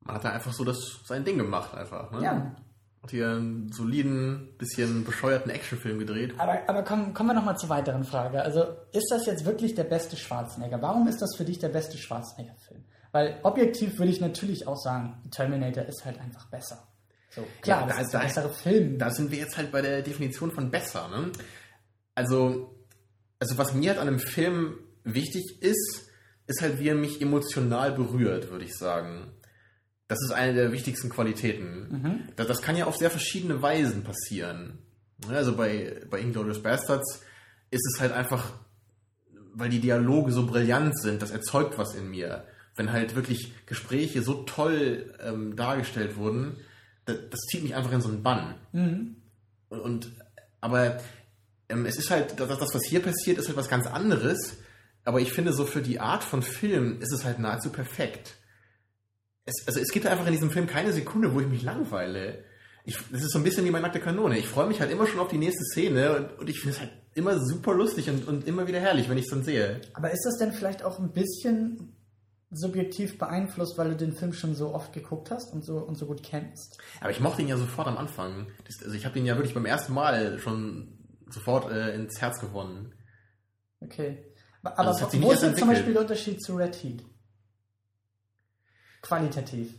Man 0.00 0.16
hat 0.16 0.24
da 0.24 0.30
einfach 0.30 0.52
so 0.52 0.64
das 0.64 0.78
sein 1.04 1.24
Ding 1.24 1.36
gemacht 1.36 1.74
einfach. 1.74 2.10
Ne? 2.12 2.22
Ja. 2.22 2.56
Hat 3.02 3.10
hier 3.10 3.28
einen 3.30 3.70
soliden, 3.72 4.56
bisschen 4.58 5.04
bescheuerten 5.04 5.50
Actionfilm 5.50 5.98
gedreht. 5.98 6.34
Aber, 6.38 6.58
aber 6.68 6.82
kommen, 6.82 7.12
kommen 7.12 7.28
wir 7.30 7.34
nochmal 7.34 7.56
zur 7.58 7.68
weiteren 7.68 8.04
Frage. 8.04 8.42
Also, 8.42 8.64
ist 8.92 9.08
das 9.10 9.26
jetzt 9.26 9.44
wirklich 9.44 9.74
der 9.74 9.84
beste 9.84 10.16
Schwarzenegger? 10.16 10.80
Warum 10.80 11.06
ist 11.08 11.20
das 11.20 11.36
für 11.36 11.44
dich 11.44 11.58
der 11.58 11.68
beste 11.68 11.98
Schwarzenegger-Film? 11.98 12.84
Weil 13.12 13.38
objektiv 13.42 13.98
würde 13.98 14.10
ich 14.10 14.20
natürlich 14.20 14.66
auch 14.66 14.76
sagen, 14.76 15.22
Terminator 15.30 15.84
ist 15.84 16.04
halt 16.04 16.18
einfach 16.20 16.46
besser. 16.50 16.86
So, 17.30 17.42
klar, 17.60 17.82
Ja, 17.82 17.86
das 17.86 17.96
da- 17.96 18.02
ist 18.02 18.12
der 18.12 18.20
da- 18.20 18.26
bessere 18.26 18.48
Film. 18.54 18.98
Da 18.98 19.10
sind 19.10 19.30
wir 19.30 19.38
jetzt 19.38 19.56
halt 19.56 19.70
bei 19.70 19.82
der 19.82 20.02
Definition 20.02 20.50
von 20.50 20.70
besser. 20.70 21.08
Ne? 21.08 21.30
Also, 22.16 22.74
also 23.38 23.56
was 23.58 23.74
mir 23.74 23.90
halt 23.90 24.00
an 24.00 24.08
einem 24.08 24.18
Film 24.18 24.78
wichtig 25.04 25.62
ist, 25.62 26.10
ist 26.48 26.62
halt, 26.62 26.80
wie 26.80 26.88
er 26.88 26.94
mich 26.94 27.22
emotional 27.22 27.92
berührt, 27.92 28.50
würde 28.50 28.64
ich 28.64 28.74
sagen. 28.74 29.28
Das 30.08 30.18
ist 30.22 30.32
eine 30.32 30.54
der 30.54 30.72
wichtigsten 30.72 31.10
Qualitäten. 31.10 31.88
Mhm. 31.90 32.20
Das, 32.36 32.46
das 32.46 32.62
kann 32.62 32.76
ja 32.76 32.86
auf 32.86 32.96
sehr 32.96 33.10
verschiedene 33.10 33.62
Weisen 33.62 34.02
passieren. 34.02 34.78
Ne, 35.28 35.36
Also 35.36 35.56
bei, 35.56 36.00
bei 36.10 36.20
Inglourious 36.20 36.62
Bastards 36.62 37.22
ist 37.70 37.86
es 37.92 38.00
halt 38.00 38.12
einfach, 38.12 38.52
weil 39.52 39.68
die 39.68 39.80
Dialoge 39.80 40.32
so 40.32 40.46
brillant 40.46 40.98
sind, 40.98 41.22
das 41.22 41.32
erzeugt 41.32 41.78
was 41.78 41.94
in 41.94 42.10
mir. 42.10 42.44
Wenn 42.76 42.92
halt 42.92 43.14
wirklich 43.14 43.52
Gespräche 43.66 44.22
so 44.22 44.44
toll 44.44 45.14
ähm, 45.20 45.56
dargestellt 45.56 46.16
wurden, 46.16 46.56
das, 47.04 47.16
das 47.30 47.40
zieht 47.50 47.62
mich 47.62 47.74
einfach 47.74 47.92
in 47.92 48.00
so 48.00 48.08
einen 48.08 48.22
Bann. 48.22 48.54
Mhm. 48.72 49.16
Und, 49.68 49.80
und 49.80 50.12
aber 50.60 50.98
es 51.68 51.96
ist 51.96 52.10
halt, 52.10 52.38
das, 52.38 52.58
das, 52.58 52.74
was 52.74 52.84
hier 52.84 53.00
passiert, 53.00 53.38
ist 53.38 53.48
halt 53.48 53.56
was 53.56 53.68
ganz 53.68 53.86
anderes. 53.86 54.56
Aber 55.04 55.20
ich 55.20 55.32
finde, 55.32 55.52
so 55.52 55.64
für 55.64 55.82
die 55.82 56.00
Art 56.00 56.24
von 56.24 56.42
Film 56.42 57.00
ist 57.00 57.12
es 57.12 57.24
halt 57.24 57.38
nahezu 57.38 57.70
perfekt. 57.70 58.34
Es, 59.44 59.66
also 59.66 59.80
es 59.80 59.92
gibt 59.92 60.06
einfach 60.06 60.26
in 60.26 60.32
diesem 60.32 60.50
Film 60.50 60.66
keine 60.66 60.92
Sekunde, 60.92 61.32
wo 61.32 61.40
ich 61.40 61.46
mich 61.46 61.62
langweile. 61.62 62.44
Ich, 62.84 62.98
das 63.10 63.22
ist 63.22 63.32
so 63.32 63.38
ein 63.38 63.44
bisschen 63.44 63.64
wie 63.64 63.70
meine 63.70 63.82
nackte 63.82 64.00
Kanone. 64.00 64.38
Ich 64.38 64.46
freue 64.46 64.66
mich 64.66 64.80
halt 64.80 64.90
immer 64.90 65.06
schon 65.06 65.20
auf 65.20 65.28
die 65.28 65.38
nächste 65.38 65.64
Szene 65.64 66.16
und, 66.16 66.38
und 66.40 66.50
ich 66.50 66.60
finde 66.60 66.76
es 66.76 66.80
halt 66.80 66.92
immer 67.14 67.38
super 67.44 67.74
lustig 67.74 68.10
und, 68.10 68.28
und 68.28 68.46
immer 68.46 68.66
wieder 68.66 68.80
herrlich, 68.80 69.08
wenn 69.08 69.18
ich 69.18 69.24
es 69.24 69.30
dann 69.30 69.42
sehe. 69.42 69.80
Aber 69.94 70.10
ist 70.10 70.24
das 70.24 70.38
denn 70.38 70.52
vielleicht 70.52 70.84
auch 70.84 70.98
ein 70.98 71.12
bisschen 71.12 71.96
subjektiv 72.50 73.18
beeinflusst, 73.18 73.76
weil 73.78 73.90
du 73.90 73.96
den 73.96 74.12
Film 74.12 74.32
schon 74.32 74.54
so 74.54 74.74
oft 74.74 74.92
geguckt 74.92 75.30
hast 75.30 75.52
und 75.52 75.64
so, 75.64 75.78
und 75.78 75.96
so 75.96 76.06
gut 76.06 76.22
kennst? 76.22 76.78
Aber 77.00 77.10
ich 77.10 77.20
mochte 77.20 77.42
ihn 77.42 77.48
ja 77.48 77.56
sofort 77.56 77.88
am 77.88 77.96
Anfang. 77.96 78.46
Das, 78.64 78.82
also 78.84 78.94
ich 78.94 79.06
habe 79.06 79.18
ihn 79.18 79.26
ja 79.26 79.36
wirklich 79.36 79.54
beim 79.54 79.66
ersten 79.66 79.94
Mal 79.94 80.38
schon 80.38 80.95
sofort 81.36 81.70
äh, 81.70 81.94
ins 81.94 82.20
Herz 82.20 82.40
gewonnen. 82.40 82.92
Okay. 83.80 84.18
Aber, 84.62 84.78
Also 84.78 85.06
es 85.06 85.22
wo 85.22 85.30
ist 85.32 85.42
jetzt 85.42 85.58
zum. 85.58 85.68
Beispiel 85.68 85.92
der 85.92 86.02
Unterschied 86.02 86.42
zu 86.42 86.56
Red 86.56 86.74
Heat? 86.82 87.04
Qualitativ. 89.02 89.74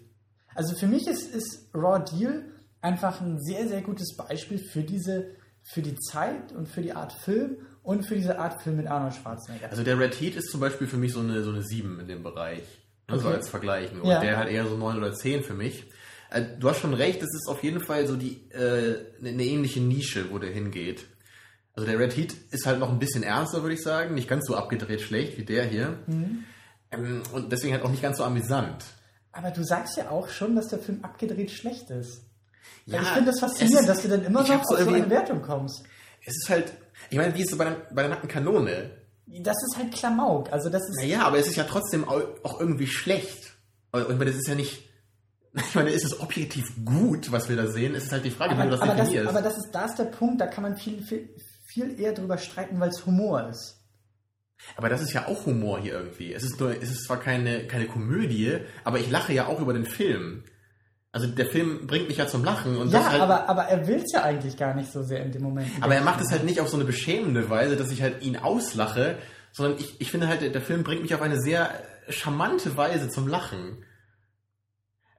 Also 0.55 0.75
für 0.75 0.87
mich 0.87 1.07
ist, 1.07 1.33
ist 1.35 1.69
Raw 1.73 2.03
Deal 2.03 2.45
einfach 2.81 3.21
ein 3.21 3.39
sehr, 3.43 3.67
sehr 3.67 3.81
gutes 3.81 4.15
Beispiel 4.15 4.59
für 4.59 4.81
diese, 4.83 5.35
für 5.63 5.81
die 5.81 5.95
Zeit 5.95 6.51
und 6.53 6.67
für 6.67 6.81
die 6.81 6.93
Art 6.93 7.11
Film 7.13 7.57
und 7.83 8.05
für 8.05 8.15
diese 8.15 8.39
Art 8.39 8.61
Film 8.61 8.77
mit 8.77 8.87
Arnold 8.87 9.15
Schwarzenegger. 9.15 9.69
Also 9.69 9.83
der 9.83 9.99
Red 9.99 10.19
Heat 10.19 10.35
ist 10.35 10.49
zum 10.49 10.59
Beispiel 10.61 10.87
für 10.87 10.97
mich 10.97 11.13
so 11.13 11.19
eine, 11.19 11.43
so 11.43 11.51
eine 11.51 11.61
7 11.63 11.99
in 11.99 12.07
dem 12.07 12.23
Bereich. 12.23 12.63
Ne, 13.09 13.19
So 13.19 13.27
Okay. 13.27 13.35
als 13.37 13.49
Vergleich. 13.49 13.93
nur. 13.93 14.05
Ja. 14.05 14.15
Und 14.19 14.23
der 14.25 14.37
halt 14.37 14.49
eher 14.49 14.65
so 14.67 14.77
9 14.77 14.97
oder 14.97 15.13
10 15.13 15.43
für 15.43 15.53
mich. 15.53 15.85
Äh, 16.29 16.43
du 16.59 16.69
hast 16.69 16.79
schon 16.79 16.93
recht, 16.93 17.21
das 17.21 17.29
ist 17.33 17.47
auf 17.49 17.63
jeden 17.63 17.79
Fall 17.81 18.07
so 18.07 18.15
die 18.15 18.49
äh, 18.51 19.05
eine 19.19 19.43
ähnliche 19.43 19.81
Nische, 19.81 20.31
wo 20.31 20.39
der 20.39 20.51
hingeht. 20.51 21.05
Also 21.77 21.89
der 21.89 21.99
Red 21.99 22.17
Heat 22.17 22.35
ist 22.51 22.65
halt 22.65 22.79
noch 22.79 22.89
ein 22.89 22.99
bisschen 22.99 23.21
ernster, 23.23 23.61
würde 23.61 23.75
ich 23.75 23.81
sagen. 23.83 24.15
Nicht 24.15 24.27
ganz 24.27 24.45
so 24.47 24.55
abgedreht 24.57 24.99
schlecht 24.99 25.37
wie 25.37 25.45
der 25.45 25.63
hier. 25.63 25.99
Mhm. 26.07 26.43
Ähm, 26.91 27.21
und 27.33 27.51
deswegen 27.51 27.73
halt 27.73 27.83
auch 27.83 27.89
nicht 27.91 28.01
ganz 28.01 28.17
so 28.17 28.23
amüsant. 28.23 28.83
Aber 29.31 29.51
du 29.51 29.63
sagst 29.63 29.95
ja 29.95 30.09
auch 30.09 30.27
schon, 30.29 30.55
dass 30.55 30.67
der 30.69 30.79
Film 30.79 30.99
abgedreht 31.03 31.51
schlecht 31.51 31.89
ist. 31.91 32.23
Ja, 32.87 33.01
ich 33.01 33.07
finde 33.09 33.29
das 33.31 33.39
faszinierend, 33.39 33.81
ist- 33.81 33.87
dass 33.89 34.01
du 34.01 34.07
dann 34.09 34.25
immer 34.25 34.41
noch 34.41 34.49
hab 34.49 34.61
auf 34.61 34.65
so 34.67 34.83
so 34.83 34.89
eine 34.91 35.09
Wertung 35.09 35.41
kommst. 35.41 35.83
Es 36.25 36.35
ist 36.35 36.49
halt, 36.49 36.73
ich 37.09 37.17
meine, 37.17 37.33
wie 37.35 37.41
ist 37.43 37.51
es 37.51 37.57
bei 37.57 37.65
der, 37.65 37.75
bei 37.93 38.01
der 38.01 38.09
nackten 38.09 38.27
Kanone? 38.29 38.89
Das 39.27 39.55
ist 39.69 39.77
halt 39.77 39.93
Klamauk. 39.93 40.51
Also 40.51 40.69
das 40.69 40.81
ist. 40.89 40.97
Naja, 40.99 41.21
aber 41.27 41.37
es 41.37 41.47
ist 41.47 41.57
ja 41.57 41.65
trotzdem 41.65 42.07
au- 42.09 42.23
auch 42.43 42.59
irgendwie 42.59 42.87
schlecht. 42.87 43.53
Und 43.91 44.01
ich 44.01 44.07
meine, 44.09 44.25
das 44.25 44.35
ist 44.35 44.47
ja 44.47 44.55
nicht, 44.55 44.89
ich 45.53 45.75
meine, 45.75 45.91
ist 45.91 46.05
es 46.05 46.19
objektiv 46.19 46.65
gut, 46.85 47.31
was 47.31 47.47
wir 47.49 47.55
da 47.55 47.67
sehen? 47.67 47.93
Es 47.93 48.05
ist 48.05 48.11
halt 48.11 48.25
die 48.25 48.31
Frage, 48.31 48.53
wie 48.53 48.57
du 48.57 48.61
aber, 48.63 48.71
das 48.71 48.81
aber, 48.81 48.95
das, 48.95 49.05
definierst. 49.09 49.29
aber 49.29 49.41
das 49.41 49.57
ist, 49.57 49.69
da 49.73 49.85
ist 49.85 49.95
der 49.99 50.05
Punkt, 50.05 50.41
da 50.41 50.47
kann 50.47 50.63
man 50.63 50.75
viel, 50.77 51.03
viel, 51.03 51.29
viel 51.67 51.99
eher 51.99 52.13
drüber 52.13 52.37
streiten, 52.37 52.79
weil 52.79 52.89
es 52.89 53.05
Humor 53.05 53.47
ist. 53.49 53.75
Aber 54.75 54.89
das 54.89 55.01
ist 55.01 55.13
ja 55.13 55.27
auch 55.27 55.45
Humor 55.45 55.79
hier 55.79 55.93
irgendwie. 55.93 56.33
Es 56.33 56.43
ist 56.43 56.59
nur, 56.59 56.71
es 56.71 56.89
ist 56.89 57.03
zwar 57.05 57.19
keine, 57.19 57.67
keine 57.67 57.85
Komödie, 57.87 58.57
aber 58.83 58.99
ich 58.99 59.09
lache 59.11 59.33
ja 59.33 59.45
auch 59.45 59.59
über 59.59 59.73
den 59.73 59.85
Film. 59.85 60.43
Also 61.11 61.27
der 61.27 61.45
Film 61.45 61.87
bringt 61.87 62.07
mich 62.07 62.17
ja 62.17 62.27
zum 62.27 62.43
Lachen 62.43 62.75
und 62.77 62.91
Ja, 62.91 62.99
das 62.99 63.09
halt, 63.09 63.21
aber, 63.21 63.49
aber 63.49 63.63
er 63.65 63.87
will 63.87 63.97
es 64.03 64.11
ja 64.13 64.23
eigentlich 64.23 64.57
gar 64.57 64.73
nicht 64.73 64.91
so 64.91 65.03
sehr 65.03 65.23
in 65.23 65.31
dem 65.31 65.43
Moment. 65.43 65.69
aber 65.81 65.95
er 65.95 66.01
macht 66.01 66.21
es 66.21 66.31
halt 66.31 66.43
nicht 66.43 66.59
auf 66.59 66.69
so 66.69 66.75
eine 66.77 66.85
beschämende 66.85 67.49
Weise, 67.49 67.75
dass 67.75 67.91
ich 67.91 68.01
halt 68.01 68.23
ihn 68.23 68.37
auslache, 68.37 69.17
sondern 69.51 69.79
ich, 69.79 69.99
ich 70.01 70.11
finde 70.11 70.27
halt, 70.27 70.41
der 70.53 70.61
Film 70.61 70.83
bringt 70.83 71.01
mich 71.01 71.13
auf 71.15 71.21
eine 71.21 71.39
sehr 71.39 71.69
charmante 72.09 72.77
Weise 72.77 73.09
zum 73.09 73.27
Lachen. 73.27 73.83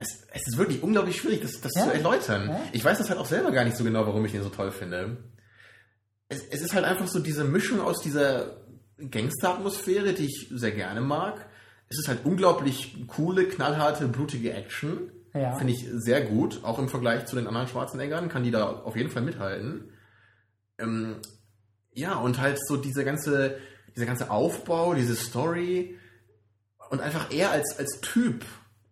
Es, 0.01 0.25
es 0.33 0.47
ist 0.47 0.59
wirklich 0.59 0.83
unglaublich 0.83 1.17
schwierig, 1.17 1.43
das, 1.43 1.61
das 1.61 1.73
Ja. 1.75 1.85
zu 1.85 1.93
erläutern. 1.93 2.49
Ja. 2.49 2.61
Ich 2.73 2.85
weiß 2.85 2.99
das 2.99 3.09
halt 3.11 3.19
auch 3.19 3.27
selber 3.27 3.51
gar 3.51 3.65
nicht 3.65 3.77
so 3.77 3.83
genau, 3.85 4.07
warum 4.07 4.25
ich 4.25 4.33
den 4.33 4.43
so 4.43 4.49
toll 4.49 4.71
finde. 4.71 5.17
Es, 6.29 6.45
es 6.51 6.61
ist 6.61 6.75
halt 6.75 6.85
einfach 6.85 7.07
so 7.07 7.21
diese 7.21 7.45
Mischung 7.45 7.81
aus 7.81 8.01
dieser 8.01 8.59
Gangster-Atmosphäre, 8.99 10.13
die 10.13 10.27
ich 10.27 10.49
sehr 10.51 10.73
gerne 10.73 11.01
mag. 11.01 11.47
Es 11.89 11.99
ist 11.99 12.09
halt 12.09 12.25
unglaublich 12.25 13.07
coole, 13.07 13.47
knallharte, 13.47 14.09
blutige 14.09 14.53
Action. 14.53 15.11
Ja. 15.35 15.57
Finde 15.57 15.73
ich 15.73 15.87
sehr 15.91 16.23
gut, 16.23 16.65
auch 16.65 16.79
im 16.79 16.89
Vergleich 16.89 17.27
zu 17.27 17.37
den 17.37 17.47
anderen 17.47 17.69
Schwarzeneggern, 17.69 18.29
kann 18.29 18.43
die 18.43 18.51
da 18.51 18.67
auf 18.67 18.97
jeden 18.97 19.11
Fall 19.11 19.23
mithalten. 19.23 19.93
Ähm, 20.79 21.17
ja, 21.93 22.15
und 22.15 22.41
halt 22.41 22.59
so 22.67 22.77
diese 22.77 23.05
ganze, 23.05 23.59
dieser 23.95 24.07
ganze 24.07 24.31
Aufbau, 24.31 24.95
diese 24.95 25.15
Story 25.15 25.99
und 26.91 27.01
einfach 27.01 27.31
er 27.31 27.51
als, 27.51 27.79
als 27.79 28.01
Typ 28.01 28.45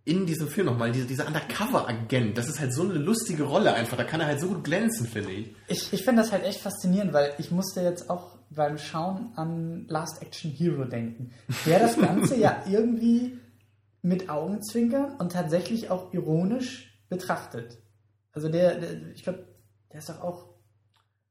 in 0.07 0.25
diesem 0.25 0.47
Film 0.49 0.67
nochmal, 0.69 0.93
diese, 0.93 1.07
dieser 1.07 1.27
Undercover-Agent, 1.27 2.39
das 2.39 2.49
ist 2.49 2.61
halt 2.61 2.73
so 2.73 2.83
eine 2.85 2.95
lustige 2.95 3.43
Rolle 3.43 3.75
einfach, 3.75 3.97
da 3.97 4.05
kann 4.05 4.21
er 4.21 4.27
halt 4.29 4.41
so 4.41 4.47
gut 4.49 4.63
glänzen, 4.65 5.07
finde 5.07 5.33
ich. 5.33 5.55
Ich, 5.69 5.93
ich 5.93 6.05
finde 6.05 6.23
das 6.23 6.31
halt 6.33 6.45
echt 6.45 6.61
faszinierend, 6.61 7.13
weil 7.13 7.35
ich 7.39 7.51
musste 7.51 7.81
jetzt 7.83 8.09
auch 8.09 8.39
beim 8.49 8.79
Schauen 8.79 9.33
an 9.35 9.85
Last 9.89 10.23
Action 10.23 10.51
Hero 10.53 10.85
denken, 10.85 11.33
der 11.67 11.81
das 11.81 11.99
Ganze 11.99 12.37
ja 12.39 12.63
irgendwie 12.71 13.37
mit 14.03 14.31
Augenzwinkern 14.31 15.17
und 15.19 15.33
tatsächlich 15.33 15.91
auch 15.91 16.15
ironisch 16.15 16.97
betrachtet. 17.09 17.79
Also 18.33 18.49
der, 18.49 18.79
der 18.79 19.09
ich 19.13 19.25
glaube, 19.25 19.45
der 19.93 19.99
ist 19.99 20.09
doch 20.09 20.23
auch 20.23 20.47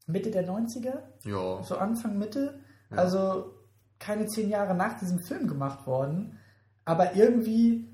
Mitte 0.05 0.29
der 0.31 0.45
90er, 0.47 0.99
Ja. 1.23 1.63
so 1.63 1.77
Anfang 1.77 2.17
Mitte, 2.17 2.59
Ja. 2.91 2.97
also 2.97 3.53
keine 3.99 4.25
zehn 4.25 4.49
Jahre 4.49 4.75
nach 4.75 4.99
diesem 4.99 5.19
Film 5.19 5.47
gemacht 5.47 5.87
worden, 5.87 6.37
aber 6.83 7.15
irgendwie 7.15 7.87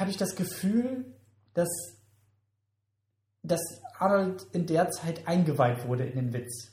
habe 0.00 0.10
ich 0.10 0.16
das 0.16 0.34
Gefühl, 0.34 1.04
dass, 1.54 1.68
dass 3.42 3.60
Arnold 3.98 4.46
in 4.52 4.66
der 4.66 4.90
Zeit 4.90 5.26
eingeweiht 5.28 5.86
wurde 5.86 6.04
in 6.04 6.16
den 6.16 6.32
Witz. 6.32 6.68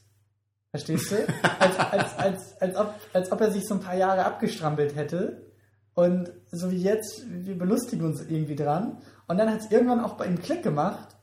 Verstehst 0.72 1.12
du? 1.12 1.16
Als, 1.60 1.78
als, 1.80 2.18
als, 2.18 2.62
als, 2.62 2.76
ob, 2.76 2.94
als 3.14 3.32
ob 3.32 3.42
er 3.42 3.52
sich 3.52 3.66
so 3.68 3.76
ein 3.76 3.80
paar 3.80 3.96
Jahre 3.96 4.26
abgestrampelt 4.26 4.96
hätte. 4.96 5.46
Und 5.94 6.32
so 6.52 6.70
wie 6.70 6.78
jetzt, 6.78 7.24
wir 7.30 7.58
belustigen 7.58 8.06
uns 8.06 8.22
irgendwie 8.22 8.56
dran. 8.56 8.98
Und 9.28 9.38
dann 9.40 9.52
hat 9.52 9.62
es 9.62 9.72
irgendwann 9.72 10.02
auch 10.02 10.14
bei 10.14 10.28
ihm 10.28 10.40
Klick 10.40 10.62
gemacht. 10.64 11.16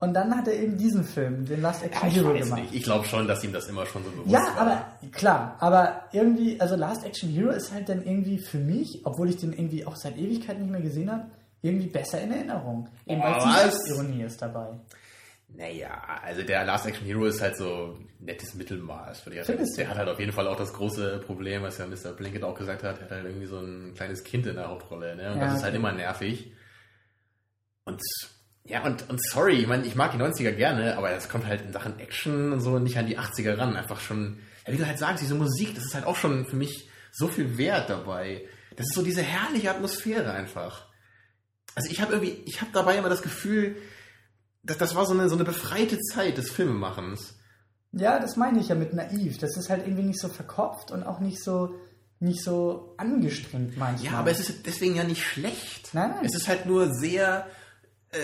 Und 0.00 0.14
dann 0.14 0.36
hat 0.36 0.48
er 0.48 0.54
eben 0.54 0.76
diesen 0.78 1.04
Film, 1.04 1.44
den 1.44 1.60
Last 1.60 1.84
Action 1.84 2.08
ich 2.08 2.16
Hero 2.16 2.32
weiß 2.34 2.44
gemacht. 2.44 2.62
nicht. 2.62 2.74
Ich 2.74 2.82
glaube 2.84 3.04
schon, 3.04 3.26
dass 3.28 3.42
ihm 3.44 3.52
das 3.52 3.68
immer 3.68 3.84
schon 3.84 4.02
so 4.04 4.10
bewusst 4.10 4.30
Ja, 4.30 4.40
war. 4.40 4.56
aber 4.58 4.86
klar, 5.12 5.56
aber 5.60 6.02
irgendwie, 6.12 6.60
also 6.60 6.76
Last 6.76 7.04
Action 7.04 7.28
Hero 7.28 7.50
ist 7.50 7.72
halt 7.72 7.88
dann 7.88 8.02
irgendwie 8.04 8.38
für 8.38 8.58
mich, 8.58 9.02
obwohl 9.04 9.28
ich 9.28 9.36
den 9.38 9.52
irgendwie 9.52 9.84
auch 9.86 9.96
seit 9.96 10.16
Ewigkeit 10.16 10.58
nicht 10.60 10.70
mehr 10.70 10.80
gesehen 10.80 11.10
habe, 11.10 11.26
irgendwie 11.62 11.88
besser 11.88 12.20
in 12.20 12.32
Erinnerung. 12.32 12.88
Eben 13.06 13.20
weil 13.22 13.34
die 13.34 13.40
was? 13.40 13.60
Selbstironie 13.62 14.22
ist 14.22 14.40
dabei. 14.40 14.78
Naja, 15.50 16.02
also 16.22 16.42
der 16.42 16.64
Last 16.64 16.86
Action 16.86 17.06
Hero 17.06 17.24
ist 17.24 17.40
halt 17.40 17.56
so 17.56 17.96
nettes 18.20 18.54
Mittelmaß. 18.54 19.18
ich 19.18 19.24
sagen. 19.24 19.44
Findest? 19.44 19.78
Der 19.78 19.88
hat 19.88 19.96
halt 19.96 20.08
auf 20.08 20.20
jeden 20.20 20.32
Fall 20.32 20.46
auch 20.46 20.56
das 20.56 20.72
große 20.74 21.22
Problem, 21.24 21.62
was 21.62 21.78
ja 21.78 21.86
Mr. 21.86 22.12
Blinkett 22.12 22.44
auch 22.44 22.54
gesagt 22.54 22.82
hat, 22.82 22.98
er 22.98 23.04
hat 23.04 23.10
halt 23.10 23.24
irgendwie 23.24 23.46
so 23.46 23.58
ein 23.58 23.94
kleines 23.94 24.24
Kind 24.24 24.46
in 24.46 24.56
der 24.56 24.68
Hauptrolle. 24.68 25.16
Ne? 25.16 25.32
Und 25.32 25.38
Ja, 25.38 25.46
das 25.46 25.54
ist 25.56 25.62
halt 25.62 25.72
okay. 25.72 25.78
immer 25.78 25.92
nervig. 25.92 26.52
Und 27.84 28.02
ja, 28.64 28.84
und, 28.84 29.08
und 29.08 29.24
sorry, 29.24 29.54
ich 29.54 29.66
meine, 29.66 29.86
ich 29.86 29.94
mag 29.94 30.12
die 30.12 30.18
90er 30.18 30.52
gerne, 30.52 30.98
aber 30.98 31.08
das 31.10 31.30
kommt 31.30 31.46
halt 31.46 31.62
in 31.62 31.72
Sachen 31.72 31.98
Action 31.98 32.52
und 32.52 32.60
so 32.60 32.78
nicht 32.78 32.98
an 32.98 33.06
die 33.06 33.18
80er 33.18 33.56
ran. 33.56 33.74
Einfach 33.76 34.00
schon, 34.00 34.40
ja, 34.66 34.74
wie 34.74 34.76
du 34.76 34.86
halt 34.86 34.98
sagst, 34.98 35.22
diese 35.22 35.34
Musik, 35.34 35.74
das 35.74 35.86
ist 35.86 35.94
halt 35.94 36.04
auch 36.04 36.16
schon 36.16 36.44
für 36.44 36.56
mich 36.56 36.90
so 37.10 37.28
viel 37.28 37.56
Wert 37.56 37.88
dabei. 37.88 38.42
Das 38.76 38.86
ist 38.86 38.94
so 38.94 39.02
diese 39.02 39.22
herrliche 39.22 39.70
Atmosphäre 39.70 40.30
einfach. 40.32 40.87
Also 41.74 41.90
ich 41.90 42.00
habe 42.00 42.12
irgendwie, 42.14 42.42
ich 42.46 42.60
habe 42.60 42.70
dabei 42.72 42.96
immer 42.96 43.08
das 43.08 43.22
Gefühl, 43.22 43.76
dass 44.62 44.78
das 44.78 44.94
war 44.94 45.06
so 45.06 45.14
eine, 45.14 45.28
so 45.28 45.34
eine 45.34 45.44
befreite 45.44 45.98
Zeit 45.98 46.36
des 46.36 46.50
Filmemachens. 46.50 47.36
Ja, 47.92 48.18
das 48.18 48.36
meine 48.36 48.60
ich 48.60 48.68
ja 48.68 48.74
mit 48.74 48.92
naiv. 48.92 49.38
Das 49.38 49.56
ist 49.56 49.70
halt 49.70 49.86
irgendwie 49.86 50.04
nicht 50.04 50.20
so 50.20 50.28
verkopft 50.28 50.90
und 50.90 51.04
auch 51.04 51.20
nicht 51.20 51.42
so, 51.42 51.74
nicht 52.20 52.42
so 52.42 52.94
angestrengt 52.98 53.78
manchmal. 53.78 54.12
Ja, 54.12 54.18
aber 54.18 54.30
es 54.30 54.40
ist 54.40 54.66
deswegen 54.66 54.96
ja 54.96 55.04
nicht 55.04 55.24
schlecht. 55.24 55.94
Nein, 55.94 56.10
nein. 56.10 56.24
Es 56.24 56.34
ist 56.34 56.48
halt 56.48 56.66
nur 56.66 56.92
sehr, 56.94 57.46
äh, 58.10 58.18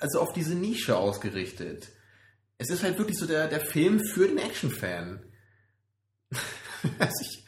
also 0.00 0.20
auf 0.20 0.32
diese 0.32 0.54
Nische 0.54 0.96
ausgerichtet. 0.96 1.88
Es 2.58 2.70
ist 2.70 2.82
halt 2.82 2.98
wirklich 2.98 3.18
so 3.18 3.26
der, 3.26 3.48
der 3.48 3.60
Film 3.60 4.00
für 4.00 4.26
den 4.26 4.38
Action-Fan. 4.38 5.22
also 6.98 7.14
ich, 7.20 7.46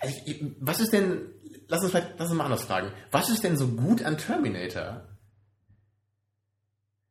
also 0.00 0.16
ich, 0.26 0.44
was 0.60 0.80
ist 0.80 0.92
denn, 0.92 1.32
lass 1.68 1.82
uns 1.82 1.90
vielleicht, 1.90 2.14
lass 2.18 2.28
uns 2.28 2.36
mal 2.38 2.44
anders 2.44 2.64
fragen. 2.64 2.92
Was 3.10 3.28
ist 3.30 3.42
denn 3.44 3.56
so 3.56 3.68
gut 3.68 4.02
an 4.04 4.16
Terminator? 4.18 5.06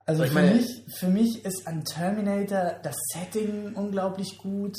Also 0.06 0.24
für, 0.26 0.34
meine- 0.34 0.56
mich, 0.56 0.68
für 1.00 1.08
mich 1.08 1.46
ist 1.46 1.68
an 1.68 1.84
Terminator 1.84 2.80
das 2.84 2.96
Setting 3.14 3.74
unglaublich 3.74 4.38
gut, 4.38 4.76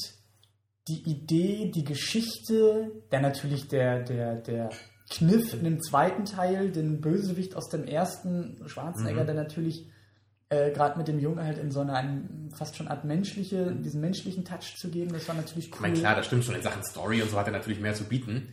die 0.89 1.03
Idee, 1.11 1.73
die 1.75 1.83
Geschichte, 1.85 2.93
dann 3.11 3.23
natürlich 3.23 3.67
der, 3.67 4.05
der, 4.05 4.37
der 4.37 4.71
Kniff 5.11 5.53
in 5.53 5.65
dem 5.65 5.81
zweiten 5.83 6.25
Teil, 6.25 6.71
den 6.71 7.01
Bösewicht 7.01 7.57
aus 7.57 7.69
dem 7.69 7.85
ersten 7.85 8.63
Schwarzenegger, 8.69 9.23
Mhm. 9.23 9.27
der 9.27 9.35
natürlich 9.35 9.91
äh, 10.49 10.71
gerade 10.71 10.97
mit 10.97 11.09
dem 11.09 11.19
Jungen 11.19 11.43
halt 11.43 11.59
in 11.59 11.73
so 11.73 11.81
einer 11.81 11.95
einem 11.95 12.53
fast 12.57 12.77
schon 12.77 12.87
Art 12.87 13.05
menschliche, 13.05 13.73
diesen 13.75 14.01
menschlichen 14.01 14.45
Touch 14.45 14.77
zu 14.77 14.89
geben, 14.91 15.13
das 15.13 15.27
war 15.27 15.35
natürlich 15.35 15.67
cool. 15.73 15.75
Ich 15.75 15.81
meine, 15.81 15.95
klar, 15.99 16.15
das 16.15 16.27
stimmt 16.27 16.45
schon. 16.45 16.55
In 16.55 16.63
Sachen 16.63 16.85
Story 16.85 17.21
und 17.21 17.31
so 17.33 17.37
hat 17.37 17.47
er 17.49 17.53
natürlich 17.53 17.81
mehr 17.81 17.95
zu 17.95 18.05
bieten. 18.05 18.53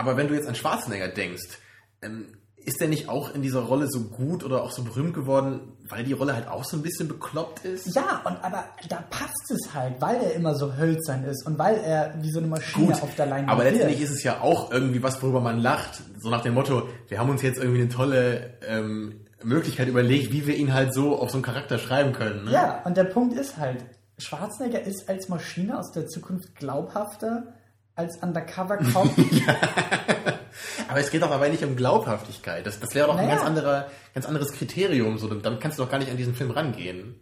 Aber 0.00 0.16
wenn 0.16 0.28
du 0.28 0.34
jetzt 0.34 0.48
an 0.48 0.54
Schwarzenegger 0.54 1.08
denkst, 1.08 1.58
ähm, 2.00 2.28
ist 2.56 2.80
der 2.80 2.88
nicht 2.88 3.10
auch 3.10 3.34
in 3.34 3.42
dieser 3.42 3.60
Rolle 3.60 3.86
so 3.86 4.04
gut 4.04 4.44
oder 4.44 4.62
auch 4.62 4.72
so 4.72 4.82
berühmt 4.82 5.12
geworden, 5.12 5.76
weil 5.90 6.04
die 6.04 6.14
Rolle 6.14 6.34
halt 6.34 6.48
auch 6.48 6.64
so 6.64 6.78
ein 6.78 6.82
bisschen 6.82 7.06
bekloppt 7.06 7.66
ist? 7.66 7.94
Ja, 7.94 8.22
und 8.24 8.42
aber 8.42 8.64
da 8.88 9.04
passt 9.10 9.50
es 9.50 9.74
halt, 9.74 10.00
weil 10.00 10.16
er 10.16 10.32
immer 10.32 10.54
so 10.54 10.74
hölzern 10.74 11.24
ist 11.24 11.46
und 11.46 11.58
weil 11.58 11.76
er 11.76 12.14
wie 12.22 12.30
so 12.30 12.38
eine 12.38 12.48
Maschine 12.48 12.86
Gut, 12.86 13.02
auf 13.02 13.14
der 13.14 13.26
Leinwand 13.26 13.50
aber 13.50 13.64
wirkt. 13.64 13.76
letztendlich 13.76 14.02
ist 14.02 14.10
es 14.10 14.22
ja 14.22 14.40
auch 14.40 14.72
irgendwie 14.72 15.02
was, 15.02 15.22
worüber 15.22 15.42
man 15.42 15.60
lacht. 15.60 16.00
So 16.18 16.30
nach 16.30 16.40
dem 16.40 16.54
Motto, 16.54 16.88
wir 17.08 17.18
haben 17.18 17.28
uns 17.28 17.42
jetzt 17.42 17.58
irgendwie 17.58 17.82
eine 17.82 17.90
tolle 17.90 18.54
ähm, 18.66 19.20
Möglichkeit 19.42 19.88
überlegt, 19.88 20.32
wie 20.32 20.46
wir 20.46 20.56
ihn 20.56 20.72
halt 20.72 20.94
so 20.94 21.18
auf 21.18 21.30
so 21.30 21.36
einen 21.36 21.44
Charakter 21.44 21.78
schreiben 21.78 22.14
können. 22.14 22.44
Ne? 22.44 22.52
Ja, 22.52 22.82
und 22.84 22.96
der 22.96 23.04
Punkt 23.04 23.34
ist 23.38 23.58
halt, 23.58 23.84
Schwarzenegger 24.16 24.80
ist 24.80 25.10
als 25.10 25.28
Maschine 25.28 25.78
aus 25.78 25.92
der 25.92 26.06
Zukunft 26.06 26.56
glaubhafter 26.56 27.54
als 28.00 28.16
Undercover-Cop. 28.22 29.10
Aber 30.88 30.98
es 31.00 31.10
geht 31.10 31.22
doch 31.22 31.30
dabei 31.30 31.48
nicht 31.48 31.62
um 31.62 31.76
Glaubhaftigkeit. 31.76 32.66
Das, 32.66 32.80
das 32.80 32.94
wäre 32.94 33.06
doch 33.06 33.14
ein 33.16 33.24
Naja. 33.26 33.36
ganz, 33.36 33.46
anderer, 33.46 33.90
ganz 34.14 34.26
anderes 34.26 34.52
Kriterium. 34.52 35.18
So, 35.18 35.28
dann 35.32 35.60
kannst 35.60 35.78
du 35.78 35.84
doch 35.84 35.90
gar 35.90 35.98
nicht 35.98 36.10
an 36.10 36.16
diesen 36.16 36.34
Film 36.34 36.50
rangehen. 36.50 37.14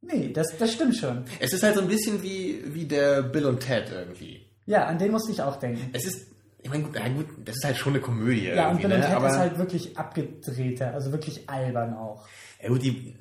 nee, 0.00 0.32
das, 0.32 0.56
das 0.58 0.72
stimmt 0.72 0.96
schon. 0.96 1.24
Es 1.38 1.52
ist 1.52 1.62
halt 1.62 1.74
so 1.74 1.82
ein 1.82 1.88
bisschen 1.88 2.22
wie, 2.22 2.62
wie 2.66 2.86
der 2.86 3.22
Bill 3.22 3.44
und 3.46 3.60
Ted 3.60 3.90
irgendwie. 3.92 4.46
Ja, 4.66 4.86
an 4.86 4.98
den 4.98 5.10
musste 5.12 5.32
ich 5.32 5.42
auch 5.42 5.56
denken. 5.56 5.90
Es 5.92 6.06
ist, 6.06 6.28
ich 6.62 6.70
meine, 6.70 6.84
gut, 6.84 6.96
ja, 6.96 7.08
gut, 7.08 7.26
das 7.44 7.56
ist 7.56 7.64
halt 7.64 7.76
schon 7.76 7.92
eine 7.92 8.00
Komödie. 8.02 8.46
Ja, 8.46 8.70
und 8.70 8.78
Bill 8.80 8.92
und 8.92 8.98
ne? 9.00 9.06
Ted 9.06 9.14
Aber, 9.16 9.28
ist 9.28 9.36
halt 9.38 9.58
wirklich 9.58 9.98
abgedrehter, 9.98 10.94
also 10.94 11.12
wirklich 11.12 11.48
albern 11.50 11.94
auch. 11.94 12.26
ja, 12.62 12.68
gut, 12.70 12.82
die, 12.82 13.16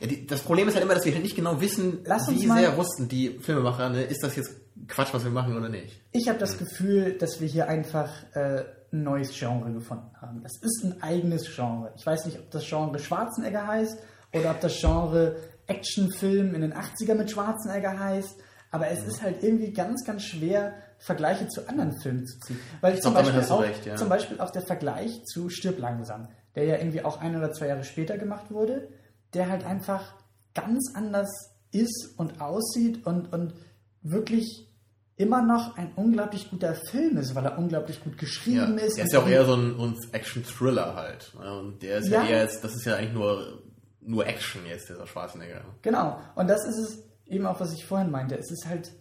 ja, 0.00 0.06
die, 0.06 0.26
das 0.26 0.40
Problem 0.40 0.68
ist 0.68 0.74
halt 0.74 0.84
immer, 0.84 0.94
dass 0.94 1.04
wir 1.04 1.12
halt 1.12 1.22
nicht 1.22 1.36
genau 1.36 1.60
wissen, 1.60 2.04
wie 2.04 2.46
mal- 2.46 2.58
sehr 2.60 2.76
wussten 2.76 3.08
die 3.08 3.38
Filmemacher, 3.40 3.90
ne, 3.90 4.02
ist 4.02 4.22
das 4.22 4.36
jetzt 4.36 4.52
Quatsch, 4.88 5.12
was 5.12 5.24
wir 5.24 5.30
machen 5.30 5.56
oder 5.56 5.68
nicht. 5.68 6.00
Ich 6.12 6.28
habe 6.28 6.38
das 6.38 6.58
Gefühl, 6.58 7.16
dass 7.18 7.40
wir 7.40 7.48
hier 7.48 7.68
einfach 7.68 8.10
äh, 8.34 8.64
ein 8.92 9.02
neues 9.02 9.38
Genre 9.38 9.72
gefunden 9.72 10.10
haben. 10.20 10.42
Es 10.44 10.60
ist 10.62 10.84
ein 10.84 11.02
eigenes 11.02 11.54
Genre. 11.54 11.92
Ich 11.96 12.04
weiß 12.04 12.26
nicht, 12.26 12.38
ob 12.38 12.50
das 12.50 12.66
Genre 12.66 12.98
Schwarzenegger 12.98 13.66
heißt 13.66 13.98
oder 14.32 14.50
ob 14.50 14.60
das 14.60 14.78
Genre 14.78 15.36
Actionfilm 15.66 16.54
in 16.54 16.62
den 16.62 16.74
80er 16.74 17.14
mit 17.14 17.30
Schwarzenegger 17.30 17.98
heißt. 17.98 18.36
Aber 18.70 18.88
es 18.88 19.04
ist 19.04 19.22
halt 19.22 19.42
irgendwie 19.42 19.72
ganz, 19.72 20.04
ganz 20.04 20.24
schwer, 20.24 20.74
Vergleiche 20.98 21.48
zu 21.48 21.68
anderen 21.68 21.92
Filmen 22.00 22.26
zu 22.26 22.38
ziehen. 22.40 22.58
Weil 22.80 23.00
zum, 23.00 23.12
glaub, 23.12 23.26
Beispiel 23.26 23.52
auch, 23.52 23.62
recht, 23.62 23.86
ja. 23.86 23.96
zum 23.96 24.08
Beispiel 24.08 24.40
auch 24.40 24.50
der 24.50 24.62
Vergleich 24.62 25.24
zu 25.24 25.50
Stirb 25.50 25.78
langsam, 25.78 26.28
der 26.54 26.64
ja 26.64 26.76
irgendwie 26.78 27.04
auch 27.04 27.20
ein 27.20 27.36
oder 27.36 27.52
zwei 27.52 27.66
Jahre 27.66 27.84
später 27.84 28.16
gemacht 28.16 28.50
wurde, 28.50 28.88
der 29.34 29.50
halt 29.50 29.64
einfach 29.64 30.14
ganz 30.54 30.92
anders 30.94 31.28
ist 31.72 32.14
und 32.16 32.40
aussieht 32.40 33.04
und, 33.06 33.32
und 33.32 33.54
wirklich 34.02 34.68
immer 35.16 35.42
noch 35.42 35.76
ein 35.76 35.92
unglaublich 35.94 36.50
guter 36.50 36.74
Film 36.90 37.16
ist, 37.18 37.34
weil 37.34 37.44
er 37.44 37.58
unglaublich 37.58 38.02
gut 38.02 38.14
Ja, 38.14 38.18
geschrieben 38.20 38.78
ist. 38.78 38.96
der 38.96 39.04
ist 39.04 39.12
ja 39.12 39.20
auch 39.20 39.28
eher 39.28 39.44
so 39.44 39.54
ein, 39.54 39.78
ein 39.78 39.96
Action-Thriller 40.12 40.94
halt. 40.94 41.32
ne? 41.38 41.58
Und 41.58 41.82
der 41.82 41.98
ist 41.98 42.08
ja, 42.08 42.22
Ja. 42.24 42.28
eher 42.28 42.42
jetzt, 42.42 42.64
das 42.64 42.74
ist 42.74 42.84
ja 42.86 42.96
eigentlich 42.96 43.12
nur, 43.12 43.62
nur 44.00 44.26
Action 44.26 44.62
jetzt, 44.66 44.88
dieser 44.88 45.06
Schwarzenegger. 45.06 45.62
Genau. 45.82 46.18
Und 46.34 46.48
das 46.48 46.64
ist 46.66 46.78
es 46.78 46.98
eben 47.26 47.46
auch, 47.46 47.60
was 47.60 47.72
ich 47.72 47.84
vorhin 47.84 48.10
meinte. 48.10 48.36
Es 48.36 48.50
ist 48.50 48.66
halt 48.66 48.92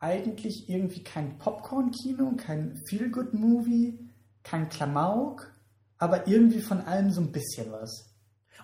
eigentlich 0.00 0.68
irgendwie 0.68 1.04
kein 1.04 1.38
Popcorn-Kino, 1.38 2.32
kein 2.36 2.74
Feel-Good-Movie, 2.88 3.98
kein 4.42 4.68
Klamauk, 4.68 5.52
aber 5.98 6.26
irgendwie 6.26 6.60
von 6.60 6.80
allem 6.80 7.12
so 7.12 7.20
ein 7.20 7.30
bisschen 7.30 7.70
was. 7.70 8.08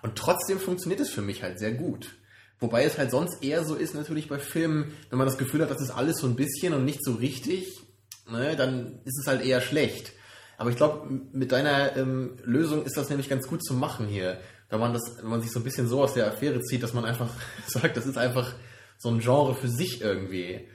Und 0.02 0.16
trotzdem 0.16 0.58
funktioniert 0.58 1.00
es 1.00 1.10
für 1.10 1.22
mich 1.22 1.42
halt 1.44 1.58
sehr 1.60 1.74
gut. 1.74 2.17
Wobei 2.60 2.84
es 2.84 2.98
halt 2.98 3.10
sonst 3.10 3.42
eher 3.42 3.64
so 3.64 3.74
ist, 3.74 3.94
natürlich 3.94 4.28
bei 4.28 4.38
Filmen, 4.38 4.92
wenn 5.10 5.18
man 5.18 5.26
das 5.26 5.38
Gefühl 5.38 5.62
hat, 5.62 5.70
das 5.70 5.80
ist 5.80 5.90
alles 5.90 6.18
so 6.18 6.26
ein 6.26 6.34
bisschen 6.36 6.74
und 6.74 6.84
nicht 6.84 7.04
so 7.04 7.14
richtig, 7.14 7.80
ne, 8.28 8.56
dann 8.56 9.00
ist 9.04 9.18
es 9.20 9.26
halt 9.26 9.44
eher 9.44 9.60
schlecht. 9.60 10.12
Aber 10.56 10.70
ich 10.70 10.76
glaube, 10.76 11.08
mit 11.32 11.52
deiner 11.52 11.96
ähm, 11.96 12.36
Lösung 12.42 12.84
ist 12.84 12.96
das 12.96 13.10
nämlich 13.10 13.28
ganz 13.28 13.46
gut 13.46 13.64
zu 13.64 13.74
machen 13.74 14.08
hier. 14.08 14.40
Wenn 14.68 14.80
man 14.80 14.92
das, 14.92 15.02
wenn 15.20 15.30
man 15.30 15.40
sich 15.40 15.52
so 15.52 15.60
ein 15.60 15.64
bisschen 15.64 15.86
so 15.86 16.02
aus 16.02 16.14
der 16.14 16.26
Affäre 16.26 16.60
zieht, 16.60 16.82
dass 16.82 16.94
man 16.94 17.04
einfach 17.04 17.30
sagt, 17.68 17.96
das 17.96 18.06
ist 18.06 18.18
einfach 18.18 18.52
so 18.98 19.08
ein 19.08 19.20
Genre 19.20 19.54
für 19.54 19.68
sich 19.68 20.00
irgendwie. 20.00 20.68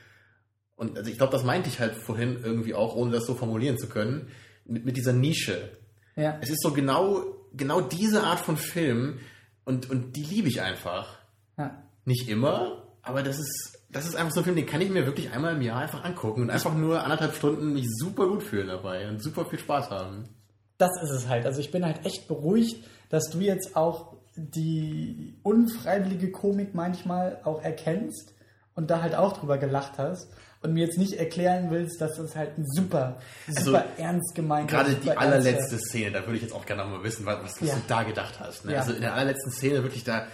Und 0.78 0.98
also 0.98 1.12
ich 1.12 1.18
glaube, 1.18 1.34
das 1.34 1.44
meinte 1.44 1.68
ich 1.70 1.80
halt 1.80 1.96
vorhin 1.96 2.40
irgendwie 2.44 2.74
auch, 2.74 2.96
ohne 2.96 3.12
das 3.12 3.26
so 3.26 3.36
formulieren 3.36 3.78
zu 3.78 3.88
können, 3.88 4.30
mit, 4.66 4.86
mit 4.86 4.96
dieser 4.96 5.14
Nische. 5.14 5.78
Ja. 6.16 6.38
Es 6.42 6.50
ist 6.50 6.64
so 6.64 6.72
genau, 6.72 7.26
genau 7.54 7.82
diese 7.82 8.24
Art 8.24 8.40
von 8.40 8.56
Film 8.56 9.20
und, 9.66 9.90
und 9.90 10.16
die 10.16 10.24
liebe 10.24 10.48
ich 10.48 10.62
einfach. 10.62 11.23
Ja. 11.58 11.84
Nicht 12.06 12.28
immer, 12.30 12.84
aber 13.02 13.24
das 13.24 13.40
ist, 13.40 13.80
das 13.90 14.06
ist 14.06 14.16
einfach 14.16 14.34
so 14.34 14.42
ein 14.42 14.44
Film, 14.44 14.56
den 14.56 14.66
kann 14.66 14.82
ich 14.82 14.90
mir 14.90 15.06
wirklich 15.06 15.32
einmal 15.32 15.56
im 15.56 15.62
Jahr 15.62 15.80
einfach 15.80 16.04
angucken 16.04 16.42
und 16.44 16.50
einfach 16.50 16.74
nur 16.74 17.02
anderthalb 17.04 17.36
Stunden 17.36 17.74
mich 17.74 17.88
super 17.90 18.28
gut 18.28 18.44
fühlen 18.44 18.68
dabei 18.68 19.08
und 19.08 19.22
super 19.22 19.46
viel 19.46 19.60
Spaß 19.60 19.90
haben. 19.90 20.28
Das 20.78 20.92
ist 21.04 21.12
es 21.12 21.28
halt. 21.30 21.46
Also 21.46 21.60
ich 21.62 21.72
bin 21.72 21.86
halt 21.86 22.06
echt 22.06 22.28
beruhigt, 22.28 22.84
dass 23.10 23.30
du 23.30 23.40
jetzt 23.40 23.76
auch 23.76 24.16
die 24.36 25.36
unfreiwillige 25.44 26.32
Komik 26.32 26.74
manchmal 26.74 27.40
auch 27.44 27.62
erkennst 27.62 28.34
und 28.76 28.90
da 28.90 29.02
halt 29.02 29.16
auch 29.16 29.38
drüber 29.38 29.58
gelacht 29.58 29.94
hast 29.98 30.28
und 30.62 30.74
mir 30.74 30.86
jetzt 30.86 30.98
nicht 30.98 31.14
erklären 31.14 31.70
willst, 31.70 32.02
dass 32.02 32.16
das 32.18 32.36
halt 32.36 32.58
ein 32.58 32.66
super, 32.66 33.18
super 33.48 33.86
ernst 33.98 34.34
gemeinter 34.34 34.80
Also 34.80 34.92
Gerade 34.92 35.04
die 35.04 35.12
allerletzte 35.12 35.78
Szene, 35.78 36.12
da 36.12 36.22
würde 36.22 36.38
ich 36.38 36.42
jetzt 36.42 36.54
auch 36.54 36.66
gerne 36.66 36.84
noch 36.84 36.90
mal 36.90 37.04
wissen, 37.04 37.26
was, 37.26 37.44
was 37.44 37.60
Ja. 37.62 37.76
du 37.76 37.82
da 37.88 38.04
gedacht 38.04 38.40
hast. 38.40 38.66
Ne? 38.66 38.74
Ja. 38.74 38.80
Also 38.80 38.94
in 38.94 39.02
der 39.02 39.14
allerletzten 39.14 39.52
Szene 39.52 39.84
wirklich 39.84 40.04
da, 40.04 40.26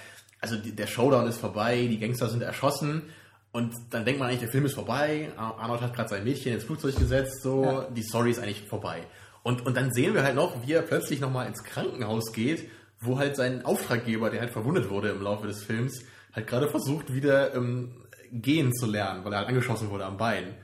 also 0.42 0.56
die, 0.58 0.76
der 0.76 0.88
Showdown 0.88 1.28
ist 1.28 1.38
vorbei, 1.40 1.88
die 1.90 2.00
Gangster 2.00 2.30
sind 2.30 2.42
erschossen 2.42 3.04
und 3.52 3.74
dann 3.90 4.06
denkt 4.06 4.20
man 4.20 4.30
eigentlich, 4.30 4.42
der 4.42 4.50
Film 4.52 4.66
ist 4.66 4.76
vorbei. 4.76 5.30
Ar- 5.38 5.58
Arnold 5.60 5.82
hat 5.82 5.96
gerade 5.96 6.10
sein 6.10 6.24
Mädchen 6.24 6.54
ins 6.54 6.64
Flugzeug 6.64 6.96
gesetzt, 6.98 7.42
so 7.42 7.64
Ja. 7.64 7.88
die 7.90 8.04
Story 8.04 8.32
ist 8.32 8.40
eigentlich 8.40 8.68
vorbei. 8.68 9.02
Und, 9.44 9.66
und 9.66 9.76
dann 9.76 9.92
sehen 9.94 10.14
wir 10.14 10.24
halt 10.24 10.36
noch, 10.36 10.66
wie 10.68 10.74
er 10.74 10.82
plötzlich 10.82 11.20
nochmal 11.20 11.48
ins 11.48 11.64
Krankenhaus 11.64 12.32
geht, 12.34 12.70
wo 13.02 13.18
halt 13.18 13.36
sein 13.36 13.64
Auftraggeber, 13.66 14.30
der 14.30 14.42
halt 14.42 14.52
verwundet 14.52 14.90
wurde 14.90 15.10
im 15.10 15.22
Laufe 15.22 15.48
des 15.48 15.64
Films, 15.64 16.04
halt 16.34 16.46
gerade 16.48 16.68
versucht, 16.68 17.14
wieder 17.14 17.56
ähm, 17.56 17.92
gehen 18.32 18.74
zu 18.74 18.86
lernen, 18.86 19.24
weil 19.26 19.34
er 19.34 19.40
halt 19.40 19.48
angeschossen 19.48 19.90
wurde 19.90 20.06
am 20.06 20.18
Bein. 20.18 20.56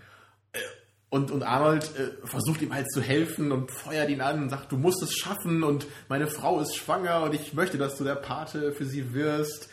Und, 1.16 1.32
und 1.32 1.44
Arnold 1.44 1.86
äh, 1.98 2.28
versucht 2.28 2.62
ihm 2.62 2.74
halt 2.74 2.92
zu 2.92 3.02
helfen 3.02 3.54
und 3.54 3.72
feuert 3.72 4.10
ihn 4.10 4.20
an 4.20 4.44
und 4.44 4.50
sagt, 4.50 4.70
du 4.74 4.76
musst 4.78 5.02
es 5.02 5.14
schaffen 5.16 5.64
und 5.64 5.88
meine 6.10 6.28
Frau 6.28 6.60
ist 6.60 6.76
schwanger 6.76 7.24
und 7.24 7.34
ich 7.34 7.54
möchte, 7.54 7.78
dass 7.78 7.96
du 7.98 8.04
der 8.04 8.16
Pate 8.16 8.74
für 8.74 8.84
sie 8.86 9.14
wirst. 9.14 9.70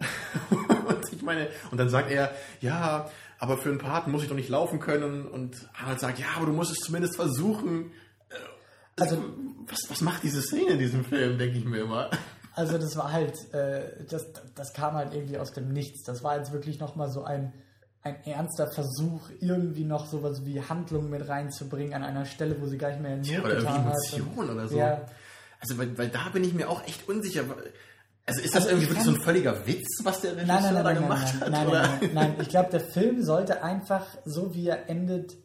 und 0.50 1.12
ich 1.12 1.20
meine, 1.20 1.48
und 1.70 1.78
dann 1.78 1.90
sagt 1.90 2.10
er, 2.10 2.32
ja, 2.62 3.10
aber 3.38 3.58
für 3.58 3.68
einen 3.68 3.78
Paten 3.78 4.10
muss 4.10 4.22
ich 4.22 4.30
doch 4.30 4.34
nicht 4.36 4.48
laufen 4.48 4.80
können. 4.80 5.26
Und 5.26 5.68
Arnold 5.78 6.00
sagt, 6.00 6.18
ja, 6.18 6.26
aber 6.36 6.46
du 6.46 6.52
musst 6.52 6.72
es 6.72 6.78
zumindest 6.78 7.16
versuchen. 7.16 7.92
Äh, 8.30 9.02
Also- 9.02 9.22
was, 9.66 9.90
was 9.90 10.00
macht 10.00 10.22
diese 10.22 10.40
Szene 10.40 10.70
in 10.70 10.78
diesem 10.78 11.04
Film, 11.04 11.36
denke 11.38 11.58
ich 11.58 11.64
mir 11.66 11.82
immer. 11.82 12.10
Also 12.54 12.78
das 12.78 12.96
war 12.96 13.12
halt, 13.12 13.34
äh, 13.52 14.04
das, 14.08 14.26
das 14.54 14.72
kam 14.72 14.94
halt 14.94 15.12
irgendwie 15.12 15.36
aus 15.38 15.52
dem 15.52 15.68
Nichts. 15.72 16.02
Das 16.04 16.24
war 16.24 16.38
jetzt 16.38 16.52
wirklich 16.52 16.80
nochmal 16.80 17.10
so 17.10 17.24
ein, 17.24 17.52
ein 18.04 18.16
ernster 18.24 18.68
Versuch, 18.72 19.30
irgendwie 19.40 19.84
noch 19.84 20.06
sowas 20.06 20.44
wie 20.44 20.60
Handlung 20.60 21.08
mit 21.10 21.28
reinzubringen 21.28 21.94
an 21.94 22.02
einer 22.02 22.24
Stelle, 22.24 22.60
wo 22.60 22.66
sie 22.66 22.76
gar 22.78 22.90
nicht 22.90 23.00
mehr 23.00 23.14
in 23.14 23.20
Not 23.20 23.44
Oder 23.44 23.54
irgendwie 23.54 23.66
getan 23.66 23.84
hat. 23.84 23.94
Emotion 24.12 24.50
oder 24.50 24.68
so. 24.68 24.76
Ja. 24.76 25.00
Also, 25.60 25.78
weil, 25.78 25.96
weil 25.96 26.08
da 26.08 26.28
bin 26.32 26.42
ich 26.42 26.52
mir 26.54 26.68
auch 26.68 26.84
echt 26.86 27.08
unsicher. 27.08 27.44
Also 28.26 28.40
ist 28.40 28.54
das 28.54 28.64
Also 28.64 28.68
irgendwie 28.70 28.84
ich 28.84 28.90
wirklich 28.90 29.04
so 29.04 29.12
ein 29.12 29.20
völliger 29.22 29.66
Witz, 29.66 30.00
was 30.04 30.20
der 30.20 30.32
Regisseur 30.36 30.46
Nein, 30.60 30.62
nein, 30.62 30.74
nein, 30.74 30.84
da 30.84 30.92
gemacht 31.00 31.34
hat? 31.40 31.50
nein, 31.50 31.66
oder? 31.68 31.82
nein, 31.82 31.98
nein, 32.00 32.10
nein. 32.14 32.34
Ich 32.40 32.48
glaube, 32.48 32.70
der 32.70 32.80
Film 32.80 33.22
sollte 33.22 33.62
einfach, 33.62 34.06
so 34.24 34.54
wie 34.54 34.66
er 34.68 34.88
endet, 34.88 35.36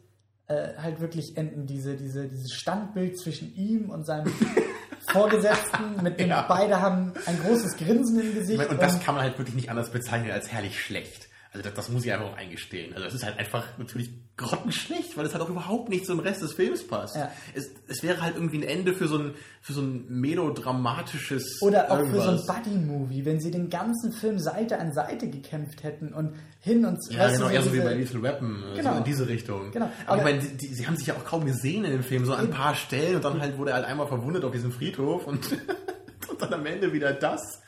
äh, 0.48 0.74
halt 0.78 1.00
wirklich 1.00 1.36
enden. 1.36 1.66
Diese, 1.66 1.96
diese, 1.96 2.26
dieses 2.26 2.52
Standbild 2.52 3.18
zwischen 3.20 3.54
ihm 3.54 3.90
und 3.90 4.04
seinem 4.04 4.32
Vorgesetzten, 5.12 6.02
mit 6.02 6.18
dem 6.20 6.28
Ja. 6.30 6.42
beide 6.48 6.80
haben 6.80 7.12
ein 7.26 7.38
großes 7.40 7.76
Grinsen 7.76 8.20
im 8.20 8.28
Ich 8.30 8.34
Gesicht. 8.34 8.68
und 8.68 8.80
das 8.82 9.00
kann 9.00 9.14
man 9.14 9.24
halt 9.24 9.38
wirklich 9.38 9.54
nicht 9.56 9.70
anders 9.70 9.90
bezeichnen 9.90 10.30
als 10.32 10.50
herrlich 10.52 10.80
schlecht. 10.80 11.27
Also 11.52 11.64
das, 11.64 11.74
das 11.74 11.88
muss 11.88 12.04
ich 12.04 12.12
einfach 12.12 12.26
auch 12.26 12.36
eingestehen. 12.36 12.92
Also 12.92 13.04
das 13.06 13.14
ist 13.14 13.24
halt 13.24 13.38
einfach 13.38 13.64
natürlich 13.78 14.10
grottenschlecht, 14.36 15.16
weil 15.16 15.24
es 15.24 15.32
halt 15.32 15.42
auch 15.42 15.48
überhaupt 15.48 15.88
nicht 15.88 16.04
zum 16.06 16.20
Rest 16.20 16.42
des 16.42 16.52
Films 16.52 16.86
passt. 16.86 17.16
Ja. 17.16 17.32
Es, 17.54 17.70
es 17.88 18.02
wäre 18.02 18.20
halt 18.20 18.34
irgendwie 18.36 18.58
ein 18.58 18.62
Ende 18.64 18.92
für 18.92 19.08
so 19.08 19.16
ein, 19.18 19.34
für 19.62 19.72
so 19.72 19.80
ein 19.80 20.04
melodramatisches 20.08 21.60
Oder 21.62 21.90
auch 21.90 21.98
irgendwas. 21.98 22.24
für 22.26 22.36
so 22.36 22.52
ein 22.52 22.62
Buddy-Movie, 22.64 23.24
wenn 23.24 23.40
sie 23.40 23.50
den 23.50 23.70
ganzen 23.70 24.12
Film 24.12 24.38
Seite 24.38 24.78
an 24.78 24.92
Seite 24.92 25.28
gekämpft 25.28 25.82
hätten 25.82 26.12
und 26.12 26.34
hin 26.60 26.84
und 26.84 26.98
Ja, 27.10 27.20
weißt 27.20 27.36
du, 27.36 27.38
genau, 27.44 27.50
eher 27.50 27.62
so 27.62 27.72
wie 27.72 27.80
bei 27.80 27.94
Lethal 27.94 28.22
Weapon, 28.22 28.62
Genau. 28.76 28.92
so 28.92 28.98
in 28.98 29.04
diese 29.04 29.28
Richtung. 29.28 29.70
Genau. 29.72 29.90
Aber, 30.06 30.20
Aber- 30.22 30.30
ich 30.30 30.36
meine, 30.36 30.38
die, 30.40 30.56
die, 30.68 30.74
sie 30.74 30.86
haben 30.86 30.96
sich 30.96 31.06
ja 31.06 31.14
auch 31.14 31.24
kaum 31.24 31.46
gesehen 31.46 31.84
in 31.84 31.92
dem 31.92 32.02
Film, 32.02 32.24
so 32.24 32.34
an 32.34 32.46
ein 32.46 32.50
paar 32.50 32.74
Stellen 32.74 33.16
und 33.16 33.24
dann 33.24 33.40
halt 33.40 33.56
wurde 33.58 33.70
er 33.70 33.76
halt 33.76 33.86
einmal 33.86 34.06
verwundet 34.06 34.44
auf 34.44 34.52
diesem 34.52 34.72
Friedhof 34.72 35.26
und, 35.26 35.48
und 36.28 36.42
dann 36.42 36.52
am 36.52 36.66
Ende 36.66 36.92
wieder 36.92 37.12
das. 37.12 37.62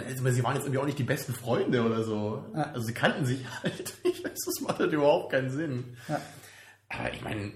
Meine, 0.00 0.10
also, 0.10 0.30
sie 0.30 0.44
waren 0.44 0.54
jetzt 0.54 0.64
irgendwie 0.64 0.78
auch 0.78 0.86
nicht 0.86 0.98
die 0.98 1.04
besten 1.04 1.32
Freunde 1.32 1.82
oder 1.82 2.02
so. 2.02 2.44
Ja. 2.54 2.70
Also 2.72 2.86
sie 2.86 2.94
kannten 2.94 3.26
sich 3.26 3.44
halt. 3.62 3.94
Ich 4.04 4.24
weiß, 4.24 4.38
das 4.44 4.60
macht 4.60 4.78
halt 4.78 4.92
überhaupt 4.92 5.32
keinen 5.32 5.50
Sinn. 5.50 5.96
Ja. 6.08 6.20
Aber 6.88 7.12
ich 7.12 7.22
meine, 7.22 7.52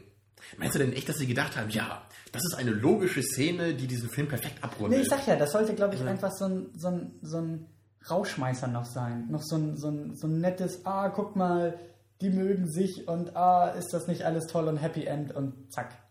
meinst 0.59 0.75
du 0.75 0.79
denn 0.79 0.93
echt, 0.93 1.09
dass 1.09 1.17
sie 1.17 1.27
gedacht 1.27 1.57
haben, 1.57 1.71
ja, 1.71 2.03
das 2.33 2.43
ist 2.45 2.55
eine 2.55 2.71
logische 2.71 3.23
Szene, 3.23 3.75
die 3.75 3.87
diesen 3.87 4.09
Film 4.11 4.29
perfekt 4.29 4.63
abrundet? 4.63 4.99
Nee, 4.99 5.05
ich 5.05 5.11
sag 5.11 5.27
ja, 5.27 5.37
das 5.37 5.53
sollte, 5.53 5.75
glaube 5.75 5.95
ich, 5.95 6.03
einfach 6.03 6.33
so 6.33 6.47
ein, 6.47 6.71
so, 6.75 6.89
ein, 6.89 7.13
so 7.23 7.39
ein 7.39 7.67
Rauschmeißer 8.11 8.69
noch 8.69 8.87
sein. 8.87 9.29
Noch 9.31 9.43
so 9.43 9.57
ein, 9.57 9.77
so, 9.77 9.89
ein, 9.89 10.17
so 10.17 10.27
ein 10.27 10.41
nettes, 10.41 10.85
ah, 10.85 11.09
guck 11.11 11.37
mal, 11.37 11.79
die 12.21 12.31
mögen 12.31 12.71
sich 12.71 13.09
und 13.09 13.37
ah, 13.37 13.69
ist 13.71 13.93
das 13.93 14.07
nicht 14.07 14.23
alles 14.25 14.47
toll 14.47 14.69
und 14.69 14.79
Happy 14.79 15.05
End 15.05 15.35
und 15.35 15.73
zack. 15.73 16.02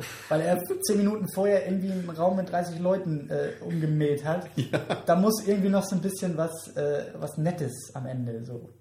So. 0.00 0.08
Weil 0.28 0.40
er 0.42 0.62
zehn 0.82 0.98
Minuten 0.98 1.26
vorher 1.32 1.66
irgendwie 1.66 1.92
einen 1.92 2.10
Raum 2.10 2.36
mit 2.36 2.50
30 2.50 2.78
Leuten 2.78 3.30
äh, 3.30 3.52
umgemäht 3.62 4.24
hat. 4.24 4.48
Da 5.06 5.16
muss 5.16 5.46
irgendwie 5.46 5.68
noch 5.68 5.84
so 5.84 5.96
ein 5.96 6.02
bisschen 6.02 6.36
was, 6.36 6.68
äh, 6.76 7.12
was 7.14 7.38
Nettes 7.38 7.90
am 7.94 8.06
Ende. 8.06 8.44
So. 8.44 8.74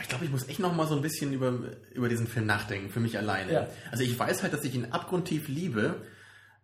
Ich 0.00 0.08
glaube, 0.08 0.24
ich 0.24 0.30
muss 0.30 0.48
echt 0.48 0.58
noch 0.58 0.74
mal 0.74 0.86
so 0.86 0.96
ein 0.96 1.02
bisschen 1.02 1.32
über, 1.32 1.54
über 1.92 2.08
diesen 2.08 2.26
Film 2.26 2.46
nachdenken, 2.46 2.90
für 2.90 3.00
mich 3.00 3.16
alleine. 3.16 3.52
Ja. 3.52 3.68
Also 3.90 4.02
ich 4.02 4.18
weiß 4.18 4.42
halt, 4.42 4.52
dass 4.52 4.64
ich 4.64 4.74
ihn 4.74 4.86
abgrundtief 4.86 5.48
liebe, 5.48 6.02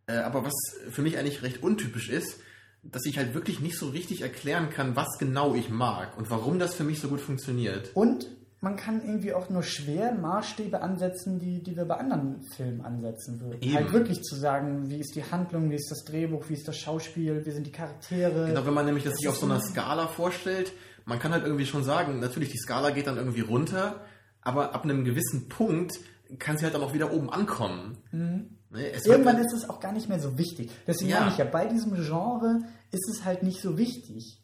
äh, 0.07 0.16
aber 0.16 0.45
was 0.45 0.55
für 0.91 1.03
mich 1.03 1.18
eigentlich 1.18 1.43
recht 1.43 1.62
untypisch 1.62 2.09
ist, 2.09 2.41
dass 2.82 3.05
ich 3.05 3.18
halt 3.18 3.34
wirklich 3.34 3.61
nicht 3.61 3.78
so 3.78 3.91
richtig 3.91 4.22
erklären 4.22 4.70
kann, 4.70 4.97
was 4.97 5.18
genau 5.18 5.55
ich 5.55 5.68
mag 5.68 6.16
und 6.16 6.30
warum 6.30 6.59
das 6.59 6.74
für 6.74 6.84
mich 6.84 7.01
so 7.01 7.09
gut 7.09 7.20
funktioniert. 7.20 7.91
Und 7.95 8.26
man 8.63 8.77
kann 8.77 9.01
irgendwie 9.03 9.33
auch 9.33 9.49
nur 9.49 9.63
schwer 9.63 10.13
Maßstäbe 10.15 10.81
ansetzen, 10.83 11.39
die, 11.39 11.63
die 11.63 11.77
wir 11.77 11.85
bei 11.87 11.97
anderen 11.97 12.43
Filmen 12.57 12.83
ansetzen 12.83 13.41
würden. 13.41 13.63
Eben. 13.63 13.75
Halt 13.75 13.93
wirklich 13.93 14.23
zu 14.23 14.37
sagen, 14.37 14.91
wie 14.91 14.99
ist 15.01 15.15
die 15.15 15.25
Handlung, 15.25 15.71
wie 15.71 15.77
ist 15.77 15.91
das 15.91 16.05
Drehbuch, 16.05 16.45
wie 16.49 16.55
ist 16.55 16.69
das 16.69 16.77
Schauspiel, 16.77 17.45
wie 17.47 17.51
sind 17.51 17.67
die 17.67 17.73
Charaktere. 17.73 18.47
Genau, 18.49 18.67
wenn 18.67 18.75
man 18.75 18.85
nämlich 18.87 19.05
das 19.05 19.15
sich 19.17 19.29
auf 19.29 19.37
so 19.37 19.47
einer 19.47 19.55
ein- 19.57 19.63
Skala 19.63 20.09
vorstellt, 20.09 20.73
man 21.07 21.19
kann 21.19 21.33
halt 21.33 21.45
irgendwie 21.45 21.65
schon 21.67 21.85
sagen, 21.85 22.21
natürlich, 22.21 22.51
die 22.51 22.59
Skala 22.59 22.91
geht 22.91 23.07
dann 23.07 23.17
irgendwie 23.17 23.41
runter, 23.41 24.05
aber 24.43 24.75
ab 24.75 24.85
einem 24.85 25.05
gewissen 25.05 25.49
Punkt 25.49 25.99
kann 26.39 26.59
sie 26.59 26.65
halt 26.65 26.75
dann 26.75 26.83
auch 26.83 26.93
wieder 26.95 27.13
oben 27.13 27.31
ankommen. 27.31 27.97
Ne, 28.13 28.47
es 28.93 29.05
Mhm. 29.07 29.13
Irgendwann 29.13 29.39
ist 29.39 29.53
es 29.53 29.69
auch 29.69 29.81
gar 29.81 29.93
nicht 29.93 30.09
mehr 30.09 30.21
so 30.21 30.39
wichtig. 30.39 30.71
Deswegen 30.87 31.11
Ja. 31.11 31.21
meine 31.21 31.33
ich 31.33 31.39
ja, 31.39 31.45
bei 31.45 31.67
diesem 31.67 31.95
Genre 31.95 32.61
ist 32.93 33.09
es 33.11 33.25
halt 33.25 33.43
nicht 33.43 33.61
so 33.61 33.77
wichtig. 33.79 34.39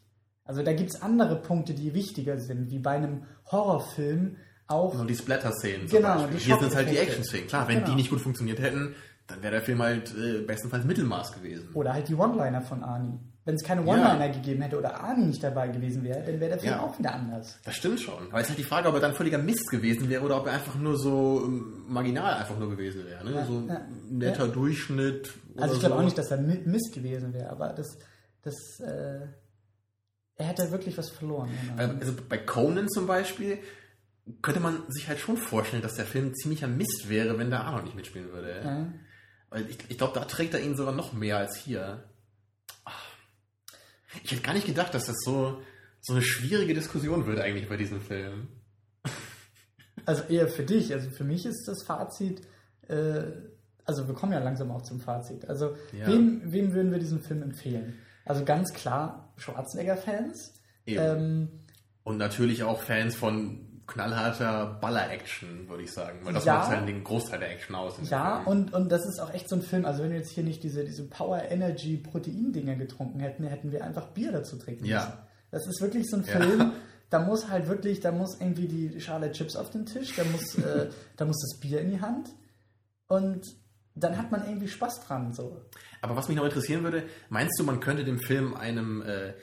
Also 0.47 0.63
da 0.63 0.73
gibt 0.73 0.89
es 0.91 1.01
andere 1.01 1.35
Punkte, 1.41 1.73
die 1.73 1.93
wichtiger 1.93 2.39
sind, 2.39 2.71
wie 2.71 2.79
bei 2.79 2.91
einem 2.91 3.23
Horrorfilm 3.51 4.37
auch. 4.67 4.93
Nur 4.95 5.05
die 5.05 5.15
Splatter-Szenen. 5.15 5.87
Genau, 5.87 6.25
die 6.27 6.37
Hier 6.37 6.57
sind 6.57 6.69
es 6.69 6.75
halt 6.75 6.89
die. 6.89 6.97
Action-Szenen. 6.97 7.47
Klar, 7.47 7.67
wenn 7.67 7.75
Genau. 7.77 7.89
die 7.89 7.95
nicht 7.95 8.09
gut 8.09 8.21
funktioniert 8.21 8.59
hätten, 8.59 8.95
dann 9.27 9.41
wäre 9.41 9.51
der 9.53 9.61
Film 9.61 9.81
halt 9.81 10.13
äh, 10.15 10.41
bestenfalls 10.41 10.85
Mittelmaß 10.85 11.33
gewesen. 11.33 11.69
Oder 11.73 11.93
halt 11.93 12.07
die 12.07 12.15
One-Liner 12.15 12.61
von 12.61 12.83
Arnie. 12.83 13.19
Wenn 13.43 13.55
es 13.55 13.63
keine 13.63 13.81
One-Liner 13.85 14.27
gegeben 14.29 14.61
hätte 14.61 14.77
oder 14.77 15.01
Arnie 15.01 15.25
nicht 15.25 15.41
dabei 15.41 15.69
gewesen 15.69 16.03
wäre, 16.03 16.21
dann 16.21 16.37
wäre 16.39 16.51
der 16.51 16.59
Film 16.59 16.73
Ja. 16.73 16.81
auch 16.81 16.97
wieder 16.99 17.13
anders. 17.13 17.57
Das 17.63 17.75
stimmt 17.75 18.01
schon. 18.01 18.27
Aber 18.29 18.37
es 18.39 18.43
ist 18.43 18.49
halt 18.49 18.59
die 18.59 18.63
Frage, 18.63 18.89
ob 18.89 18.95
er 18.95 18.99
dann 19.01 19.13
völliger 19.13 19.37
Mist 19.37 19.69
gewesen 19.69 20.09
wäre 20.09 20.21
oder 20.23 20.37
ob 20.41 20.47
er 20.47 20.53
einfach 20.53 20.75
nur 20.75 20.97
so 20.97 21.43
ähm, 21.45 21.83
marginal 21.87 22.33
einfach 22.35 22.57
nur 22.59 22.69
gewesen 22.69 23.05
wäre. 23.05 23.23
Ne? 23.23 23.45
so 23.47 23.53
ein 23.59 23.67
ja. 23.69 23.81
netter 24.09 24.47
Durchschnitt. 24.49 25.31
Also 25.57 25.75
ich 25.75 25.79
glaube 25.79 25.95
so. 25.95 25.99
auch 26.01 26.05
nicht, 26.05 26.17
dass 26.17 26.29
er 26.31 26.39
mi- 26.39 26.61
Mist 26.65 26.93
gewesen 26.93 27.33
wäre, 27.33 27.49
aber 27.49 27.69
das, 27.69 27.97
das, 28.43 28.55
äh, 28.81 29.27
er 30.37 30.45
hätte 30.45 30.71
wirklich 30.71 30.97
was 30.97 31.09
verloren. 31.09 31.49
Weil, 31.75 31.97
Also 31.99 32.13
bei 32.27 32.37
Conan 32.37 32.89
zum 32.89 33.07
Beispiel 33.07 33.59
könnte 34.41 34.59
man 34.59 34.83
sich 34.89 35.07
halt 35.07 35.19
schon 35.19 35.37
vorstellen, 35.37 35.81
dass 35.81 35.95
der 35.95 36.05
Film 36.05 36.33
ziemlicher 36.35 36.67
Mist 36.67 37.09
wäre, 37.09 37.37
wenn 37.39 37.49
der 37.49 37.61
Arnold 37.63 37.85
nicht 37.85 37.95
mitspielen 37.95 38.31
würde. 38.31 38.61
Ja. 38.63 38.87
Weil 39.49 39.69
ich, 39.69 39.77
ich 39.89 39.97
glaube, 39.97 40.13
da 40.19 40.25
trägt 40.25 40.53
er 40.53 40.61
ihn 40.61 40.75
sogar 40.75 40.93
noch 40.93 41.13
mehr 41.13 41.37
als 41.37 41.55
hier. 41.55 42.03
Ah. 42.85 42.91
Ich 44.23 44.31
hätte 44.31 44.41
gar 44.41 44.53
nicht 44.53 44.65
gedacht, 44.67 44.93
dass 44.93 45.05
das 45.05 45.15
so, 45.23 45.61
so 46.01 46.13
eine 46.13 46.21
schwierige 46.21 46.73
Diskussion 46.73 47.25
wird 47.25 47.39
eigentlich 47.39 47.69
bei 47.69 47.77
diesem 47.77 48.01
Film. 48.01 48.49
Also 50.05 50.23
eher 50.23 50.47
für 50.47 50.63
dich. 50.63 50.93
Also 50.93 51.09
für 51.09 51.23
mich 51.23 51.45
ist 51.45 51.65
das 51.67 51.83
Fazit, 51.83 52.41
äh, 52.87 53.23
also 53.85 54.07
wir 54.07 54.13
kommen 54.15 54.33
ja 54.33 54.39
langsam 54.39 54.71
auch 54.71 54.81
zum 54.83 54.99
Fazit. 54.99 55.47
Also 55.49 55.75
Ja. 55.93 56.07
wem, 56.07 56.41
wem 56.51 56.73
würden 56.73 56.91
wir 56.91 56.99
diesen 56.99 57.21
Film 57.21 57.41
empfehlen? 57.43 57.97
Also 58.25 58.43
ganz 58.43 58.73
klar 58.73 59.26
Schwarzenegger-Fans. 59.37 60.53
Ähm, 60.85 61.49
Und 62.03 62.17
natürlich 62.17 62.63
auch 62.63 62.81
Fans 62.81 63.15
von 63.15 63.63
knallharter 63.87 64.77
Baller-Action, 64.81 65.69
würde 65.69 65.83
ich 65.83 65.91
sagen. 65.93 66.19
Weil 66.23 66.33
das 66.33 66.43
Ja. 66.45 66.55
macht 66.55 66.69
halt 66.71 66.87
den 66.87 67.03
Großteil 67.03 67.39
der 67.39 67.51
Action 67.51 67.75
aus. 67.75 67.95
ja, 68.09 68.41
Film. 68.43 68.47
und, 68.47 68.73
und 68.73 68.89
das 68.91 69.05
ist 69.05 69.19
auch 69.19 69.33
echt 69.33 69.47
so 69.49 69.55
ein 69.55 69.61
Film, 69.61 69.85
also 69.85 70.03
wenn 70.03 70.11
wir 70.11 70.17
jetzt 70.17 70.31
hier 70.31 70.43
nicht 70.43 70.61
diese, 70.63 70.83
diese 70.83 71.03
Power-Energy-Protein-Dinger 71.07 72.75
getrunken 72.75 73.19
hätten, 73.19 73.43
hätten 73.45 73.71
wir 73.71 73.83
einfach 73.83 74.07
Bier 74.09 74.31
dazu 74.31 74.57
trinken 74.57 74.85
Ja. 74.85 74.99
müssen. 75.05 75.13
Das 75.51 75.67
ist 75.67 75.81
wirklich 75.81 76.09
so 76.09 76.17
ein 76.17 76.25
Ja. 76.25 76.39
Film, 76.39 76.71
da 77.09 77.19
muss 77.19 77.49
halt 77.49 77.67
wirklich, 77.67 77.99
da 78.01 78.11
muss 78.11 78.39
irgendwie 78.39 78.67
die 78.67 78.99
Schale 78.99 79.31
Chips 79.31 79.55
auf 79.55 79.69
den 79.69 79.85
Tisch, 79.85 80.15
da 80.15 80.23
muss, 80.25 80.55
äh, 80.55 80.89
da 81.15 81.25
muss 81.25 81.37
das 81.41 81.59
Bier 81.59 81.79
in 81.81 81.91
die 81.91 82.01
Hand 82.01 82.29
und 83.07 83.45
dann 83.99 84.17
hat 84.17 84.31
man 84.31 84.47
irgendwie 84.47 84.67
Spaß 84.67 85.05
dran. 85.05 85.31
So. 85.33 85.63
Aber 86.01 86.15
was 86.15 86.27
mich 86.27 86.37
noch 86.37 86.45
interessieren 86.45 86.83
würde, 86.83 87.07
meinst 87.29 87.59
du, 87.59 87.63
man 87.63 87.79
könnte 87.79 88.03
dem 88.03 88.19
Film 88.19 88.55
einem 88.55 89.01
äh, 89.01 89.33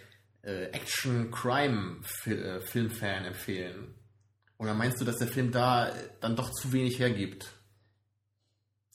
äh, 0.42 0.66
Action-Crime-Filmfan 0.72 3.24
empfehlen? 3.24 3.94
Oder 4.58 4.74
meinst 4.74 5.00
du, 5.00 5.04
dass 5.04 5.16
der 5.16 5.26
Film 5.28 5.50
da 5.50 5.88
äh, 5.88 5.92
dann 6.20 6.36
doch 6.36 6.50
zu 6.50 6.72
wenig 6.72 6.98
hergibt? 6.98 7.50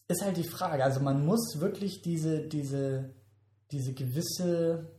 Ist 0.07 0.23
halt 0.23 0.37
die 0.37 0.47
Frage. 0.47 0.83
Also 0.83 1.01
man 1.01 1.25
muss 1.25 1.59
wirklich 1.59 2.01
diese, 2.01 2.47
diese, 2.47 3.13
diese 3.71 3.93
gewisse, 3.93 4.91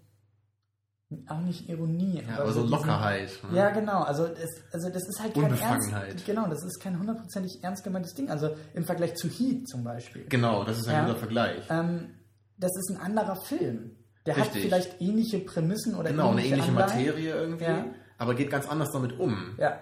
auch 1.28 1.40
nicht 1.40 1.68
Ironie, 1.68 2.22
Ja, 2.28 2.38
aber 2.42 2.52
so 2.52 2.60
diesen- 2.62 2.70
Lockerheit. 2.70 3.30
ne? 3.50 3.56
Ja, 3.56 3.70
genau. 3.70 4.02
Also, 4.02 4.26
es, 4.26 4.62
also 4.72 4.88
das 4.90 5.02
ist 5.08 5.20
halt 5.20 5.34
kein 5.34 5.44
Unbefangenheit. 5.44 6.08
ernst, 6.10 6.24
genau, 6.26 6.46
das 6.48 6.62
ist 6.64 6.80
kein 6.80 6.98
hundertprozentig 6.98 7.58
ernst 7.62 7.82
gemeintes 7.84 8.14
Ding. 8.14 8.30
Also 8.30 8.54
im 8.74 8.84
Vergleich 8.84 9.14
zu 9.16 9.28
Heat 9.28 9.68
zum 9.68 9.82
Beispiel. 9.82 10.26
Genau, 10.28 10.62
das 10.64 10.78
ist 10.78 10.88
ein 10.88 10.94
Ja. 10.94 11.04
guter 11.06 11.18
Vergleich. 11.18 11.64
Ähm, 11.68 12.14
das 12.56 12.70
ist 12.76 12.90
ein 12.90 13.00
anderer 13.00 13.36
Film. 13.36 13.96
Der 14.26 14.36
hat 14.36 14.44
Richtig. 14.46 14.62
vielleicht 14.64 15.00
ähnliche 15.00 15.38
Prämissen 15.40 15.94
oder 15.96 16.10
Genau, 16.10 16.30
eine 16.30 16.44
ähnliche 16.44 16.68
Anleihen. 16.68 16.74
Materie 17.04 17.34
irgendwie, 17.34 17.64
Ja. 17.64 17.86
aber 18.18 18.34
geht 18.34 18.50
ganz 18.50 18.68
anders 18.68 18.90
damit 18.92 19.18
um. 19.18 19.54
Ja, 19.58 19.80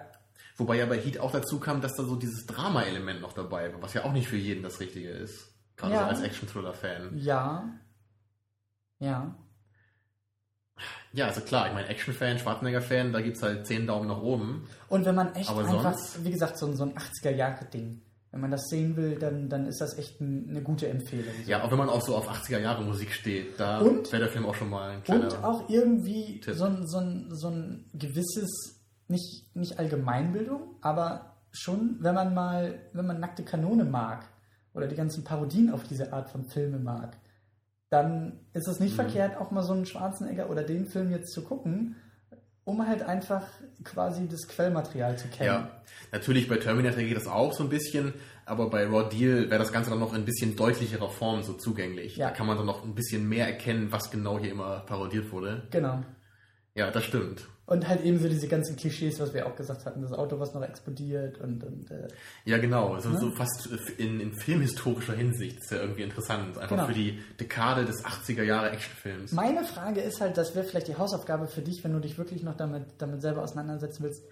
Wobei 0.57 0.75
ja 0.77 0.85
bei 0.87 0.97
Heat 0.99 1.19
auch 1.21 1.31
dazu 1.31 1.57
kam, 1.59 1.79
dass 1.79 1.93
da 1.95 2.03
so 2.03 2.17
dieses 2.17 2.45
Drama-Element 2.45 3.21
noch 3.21 3.31
dabei 3.31 3.71
war, 3.73 3.81
was 3.81 3.93
ja 3.93 4.03
auch 4.03 4.11
nicht 4.11 4.27
für 4.27 4.35
jeden 4.35 4.61
das 4.61 4.81
Richtige 4.81 5.09
ist. 5.09 5.53
Gerade 5.77 5.93
Ja. 5.93 5.99
so 6.01 6.05
als 6.07 6.21
Action-Thriller-Fan. 6.21 7.17
ja, 7.17 7.63
ja. 8.99 9.35
Ja, 11.13 11.27
also 11.27 11.41
klar, 11.41 11.67
ich 11.67 11.73
meine, 11.73 11.87
Action-Fan, 11.87 12.37
Schwarzenegger-Fan, 12.39 13.11
da 13.13 13.21
gibt's 13.21 13.41
halt 13.41 13.65
10 13.65 13.87
Daumen 13.87 14.07
nach 14.07 14.21
oben. 14.21 14.67
Und 14.89 15.05
wenn 15.05 15.15
man 15.15 15.33
echt 15.35 15.49
Aber 15.49 15.61
einfach, 15.61 15.81
sonst? 15.97 16.23
wie 16.23 16.31
gesagt, 16.31 16.57
so, 16.57 16.67
ein- 16.67 16.75
so 16.75 16.83
ein 16.83 16.93
80er-Jahre-Ding, 16.97 18.01
wenn 18.31 18.41
man 18.41 18.51
das 18.51 18.61
sehen 18.69 18.95
will, 18.95 19.17
dann, 19.17 19.49
dann 19.49 19.65
ist 19.65 19.81
das 19.81 19.97
echt 19.97 20.21
ein, 20.21 20.47
eine 20.49 20.61
gute 20.61 20.87
Empfehlung. 20.87 21.33
So. 21.43 21.49
Ja, 21.49 21.63
auch 21.63 21.71
wenn 21.71 21.79
man 21.79 21.89
auch 21.89 22.01
so 22.01 22.15
auf 22.15 22.29
80er-Jahre-Musik 22.29 23.11
steht, 23.11 23.59
da 23.59 23.81
wäre 23.83 24.19
der 24.19 24.27
Film 24.29 24.45
auch 24.45 24.53
schon 24.55 24.69
mal 24.69 24.91
ein 24.91 25.03
kleiner... 25.03 25.25
Und 25.33 25.43
auch 25.43 25.67
irgendwie 25.69 26.39
Tipp. 26.39 26.53
so 26.53 26.65
ein, 26.65 26.85
so, 26.87 26.99
ein, 26.99 27.27
so 27.31 27.47
ein 27.49 27.85
gewisses, 27.93 28.79
nicht, 29.07 29.55
nicht 29.55 29.79
Allgemeinbildung, 29.79 30.75
aber 30.81 31.37
schon, 31.51 31.97
wenn 32.01 32.13
man 32.13 32.35
mal, 32.35 32.79
wenn 32.93 33.07
man 33.07 33.19
nackte 33.19 33.43
Kanone 33.43 33.83
mag 33.83 34.25
oder 34.75 34.85
die 34.87 34.95
ganzen 34.95 35.23
Parodien 35.23 35.71
auf 35.71 35.83
diese 35.83 36.13
Art 36.13 36.29
von 36.29 36.45
Filme 36.49 36.77
mag, 36.77 37.17
dann 37.89 38.39
ist 38.53 38.67
es 38.67 38.79
Mhm. 38.79 38.85
nicht 38.85 38.95
verkehrt, 38.95 39.37
auch 39.37 39.51
mal 39.51 39.63
so 39.63 39.73
einen 39.73 39.85
Schwarzenegger 39.85 40.49
oder 40.49 40.63
den 40.63 40.85
Film 40.85 41.11
jetzt 41.11 41.33
zu 41.33 41.43
gucken, 41.43 41.95
um 42.63 42.87
halt 42.87 43.01
einfach 43.01 43.47
quasi 43.83 44.27
das 44.27 44.47
Quellmaterial 44.47 45.17
zu 45.17 45.27
kennen. 45.29 45.47
Ja, 45.47 45.81
natürlich 46.11 46.47
bei 46.47 46.57
Terminator 46.57 47.01
geht 47.01 47.17
das 47.17 47.27
auch 47.27 47.51
so 47.53 47.63
ein 47.63 47.69
bisschen, 47.69 48.13
aber 48.45 48.69
bei 48.69 48.85
Raw 48.85 49.09
Deal 49.09 49.49
wäre 49.49 49.59
das 49.59 49.71
Ganze 49.71 49.89
dann 49.89 49.99
noch 49.99 50.13
in 50.13 50.21
ein 50.21 50.25
bisschen 50.25 50.55
deutlicherer 50.55 51.09
Form 51.09 51.41
so 51.41 51.53
zugänglich. 51.53 52.17
Ja. 52.17 52.27
Da 52.29 52.35
kann 52.35 52.45
man 52.45 52.57
dann 52.57 52.67
noch 52.67 52.83
ein 52.83 52.93
bisschen 52.93 53.27
mehr 53.27 53.47
erkennen, 53.47 53.91
was 53.91 54.11
genau 54.11 54.37
hier 54.37 54.51
immer 54.51 54.81
parodiert 54.81 55.31
wurde. 55.31 55.63
Genau. 55.71 56.03
Ja, 56.75 56.91
das 56.91 57.03
stimmt. 57.05 57.47
Und 57.69 57.87
halt 57.87 58.03
eben 58.03 58.17
so 58.19 58.27
diese 58.27 58.47
ganzen 58.47 58.75
Klischees, 58.77 59.19
was 59.19 59.31
wir 59.33 59.45
auch 59.45 59.55
gesagt 59.55 59.85
hatten, 59.85 60.01
das 60.01 60.11
Auto, 60.11 60.39
was 60.39 60.55
noch 60.55 60.63
explodiert 60.63 61.37
und, 61.39 61.63
und 61.63 61.91
äh, 61.91 62.07
Ja, 62.43 62.57
genau. 62.57 62.97
So, 62.99 63.09
Ne? 63.09 63.19
so 63.19 63.29
fast 63.29 63.67
in, 63.99 64.19
in 64.19 64.33
filmhistorischer 64.33 65.13
Hinsicht 65.13 65.59
ist 65.59 65.69
ja 65.71 65.77
irgendwie 65.77 66.01
interessant. 66.01 66.57
Einfach 66.57 66.69
Genau. 66.69 66.87
für 66.87 66.93
die 66.93 67.19
Dekade 67.39 67.85
des 67.85 68.03
80er 68.03 68.41
Jahre 68.41 68.71
Actionfilms. 68.71 69.33
Meine 69.33 69.63
Frage 69.63 70.01
ist 70.01 70.19
halt, 70.19 70.35
das 70.37 70.55
wäre 70.55 70.65
vielleicht 70.65 70.87
die 70.87 70.95
Hausaufgabe 70.97 71.47
für 71.47 71.61
dich, 71.61 71.83
wenn 71.83 71.93
du 71.93 71.99
dich 71.99 72.17
wirklich 72.17 72.41
noch 72.41 72.55
damit, 72.57 72.85
damit 72.97 73.21
selber 73.21 73.43
auseinandersetzen 73.43 74.01
willst. 74.03 74.23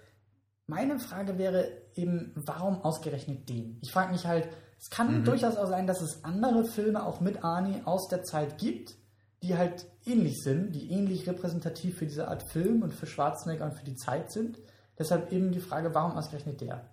Meine 0.66 0.98
Frage 0.98 1.38
wäre 1.38 1.68
eben, 1.94 2.32
warum 2.34 2.82
ausgerechnet 2.82 3.48
den? 3.48 3.78
Ich 3.82 3.92
frage 3.92 4.10
mich 4.10 4.26
halt, 4.26 4.48
es 4.80 4.90
kann 4.90 5.24
durchaus 5.24 5.56
auch 5.56 5.68
sein, 5.68 5.86
dass 5.86 6.02
es 6.02 6.24
andere 6.24 6.64
Filme 6.64 7.06
auch 7.06 7.20
mit 7.20 7.44
Arnie 7.44 7.82
aus 7.84 8.08
der 8.08 8.24
Zeit 8.24 8.58
gibt, 8.58 8.96
die 9.42 9.56
halt 9.56 9.86
ähnlich 10.04 10.42
sind, 10.42 10.72
die 10.74 10.90
ähnlich 10.90 11.26
repräsentativ 11.28 11.98
für 11.98 12.06
diese 12.06 12.28
Art 12.28 12.42
Film 12.50 12.82
und 12.82 12.92
für 12.92 13.06
Schwarzenegger 13.06 13.66
und 13.66 13.74
für 13.74 13.84
die 13.84 13.94
Zeit 13.96 14.32
sind. 14.32 14.58
Deshalb 14.98 15.32
eben 15.32 15.52
die 15.52 15.60
Frage, 15.60 15.94
warum 15.94 16.12
ausgerechnet 16.12 16.60
der? 16.60 16.90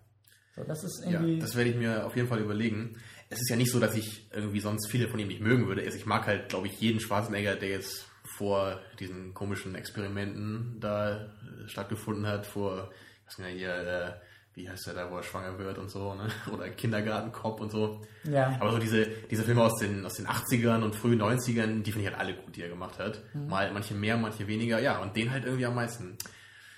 So, 0.56 0.64
das 0.64 0.84
ist 0.84 1.04
Ja, 1.04 1.12
irgendwie. 1.12 1.40
das 1.40 1.56
werde 1.56 1.72
ich 1.72 1.76
mir 1.76 2.06
auf 2.06 2.16
jeden 2.16 2.28
Fall 2.28 2.40
überlegen. 2.40 2.98
Es 3.30 3.40
ist 3.42 3.50
ja 3.50 3.56
nicht 3.56 3.72
so, 3.72 3.80
dass 3.80 3.96
ich 3.96 4.30
irgendwie 4.32 4.60
sonst 4.60 4.88
viele 4.90 5.08
von 5.08 5.20
ihm 5.20 5.28
nicht 5.28 5.42
mögen 5.42 5.68
würde. 5.68 5.82
Also 5.84 5.98
ich 5.98 6.06
mag 6.06 6.28
halt, 6.28 6.50
glaube 6.50 6.68
ich, 6.68 6.80
jeden 6.80 7.00
Schwarzenegger, 7.00 7.56
der 7.56 7.70
jetzt 7.70 8.06
vor 8.38 8.80
diesen 9.00 9.34
komischen 9.34 9.76
Experimenten 9.76 10.78
da 10.80 11.26
äh, 11.26 11.68
stattgefunden 11.68 12.28
hat, 12.28 12.46
vor, 12.46 12.92
ich 13.28 13.28
weiß 13.40 13.46
nicht, 13.48 13.58
hier, 13.58 13.76
äh, 13.76 14.14
wie 14.56 14.70
heißt 14.70 14.88
der 14.88 14.94
da, 14.94 15.12
wo 15.12 15.18
er 15.18 15.24
schwanger 15.24 15.60
wird 15.60 15.78
und 15.78 15.90
so, 15.90 16.14
ne? 16.14 16.28
Oder 16.54 16.70
Kindergartenkopf 16.70 17.60
und 17.60 17.72
so. 17.72 18.02
ja. 18.24 18.56
Aber 18.60 18.72
so 18.72 18.80
diese, 18.80 19.06
diese 19.30 19.44
Filme 19.44 19.62
aus 19.62 19.76
den, 19.80 20.06
aus 20.06 20.14
den 20.14 20.28
80ern 20.28 20.82
und 20.82 20.96
frühen 20.96 21.22
90ern, 21.22 21.84
die 21.84 21.92
finde 21.92 22.08
ich 22.08 22.14
halt 22.14 22.20
alle 22.20 22.36
gut, 22.36 22.56
die 22.56 22.62
er 22.62 22.70
gemacht 22.70 22.98
hat. 22.98 23.22
Mal 23.34 23.72
manche 23.74 23.94
mehr, 23.94 24.18
manche 24.18 24.48
weniger. 24.48 24.80
Ja, 24.80 25.00
und 25.00 25.16
den 25.16 25.32
halt 25.32 25.44
irgendwie 25.44 25.66
am 25.66 25.76
meisten. 25.76 26.18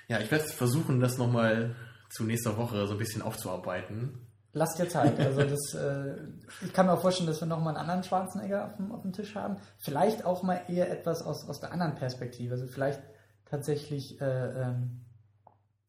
Ja, 0.07 0.19
ich 0.19 0.32
werde 0.32 0.45
versuchen, 0.45 0.99
das 0.99 1.17
nochmal 1.17 1.75
zu 2.09 2.23
nächster 2.23 2.57
Woche 2.57 2.88
so 2.88 2.93
ein 2.93 2.97
bisschen 2.97 3.21
aufzuarbeiten. 3.21 4.28
Lass 4.53 4.75
dir 4.75 4.89
Zeit. 4.89 5.19
Also 5.19 5.43
das, 5.43 5.73
äh, 5.75 6.15
ich 6.65 6.73
kann 6.73 6.88
mir 6.88 6.93
auch 6.93 7.01
vorstellen, 7.01 7.28
dass 7.28 7.41
wir 7.41 7.47
nochmal 7.47 7.75
einen 7.75 7.82
anderen 7.82 8.03
Schwarzenegger 8.03 8.65
auf 8.65 8.75
dem, 8.78 8.91
auf 8.91 9.01
dem 9.03 9.13
Tisch 9.13 9.36
haben. 9.36 9.57
Vielleicht 9.78 10.25
auch 10.25 10.41
mal 10.41 10.61
eher 10.67 10.89
etwas 10.89 11.21
aus, 11.21 11.47
aus 11.47 11.59
der 11.59 11.71
anderen 11.71 11.93
Perspektive. 11.93 12.53
Also 12.53 12.65
vielleicht 12.65 13.01
tatsächlich 13.45 14.19
äh, 14.19 14.63
ähm, 14.63 15.05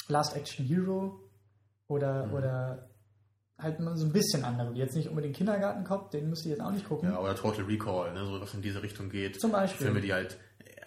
Last 0.08 0.36
Action 0.36 0.66
Hero 0.66 1.27
oder, 1.88 2.26
Mhm. 2.26 2.34
oder 2.34 2.88
halt 3.58 3.78
so 3.94 4.06
ein 4.06 4.12
bisschen 4.12 4.44
andere. 4.44 4.72
Jetzt 4.74 4.94
nicht 4.94 5.08
unbedingt 5.08 5.34
Kindergartenkopf, 5.36 6.10
den 6.10 6.30
müsst 6.30 6.44
ihr 6.46 6.52
jetzt 6.52 6.60
auch 6.60 6.70
nicht 6.70 6.86
gucken. 6.88 7.10
Ja, 7.10 7.18
oder 7.18 7.34
Total 7.34 7.64
Recall, 7.64 8.12
ne, 8.14 8.24
so 8.24 8.40
was 8.40 8.54
in 8.54 8.62
diese 8.62 8.82
Richtung 8.82 9.10
geht. 9.10 9.40
Zum 9.40 9.50
Beispiel. 9.50 9.86
Filme, 9.86 10.00
die 10.00 10.12
halt 10.12 10.38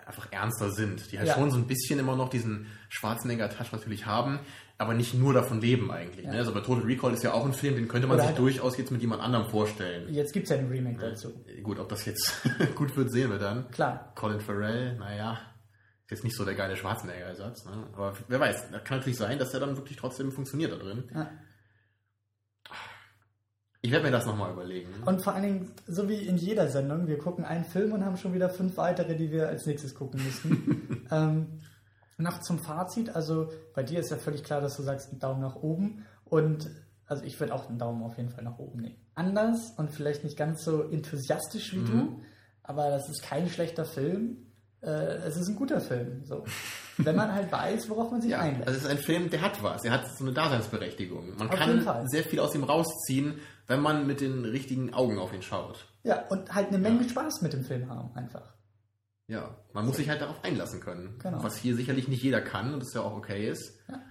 einfach 0.05 0.31
ernster 0.31 0.71
sind, 0.71 1.11
die 1.11 1.17
halt 1.19 1.27
Ja. 1.27 1.35
schon 1.35 1.51
so 1.51 1.57
ein 1.57 1.67
bisschen 1.67 1.99
immer 1.99 2.15
noch 2.15 2.29
diesen 2.29 2.65
Schwarzenegger-Touch 2.89 3.71
natürlich 3.71 4.05
haben, 4.05 4.39
aber 4.77 4.93
nicht 4.93 5.13
nur 5.13 5.33
davon 5.33 5.61
leben 5.61 5.91
eigentlich. 5.91 6.25
Ne? 6.25 6.33
Also 6.37 6.53
bei 6.53 6.59
Total 6.61 6.83
Recall 6.83 7.13
ist 7.13 7.23
ja 7.23 7.33
auch 7.33 7.45
ein 7.45 7.53
Film, 7.53 7.75
den 7.75 7.87
könnte 7.87 8.07
man 8.07 8.15
Oder 8.15 8.23
sich 8.23 8.29
halt- 8.29 8.39
durchaus 8.39 8.77
jetzt 8.77 8.91
mit 8.91 9.01
jemand 9.01 9.21
anderem 9.21 9.47
vorstellen. 9.47 10.11
Jetzt 10.13 10.33
gibt 10.33 10.45
es 10.45 10.49
ja 10.49 10.57
einen 10.57 10.69
Remake 10.69 10.99
dazu. 10.99 11.33
Gut, 11.63 11.77
ob 11.79 11.87
das 11.89 12.05
jetzt 12.05 12.33
gut 12.75 12.95
wird, 12.97 13.11
sehen 13.11 13.29
wir 13.29 13.37
dann. 13.37 13.69
Klar. 13.71 14.11
Colin 14.15 14.39
Farrell, 14.39 14.97
naja, 14.97 15.37
jetzt 16.11 16.23
nicht 16.23 16.35
so 16.35 16.45
der 16.45 16.55
geile 16.55 16.75
Schwarzenegger-Ersatz. 16.75 17.65
Ne? 17.65 17.87
Aber 17.93 18.13
wer 18.27 18.39
weiß, 18.39 18.71
kann 18.83 18.99
natürlich 18.99 19.17
sein, 19.17 19.39
dass 19.39 19.51
der 19.51 19.61
dann 19.61 19.77
wirklich 19.77 19.97
trotzdem 19.97 20.31
funktioniert 20.31 20.71
da 20.71 20.77
drin. 20.77 21.09
Ja. 21.13 21.29
Ich 23.83 23.91
werde 23.91 24.05
mir 24.05 24.11
das 24.11 24.27
nochmal 24.27 24.51
überlegen. 24.51 24.89
Und 25.05 25.23
vor 25.23 25.33
allen 25.33 25.43
Dingen, 25.43 25.71
so 25.87 26.07
wie 26.07 26.27
in 26.27 26.37
jeder 26.37 26.67
Sendung, 26.67 27.07
wir 27.07 27.17
gucken 27.17 27.45
einen 27.45 27.65
Film 27.65 27.93
und 27.93 28.05
haben 28.05 28.17
schon 28.17 28.33
wieder 28.33 28.49
fünf 28.49 28.77
weitere, 28.77 29.15
die 29.15 29.31
wir 29.31 29.47
als 29.47 29.65
nächstes 29.65 29.95
gucken 29.95 30.23
müssen. 30.23 31.07
ähm, 31.11 31.61
noch 32.17 32.41
zum 32.41 32.59
Fazit, 32.59 33.15
also 33.15 33.49
bei 33.73 33.81
dir 33.81 33.99
ist 34.01 34.11
ja 34.11 34.17
völlig 34.17 34.43
klar, 34.43 34.61
dass 34.61 34.77
du 34.77 34.83
sagst, 34.83 35.09
einen 35.09 35.19
Daumen 35.19 35.41
nach 35.41 35.55
oben. 35.55 36.05
Und 36.25 36.69
also 37.07 37.23
ich 37.23 37.39
würde 37.39 37.55
auch 37.55 37.69
einen 37.69 37.79
Daumen 37.79 38.03
auf 38.03 38.17
jeden 38.17 38.29
Fall 38.29 38.43
nach 38.43 38.59
oben 38.59 38.81
nehmen. 38.81 38.97
anders 39.15 39.73
und 39.77 39.91
vielleicht 39.91 40.23
nicht 40.23 40.37
ganz 40.37 40.63
so 40.63 40.83
enthusiastisch 40.83 41.73
wie 41.73 41.79
mhm. 41.79 41.85
du, 41.87 42.21
aber 42.63 42.89
das 42.89 43.09
ist 43.09 43.23
kein 43.23 43.49
schlechter 43.49 43.85
Film. 43.85 44.50
Äh, 44.81 45.17
es 45.27 45.37
ist 45.37 45.47
ein 45.47 45.55
guter 45.55 45.79
Film. 45.79 46.25
So. 46.25 46.43
Wenn 46.97 47.15
man 47.15 47.33
halt 47.33 47.51
weiß, 47.51 47.89
worauf 47.89 48.11
man 48.11 48.21
sich 48.21 48.31
ja, 48.31 48.39
einlässt. 48.39 48.67
Also 48.67 48.77
es 48.79 48.83
ist 48.85 48.89
ein 48.89 48.97
Film, 48.97 49.29
der 49.29 49.41
hat 49.41 49.61
was. 49.63 49.83
Er 49.85 49.91
hat 49.91 50.07
so 50.17 50.23
eine 50.23 50.33
Daseinsberechtigung. 50.33 51.37
Man 51.37 51.49
auf 51.49 51.55
kann 51.55 52.07
sehr 52.07 52.23
viel 52.23 52.39
aus 52.39 52.55
ihm 52.55 52.63
rausziehen, 52.63 53.39
wenn 53.67 53.81
man 53.81 54.07
mit 54.07 54.21
den 54.21 54.45
richtigen 54.45 54.93
Augen 54.93 55.19
auf 55.19 55.33
ihn 55.33 55.41
schaut. 55.41 55.85
Ja, 56.03 56.27
und 56.27 56.53
halt 56.53 56.69
eine 56.69 56.79
Menge 56.79 57.03
ja. 57.03 57.09
Spaß 57.09 57.41
mit 57.41 57.53
dem 57.53 57.63
Film 57.63 57.89
haben, 57.89 58.11
einfach. 58.15 58.53
Ja, 59.27 59.55
man 59.73 59.85
muss 59.85 59.97
sich 59.97 60.09
halt 60.09 60.21
darauf 60.21 60.43
einlassen 60.43 60.81
können. 60.81 61.17
Genau. 61.19 61.43
Was 61.43 61.55
hier 61.57 61.75
sicherlich 61.75 62.07
nicht 62.07 62.23
jeder 62.23 62.41
kann 62.41 62.73
und 62.73 62.81
das 62.81 62.93
ja 62.93 63.01
auch 63.01 63.15
okay 63.15 63.47
ist. 63.47 63.79
Ja. 63.87 64.01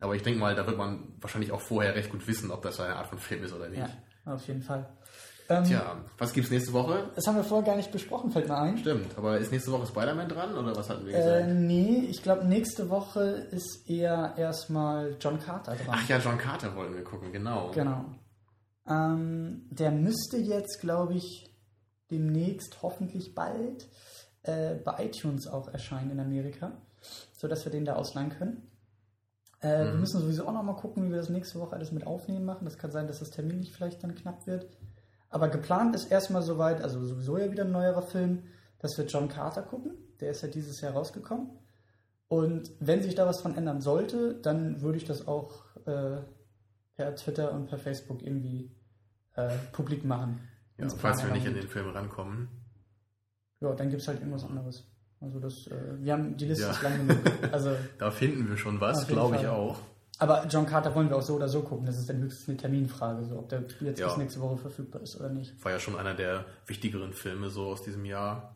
Aber 0.00 0.14
ich 0.14 0.22
denke 0.22 0.38
mal, 0.38 0.54
da 0.54 0.66
wird 0.66 0.76
man 0.76 1.14
wahrscheinlich 1.20 1.50
auch 1.50 1.60
vorher 1.60 1.94
recht 1.94 2.10
gut 2.10 2.26
wissen, 2.28 2.50
ob 2.50 2.62
das 2.62 2.78
eine 2.78 2.96
Art 2.96 3.08
von 3.08 3.18
Film 3.18 3.42
ist 3.42 3.54
oder 3.54 3.68
nicht. 3.68 3.80
Ja, 3.80 4.32
auf 4.32 4.46
jeden 4.46 4.62
Fall. 4.62 4.86
Ähm, 5.48 5.64
Tja, 5.64 5.96
was 6.16 6.32
gibt's 6.32 6.50
nächste 6.50 6.72
Woche? 6.72 7.10
Das 7.14 7.26
haben 7.26 7.36
wir 7.36 7.44
vorher 7.44 7.66
gar 7.66 7.76
nicht 7.76 7.92
besprochen, 7.92 8.30
fällt 8.30 8.48
mir 8.48 8.56
ein. 8.56 8.78
Stimmt, 8.78 9.16
aber 9.18 9.36
ist 9.38 9.52
nächste 9.52 9.72
Woche 9.72 9.86
Spider-Man 9.86 10.28
dran 10.28 10.56
oder 10.56 10.74
was 10.74 10.88
hatten 10.88 11.04
wir 11.04 11.12
gesagt? 11.12 11.48
Äh, 11.48 11.52
nee, 11.52 12.06
ich 12.08 12.22
glaube 12.22 12.46
nächste 12.46 12.88
Woche 12.88 13.46
ist 13.50 13.88
eher 13.88 14.34
erstmal 14.38 15.16
John 15.20 15.38
Carter 15.38 15.76
dran. 15.76 15.86
Ach 15.90 16.08
ja, 16.08 16.18
John 16.18 16.38
Carter 16.38 16.74
wollten 16.74 16.94
wir 16.94 17.04
gucken, 17.04 17.30
genau. 17.30 17.70
Genau. 17.74 18.06
Ähm, 18.88 19.66
der 19.70 19.90
müsste 19.90 20.38
jetzt, 20.38 20.80
glaube 20.80 21.14
ich, 21.14 21.50
demnächst 22.10 22.82
hoffentlich 22.82 23.34
bald 23.34 23.88
äh, 24.42 24.74
bei 24.76 25.06
iTunes 25.06 25.46
auch 25.46 25.68
erscheinen 25.68 26.12
in 26.12 26.20
Amerika, 26.20 26.72
sodass 27.36 27.64
wir 27.64 27.72
den 27.72 27.84
da 27.84 27.96
ausleihen 27.96 28.30
können. 28.30 28.70
Äh, 29.60 29.84
mhm. 29.84 29.86
Wir 29.88 29.94
müssen 29.94 30.20
sowieso 30.20 30.46
auch 30.46 30.52
noch 30.52 30.62
mal 30.62 30.76
gucken, 30.76 31.04
wie 31.04 31.10
wir 31.10 31.18
das 31.18 31.30
nächste 31.30 31.58
Woche 31.60 31.74
alles 31.74 31.92
mit 31.92 32.06
aufnehmen 32.06 32.44
machen. 32.44 32.64
Das 32.64 32.78
kann 32.78 32.90
sein, 32.90 33.06
dass 33.06 33.18
das 33.18 33.30
Termin 33.30 33.60
nicht 33.60 33.72
vielleicht 33.74 34.02
dann 34.02 34.14
knapp 34.14 34.46
wird. 34.46 34.66
Aber 35.34 35.48
geplant 35.48 35.96
ist 35.96 36.12
erstmal 36.12 36.42
soweit, 36.42 36.80
also 36.80 37.04
sowieso 37.04 37.38
ja 37.38 37.50
wieder 37.50 37.64
ein 37.64 37.72
neuerer 37.72 38.02
Film, 38.02 38.44
dass 38.78 38.96
wir 38.96 39.04
John 39.06 39.28
Carter 39.28 39.62
gucken. 39.62 39.96
Der 40.20 40.30
ist 40.30 40.42
ja 40.42 40.48
dieses 40.48 40.80
Jahr 40.80 40.92
rausgekommen. 40.92 41.58
Und 42.28 42.70
wenn 42.78 43.02
sich 43.02 43.16
da 43.16 43.26
was 43.26 43.40
von 43.40 43.56
ändern 43.56 43.80
sollte, 43.80 44.36
dann 44.40 44.80
würde 44.80 44.96
ich 44.96 45.06
das 45.06 45.26
auch 45.26 45.74
äh, 45.86 46.18
per 46.94 47.16
Twitter 47.16 47.52
und 47.52 47.66
per 47.66 47.78
Facebook 47.78 48.22
irgendwie 48.22 48.76
äh, 49.34 49.50
publik 49.72 50.04
machen. 50.04 50.38
Ja, 50.78 50.88
falls 50.90 51.24
wir 51.24 51.32
nicht 51.32 51.46
in 51.46 51.54
den 51.54 51.66
Film 51.66 51.88
rankommen. 51.88 52.48
Ja, 53.58 53.74
dann 53.74 53.90
gibt 53.90 54.02
es 54.02 54.06
halt 54.06 54.20
irgendwas 54.20 54.44
anderes. 54.44 54.86
Also 55.18 55.40
das, 55.40 55.66
äh, 55.66 55.96
wir 55.98 56.12
haben 56.12 56.36
die 56.36 56.46
Liste 56.46 56.66
ja. 56.66 56.70
ist 56.70 56.82
lang 56.82 57.08
genug. 57.08 57.18
Also, 57.50 57.70
da 57.98 58.12
finden 58.12 58.48
wir 58.48 58.56
schon 58.56 58.80
was, 58.80 59.08
glaube 59.08 59.34
ich 59.34 59.48
auch. 59.48 59.80
Aber 60.18 60.46
John 60.48 60.66
Carter 60.66 60.94
wollen 60.94 61.08
wir 61.08 61.16
auch 61.16 61.22
so 61.22 61.34
oder 61.34 61.48
so 61.48 61.62
gucken. 61.62 61.86
Das 61.86 61.98
ist 61.98 62.08
dann 62.08 62.18
höchstens 62.18 62.48
eine 62.48 62.56
Terminfrage, 62.56 63.24
so 63.24 63.38
ob 63.38 63.48
der 63.48 63.64
jetzt 63.80 63.98
ja. 63.98 64.06
bis 64.06 64.16
nächste 64.16 64.40
Woche 64.40 64.56
verfügbar 64.56 65.02
ist 65.02 65.18
oder 65.18 65.28
nicht. 65.28 65.52
War 65.64 65.72
ja 65.72 65.80
schon 65.80 65.96
einer 65.96 66.14
der 66.14 66.44
wichtigeren 66.66 67.12
Filme 67.12 67.50
so 67.50 67.66
aus 67.66 67.82
diesem 67.82 68.04
Jahr. 68.04 68.54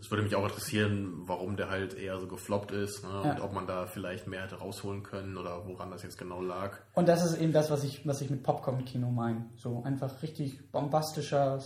Es 0.00 0.10
würde 0.10 0.22
mich 0.22 0.34
auch 0.34 0.44
interessieren, 0.44 1.12
warum 1.26 1.56
der 1.56 1.68
halt 1.68 1.92
eher 1.92 2.18
so 2.18 2.26
gefloppt 2.26 2.70
ist 2.70 3.04
ne? 3.04 3.10
ja. 3.22 3.32
und 3.32 3.40
ob 3.42 3.52
man 3.52 3.66
da 3.66 3.86
vielleicht 3.86 4.26
mehr 4.26 4.44
hätte 4.44 4.56
rausholen 4.56 5.02
können 5.02 5.36
oder 5.36 5.66
woran 5.66 5.90
das 5.90 6.02
jetzt 6.02 6.16
genau 6.16 6.40
lag. 6.40 6.78
Und 6.94 7.06
das 7.06 7.22
ist 7.22 7.38
eben 7.38 7.52
das, 7.52 7.70
was 7.70 7.84
ich, 7.84 8.06
was 8.06 8.22
ich 8.22 8.30
mit 8.30 8.42
Popcorn-Kino 8.42 9.10
meine. 9.10 9.44
So 9.58 9.82
einfach 9.82 10.22
richtig 10.22 10.70
bombastischer. 10.72 11.62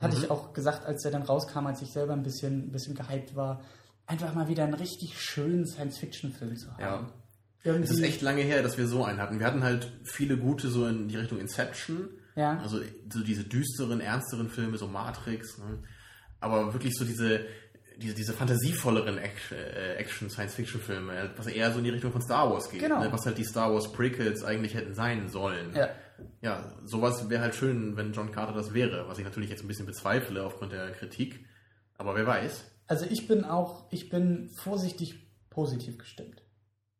Hatte 0.00 0.16
mhm. 0.16 0.22
ich 0.24 0.30
auch 0.30 0.54
gesagt, 0.54 0.86
als 0.86 1.04
er 1.04 1.10
dann 1.10 1.22
rauskam, 1.22 1.66
als 1.66 1.82
ich 1.82 1.92
selber 1.92 2.14
ein 2.14 2.22
bisschen, 2.22 2.68
ein 2.68 2.72
bisschen 2.72 2.94
gehypt 2.94 3.36
war, 3.36 3.60
einfach 4.06 4.34
mal 4.34 4.48
wieder 4.48 4.64
einen 4.64 4.74
richtig 4.74 5.20
schönen 5.20 5.66
Science-Fiction-Film 5.66 6.56
zu 6.56 6.72
haben. 6.72 6.82
Ja. 6.82 7.06
Es 7.64 7.90
ist 7.90 8.02
echt 8.02 8.20
lange 8.20 8.42
her, 8.42 8.62
dass 8.62 8.76
wir 8.76 8.86
so 8.86 9.04
einen 9.04 9.18
hatten. 9.18 9.38
Wir 9.38 9.46
hatten 9.46 9.62
halt 9.62 9.90
viele 10.04 10.36
gute 10.36 10.68
so 10.68 10.86
in 10.86 11.08
die 11.08 11.16
Richtung 11.16 11.38
Inception. 11.38 12.10
Ja. 12.36 12.58
Also 12.58 12.80
so 13.10 13.22
diese 13.22 13.44
düsteren, 13.44 14.00
ernsteren 14.00 14.50
Filme, 14.50 14.76
so 14.76 14.86
Matrix. 14.86 15.58
Ne? 15.58 15.78
Aber 16.40 16.74
wirklich 16.74 16.94
so 16.94 17.06
diese, 17.06 17.46
diese, 17.96 18.14
diese 18.14 18.34
fantasievolleren 18.34 19.16
äh, 19.18 19.94
Action-Science-Fiction-Filme, 19.96 21.30
was 21.36 21.46
eher 21.46 21.72
so 21.72 21.78
in 21.78 21.84
die 21.84 21.90
Richtung 21.90 22.12
von 22.12 22.20
Star 22.20 22.50
Wars 22.50 22.70
geht. 22.70 22.80
Genau. 22.80 23.00
Ne? 23.00 23.10
Was 23.10 23.24
halt 23.24 23.38
die 23.38 23.44
Star 23.44 23.72
Wars 23.72 23.90
Prequels 23.92 24.44
eigentlich 24.44 24.74
hätten 24.74 24.94
sein 24.94 25.28
sollen. 25.28 25.74
Ja. 25.74 25.88
Ja, 26.42 26.72
sowas 26.84 27.28
wäre 27.28 27.42
halt 27.42 27.54
schön, 27.54 27.96
wenn 27.96 28.12
John 28.12 28.30
Carter 28.30 28.52
das 28.52 28.74
wäre. 28.74 29.08
Was 29.08 29.18
ich 29.18 29.24
natürlich 29.24 29.50
jetzt 29.50 29.64
ein 29.64 29.68
bisschen 29.68 29.86
bezweifle 29.86 30.44
aufgrund 30.44 30.72
der 30.72 30.92
Kritik. 30.92 31.46
Aber 31.96 32.14
wer 32.14 32.26
weiß. 32.26 32.64
Also 32.86 33.06
ich 33.08 33.26
bin 33.26 33.44
auch, 33.44 33.90
ich 33.90 34.10
bin 34.10 34.50
vorsichtig 34.50 35.28
positiv 35.50 35.98
gestimmt. 35.98 36.43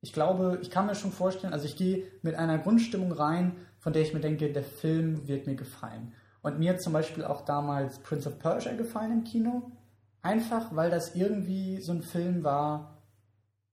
Ich 0.05 0.13
glaube, 0.13 0.59
ich 0.61 0.71
kann 0.71 0.85
mir 0.85 0.95
schon 0.95 1.13
vorstellen, 1.13 1.55
also 1.55 1.65
ich 1.65 1.77
gehe 1.77 2.05
mit 2.21 2.35
einer 2.35 2.59
Grundstimmung 2.59 3.11
rein, 3.11 3.57
von 3.79 3.95
der 3.95 4.03
ich 4.03 4.13
mir 4.13 4.21
denke, 4.21 4.53
der 4.53 4.63
Film 4.63 5.27
wird 5.27 5.47
mir 5.47 5.55
gefallen. 5.55 6.13
Und 6.43 6.59
mir 6.59 6.75
hat 6.75 6.83
zum 6.83 6.93
Beispiel 6.93 7.25
auch 7.25 7.41
damals 7.47 8.01
Prince 8.01 8.29
of 8.29 8.39
Persia 8.39 8.75
gefallen 8.75 9.13
im 9.13 9.25
Kino. 9.25 9.73
Einfach, 10.21 10.77
weil 10.77 10.91
das 10.91 11.15
irgendwie 11.15 11.81
so 11.81 11.93
ein 11.93 12.03
Film 12.03 12.45
war, 12.45 12.99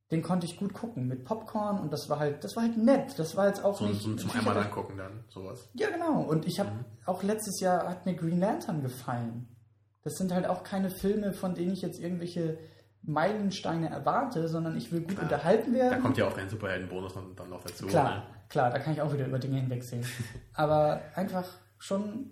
den 0.09 0.21
konnte 0.21 0.45
ich 0.45 0.55
gut 0.55 0.73
gucken 0.73 1.09
mit 1.09 1.25
Popcorn 1.25 1.81
und 1.81 1.91
das 1.91 2.07
war 2.07 2.19
halt, 2.19 2.45
das 2.45 2.55
war 2.55 2.63
halt 2.63 2.77
nett. 2.77 3.19
Das 3.19 3.35
war 3.35 3.47
jetzt 3.47 3.65
auch 3.65 3.77
so, 3.77 3.85
nicht. 3.85 4.01
So 4.01 4.15
zum 4.15 4.31
einmal 4.31 4.57
angucken 4.57 4.95
dann, 4.95 5.25
sowas. 5.27 5.67
Ja, 5.73 5.89
genau. 5.89 6.21
Und 6.21 6.47
ich 6.47 6.61
habe 6.61 6.71
mhm. 6.71 6.85
auch 7.05 7.23
letztes 7.23 7.59
Jahr 7.59 7.89
hat 7.89 8.05
mir 8.05 8.13
Green 8.13 8.39
Lantern 8.39 8.81
gefallen. 8.81 9.49
Das 10.03 10.13
sind 10.13 10.33
halt 10.33 10.47
auch 10.47 10.63
keine 10.63 10.91
Filme, 10.91 11.33
von 11.33 11.55
denen 11.55 11.73
ich 11.73 11.81
jetzt 11.81 11.99
irgendwelche 11.99 12.57
Meilensteine 13.03 13.89
erwarte, 13.89 14.47
sondern 14.47 14.77
ich 14.77 14.91
will 14.91 15.01
gut 15.01 15.11
klar. 15.11 15.23
unterhalten 15.23 15.73
werden. 15.73 15.91
Da 15.91 15.97
kommt 15.97 16.17
ja 16.17 16.27
auch 16.27 16.37
ein 16.37 16.49
Superheldenbonus 16.49 17.13
dann 17.35 17.49
noch 17.49 17.63
dazu. 17.63 17.87
Klar, 17.87 18.15
ne? 18.15 18.23
klar, 18.49 18.69
da 18.69 18.79
kann 18.79 18.93
ich 18.93 19.01
auch 19.01 19.11
wieder 19.13 19.25
über 19.25 19.39
Dinge 19.39 19.57
hinwegsehen. 19.57 20.05
Aber 20.53 21.01
einfach 21.15 21.45
schon 21.77 22.31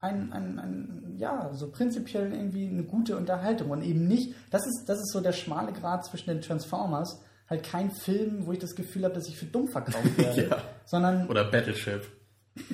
ein, 0.00 0.32
ein, 0.32 0.58
ein, 0.58 1.14
ja, 1.16 1.50
so 1.52 1.70
prinzipiell 1.70 2.32
irgendwie 2.32 2.68
eine 2.68 2.84
gute 2.84 3.16
Unterhaltung 3.16 3.70
und 3.70 3.82
eben 3.82 4.06
nicht, 4.06 4.34
das 4.50 4.66
ist, 4.66 4.84
das 4.86 4.98
ist 4.98 5.12
so 5.12 5.20
der 5.20 5.32
schmale 5.32 5.72
Grad 5.72 6.04
zwischen 6.04 6.30
den 6.30 6.42
Transformers, 6.42 7.22
halt 7.48 7.64
kein 7.64 7.90
Film, 7.90 8.46
wo 8.46 8.52
ich 8.52 8.58
das 8.58 8.74
Gefühl 8.74 9.04
habe, 9.04 9.14
dass 9.14 9.28
ich 9.28 9.38
für 9.38 9.46
dumm 9.46 9.68
verkauft 9.68 10.18
werde, 10.18 10.48
ja. 10.48 10.58
sondern... 10.84 11.28
Oder 11.28 11.44
Battleship. 11.44 12.02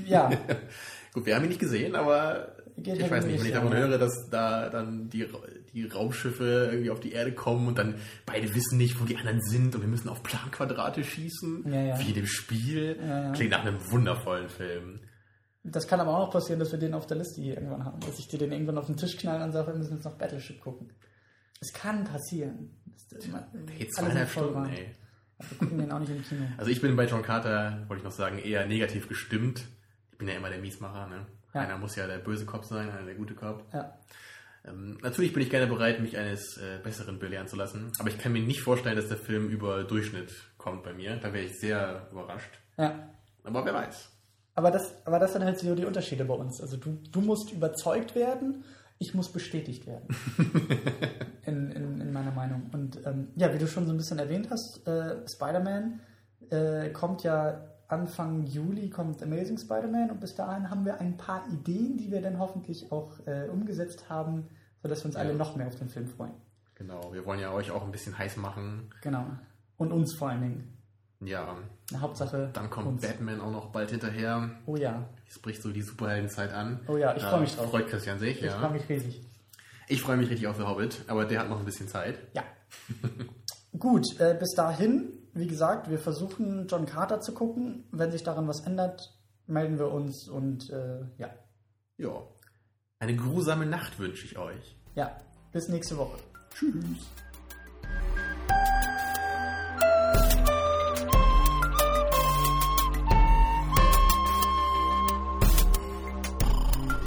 Ja. 0.06 0.30
Gut, 1.12 1.26
wir 1.26 1.34
haben 1.34 1.42
ihn 1.42 1.50
nicht 1.50 1.60
gesehen, 1.60 1.94
aber 1.94 2.56
Geht 2.76 2.96
ich 2.96 3.02
halt 3.02 3.12
weiß 3.12 3.26
nicht, 3.26 3.38
wenn 3.38 3.46
ich 3.46 3.52
davon 3.52 3.76
höre, 3.76 3.98
dass 3.98 4.28
da 4.30 4.70
dann 4.70 5.08
die, 5.10 5.28
die 5.72 5.84
Raumschiffe 5.86 6.70
irgendwie 6.70 6.90
auf 6.90 7.00
die 7.00 7.12
Erde 7.12 7.32
kommen 7.32 7.68
und 7.68 7.78
dann 7.78 7.96
beide 8.24 8.54
wissen 8.54 8.78
nicht, 8.78 9.00
wo 9.00 9.04
die 9.04 9.16
anderen 9.16 9.42
sind 9.42 9.74
und 9.74 9.82
wir 9.82 9.88
müssen 9.88 10.08
auf 10.08 10.22
Planquadrate 10.22 11.04
schießen, 11.04 11.70
ja, 11.70 11.82
ja. 11.82 11.98
wie 12.00 12.08
in 12.08 12.14
dem 12.14 12.26
Spiel. 12.26 12.98
Ja, 13.00 13.32
Klingt 13.32 13.50
nach 13.50 13.64
einem 13.64 13.78
wundervollen 13.90 14.48
Film. 14.48 15.00
Das 15.64 15.86
kann 15.86 16.00
aber 16.00 16.16
auch 16.16 16.26
noch 16.26 16.32
passieren, 16.32 16.58
dass 16.58 16.72
wir 16.72 16.78
den 16.78 16.94
auf 16.94 17.06
der 17.06 17.18
Liste 17.18 17.40
hier 17.40 17.54
irgendwann 17.54 17.84
haben. 17.84 18.00
Dass 18.00 18.18
ich 18.18 18.26
dir 18.26 18.38
den 18.38 18.52
irgendwann 18.52 18.78
auf 18.78 18.86
den 18.86 18.96
Tisch 18.96 19.16
knall 19.16 19.42
und 19.42 19.52
sage, 19.52 19.68
wir 19.68 19.74
müssen 19.74 19.94
jetzt 19.94 20.04
noch 20.04 20.16
Battleship 20.16 20.60
gucken. 20.60 20.90
Es 21.60 21.72
kann 21.72 22.04
passieren. 22.04 22.70
Ist 23.78 23.94
zweieinhalb 23.94 24.30
Stunden, 24.30 24.66
ey. 24.66 24.90
wir 25.38 25.58
gucken 25.58 25.78
den 25.78 25.92
auch 25.92 26.00
nicht 26.00 26.10
im 26.10 26.22
Kino. 26.22 26.42
Also 26.56 26.70
ich 26.70 26.80
bin 26.80 26.96
bei 26.96 27.06
John 27.06 27.22
Carter, 27.22 27.84
wollte 27.86 28.00
ich 28.00 28.04
noch 28.04 28.12
sagen, 28.12 28.38
eher 28.38 28.66
negativ 28.66 29.08
gestimmt. 29.08 29.68
Ich 30.10 30.18
bin 30.18 30.26
ja 30.26 30.34
immer 30.34 30.48
der 30.48 30.58
Miesmacher, 30.58 31.06
ne? 31.08 31.26
Ja. 31.54 31.60
Einer 31.60 31.78
muss 31.78 31.96
ja 31.96 32.06
der 32.06 32.18
böse 32.18 32.46
Kopf 32.46 32.66
sein, 32.66 32.90
einer 32.90 33.04
der 33.04 33.14
gute 33.14 33.34
Kopf. 33.34 33.62
Ja. 33.72 33.98
Ähm, 34.64 34.98
natürlich 35.02 35.32
bin 35.32 35.42
ich 35.42 35.50
gerne 35.50 35.66
bereit, 35.66 36.00
mich 36.00 36.16
eines 36.16 36.56
äh, 36.56 36.78
Besseren 36.82 37.18
belehren 37.18 37.48
zu 37.48 37.56
lassen, 37.56 37.90
aber 37.98 38.08
ich 38.10 38.18
kann 38.18 38.32
mir 38.32 38.42
nicht 38.42 38.62
vorstellen, 38.62 38.96
dass 38.96 39.08
der 39.08 39.16
Film 39.16 39.48
über 39.48 39.84
Durchschnitt 39.84 40.32
kommt 40.56 40.84
bei 40.84 40.92
mir. 40.92 41.16
Da 41.16 41.32
wäre 41.32 41.44
ich 41.44 41.58
sehr 41.58 42.08
überrascht. 42.12 42.58
Ja. 42.78 43.08
Aber 43.44 43.64
wer 43.64 43.74
weiß. 43.74 44.08
Aber 44.54 44.70
das, 44.70 44.94
aber 45.04 45.18
das 45.18 45.32
sind 45.32 45.44
halt 45.44 45.58
so 45.58 45.74
die 45.74 45.84
Unterschiede 45.84 46.24
bei 46.24 46.34
uns. 46.34 46.60
Also 46.60 46.76
du, 46.76 46.98
du 47.10 47.20
musst 47.20 47.52
überzeugt 47.52 48.14
werden, 48.14 48.64
ich 48.98 49.14
muss 49.14 49.32
bestätigt 49.32 49.86
werden. 49.86 50.06
in, 51.46 51.72
in, 51.72 52.00
in, 52.00 52.12
meiner 52.12 52.30
Meinung. 52.30 52.70
Und 52.72 53.04
ähm, 53.04 53.28
ja, 53.34 53.52
wie 53.52 53.58
du 53.58 53.66
schon 53.66 53.86
so 53.86 53.92
ein 53.92 53.96
bisschen 53.96 54.18
erwähnt 54.18 54.48
hast, 54.50 54.86
äh, 54.86 55.26
Spider-Man 55.26 56.00
äh, 56.50 56.90
kommt 56.90 57.24
ja 57.24 57.71
Anfang 57.88 58.46
Juli 58.46 58.88
kommt 58.90 59.22
Amazing 59.22 59.58
Spider-Man 59.58 60.10
und 60.10 60.20
bis 60.20 60.34
dahin 60.34 60.70
haben 60.70 60.84
wir 60.84 61.00
ein 61.00 61.16
paar 61.16 61.44
Ideen, 61.52 61.96
die 61.96 62.10
wir 62.10 62.22
dann 62.22 62.38
hoffentlich 62.38 62.90
auch 62.90 63.10
äh, 63.26 63.48
umgesetzt 63.48 64.08
haben, 64.08 64.48
sodass 64.82 65.02
wir 65.02 65.06
uns 65.06 65.14
ja. 65.14 65.20
alle 65.20 65.34
noch 65.34 65.56
mehr 65.56 65.66
auf 65.66 65.76
den 65.76 65.88
Film 65.88 66.08
freuen. 66.08 66.32
Genau, 66.74 67.12
wir 67.12 67.24
wollen 67.26 67.40
ja 67.40 67.52
euch 67.52 67.70
auch 67.70 67.84
ein 67.84 67.92
bisschen 67.92 68.16
heiß 68.16 68.38
machen. 68.38 68.90
Genau. 69.02 69.26
Und 69.76 69.92
uns 69.92 70.14
vor 70.14 70.30
allen 70.30 70.40
Dingen. 70.40 70.78
Ja. 71.20 71.56
Hauptsache. 71.96 72.50
Dann 72.52 72.70
kommt 72.70 72.86
uns. 72.86 73.02
Batman 73.02 73.40
auch 73.40 73.52
noch 73.52 73.66
bald 73.70 73.90
hinterher. 73.90 74.50
Oh 74.66 74.76
ja. 74.76 75.04
Es 75.28 75.38
bricht 75.38 75.62
so 75.62 75.70
die 75.70 75.82
Superheldenzeit 75.82 76.52
an. 76.52 76.80
Oh 76.88 76.96
ja, 76.96 77.14
ich 77.14 77.22
freue 77.22 77.40
mich 77.40 77.54
drauf. 77.54 77.70
Freut 77.70 77.88
Christian 77.88 78.18
sich, 78.18 78.38
ich 78.38 78.42
ja. 78.42 78.48
Ich 78.48 78.54
freue 78.54 78.72
mich 78.72 78.88
riesig. 78.88 79.22
Ich 79.88 80.02
freue 80.02 80.16
mich 80.16 80.30
richtig 80.30 80.46
auf 80.48 80.56
The 80.56 80.62
Hobbit, 80.62 81.04
aber 81.06 81.24
der 81.24 81.40
hat 81.40 81.48
noch 81.48 81.58
ein 81.58 81.64
bisschen 81.64 81.88
Zeit. 81.88 82.18
Ja. 82.34 82.42
Gut, 83.78 84.06
äh, 84.18 84.34
bis 84.38 84.54
dahin 84.54 85.21
wie 85.34 85.46
gesagt, 85.46 85.90
wir 85.90 85.98
versuchen 85.98 86.66
John 86.68 86.86
Carter 86.86 87.20
zu 87.20 87.32
gucken. 87.32 87.84
Wenn 87.90 88.12
sich 88.12 88.22
daran 88.22 88.48
was 88.48 88.60
ändert, 88.60 89.18
melden 89.46 89.78
wir 89.78 89.90
uns 89.90 90.28
und 90.28 90.70
äh, 90.70 91.00
ja. 91.16 91.30
Ja. 91.96 92.22
Eine 92.98 93.16
grusame 93.16 93.66
Nacht 93.66 93.98
wünsche 93.98 94.26
ich 94.26 94.38
euch. 94.38 94.76
Ja, 94.94 95.20
bis 95.52 95.68
nächste 95.68 95.96
Woche. 95.96 96.18
Tschüss. 96.54 96.74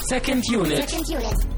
Second 0.07 0.43
Unit. 0.49 0.89
Second 0.89 1.09
unit. 1.09 1.54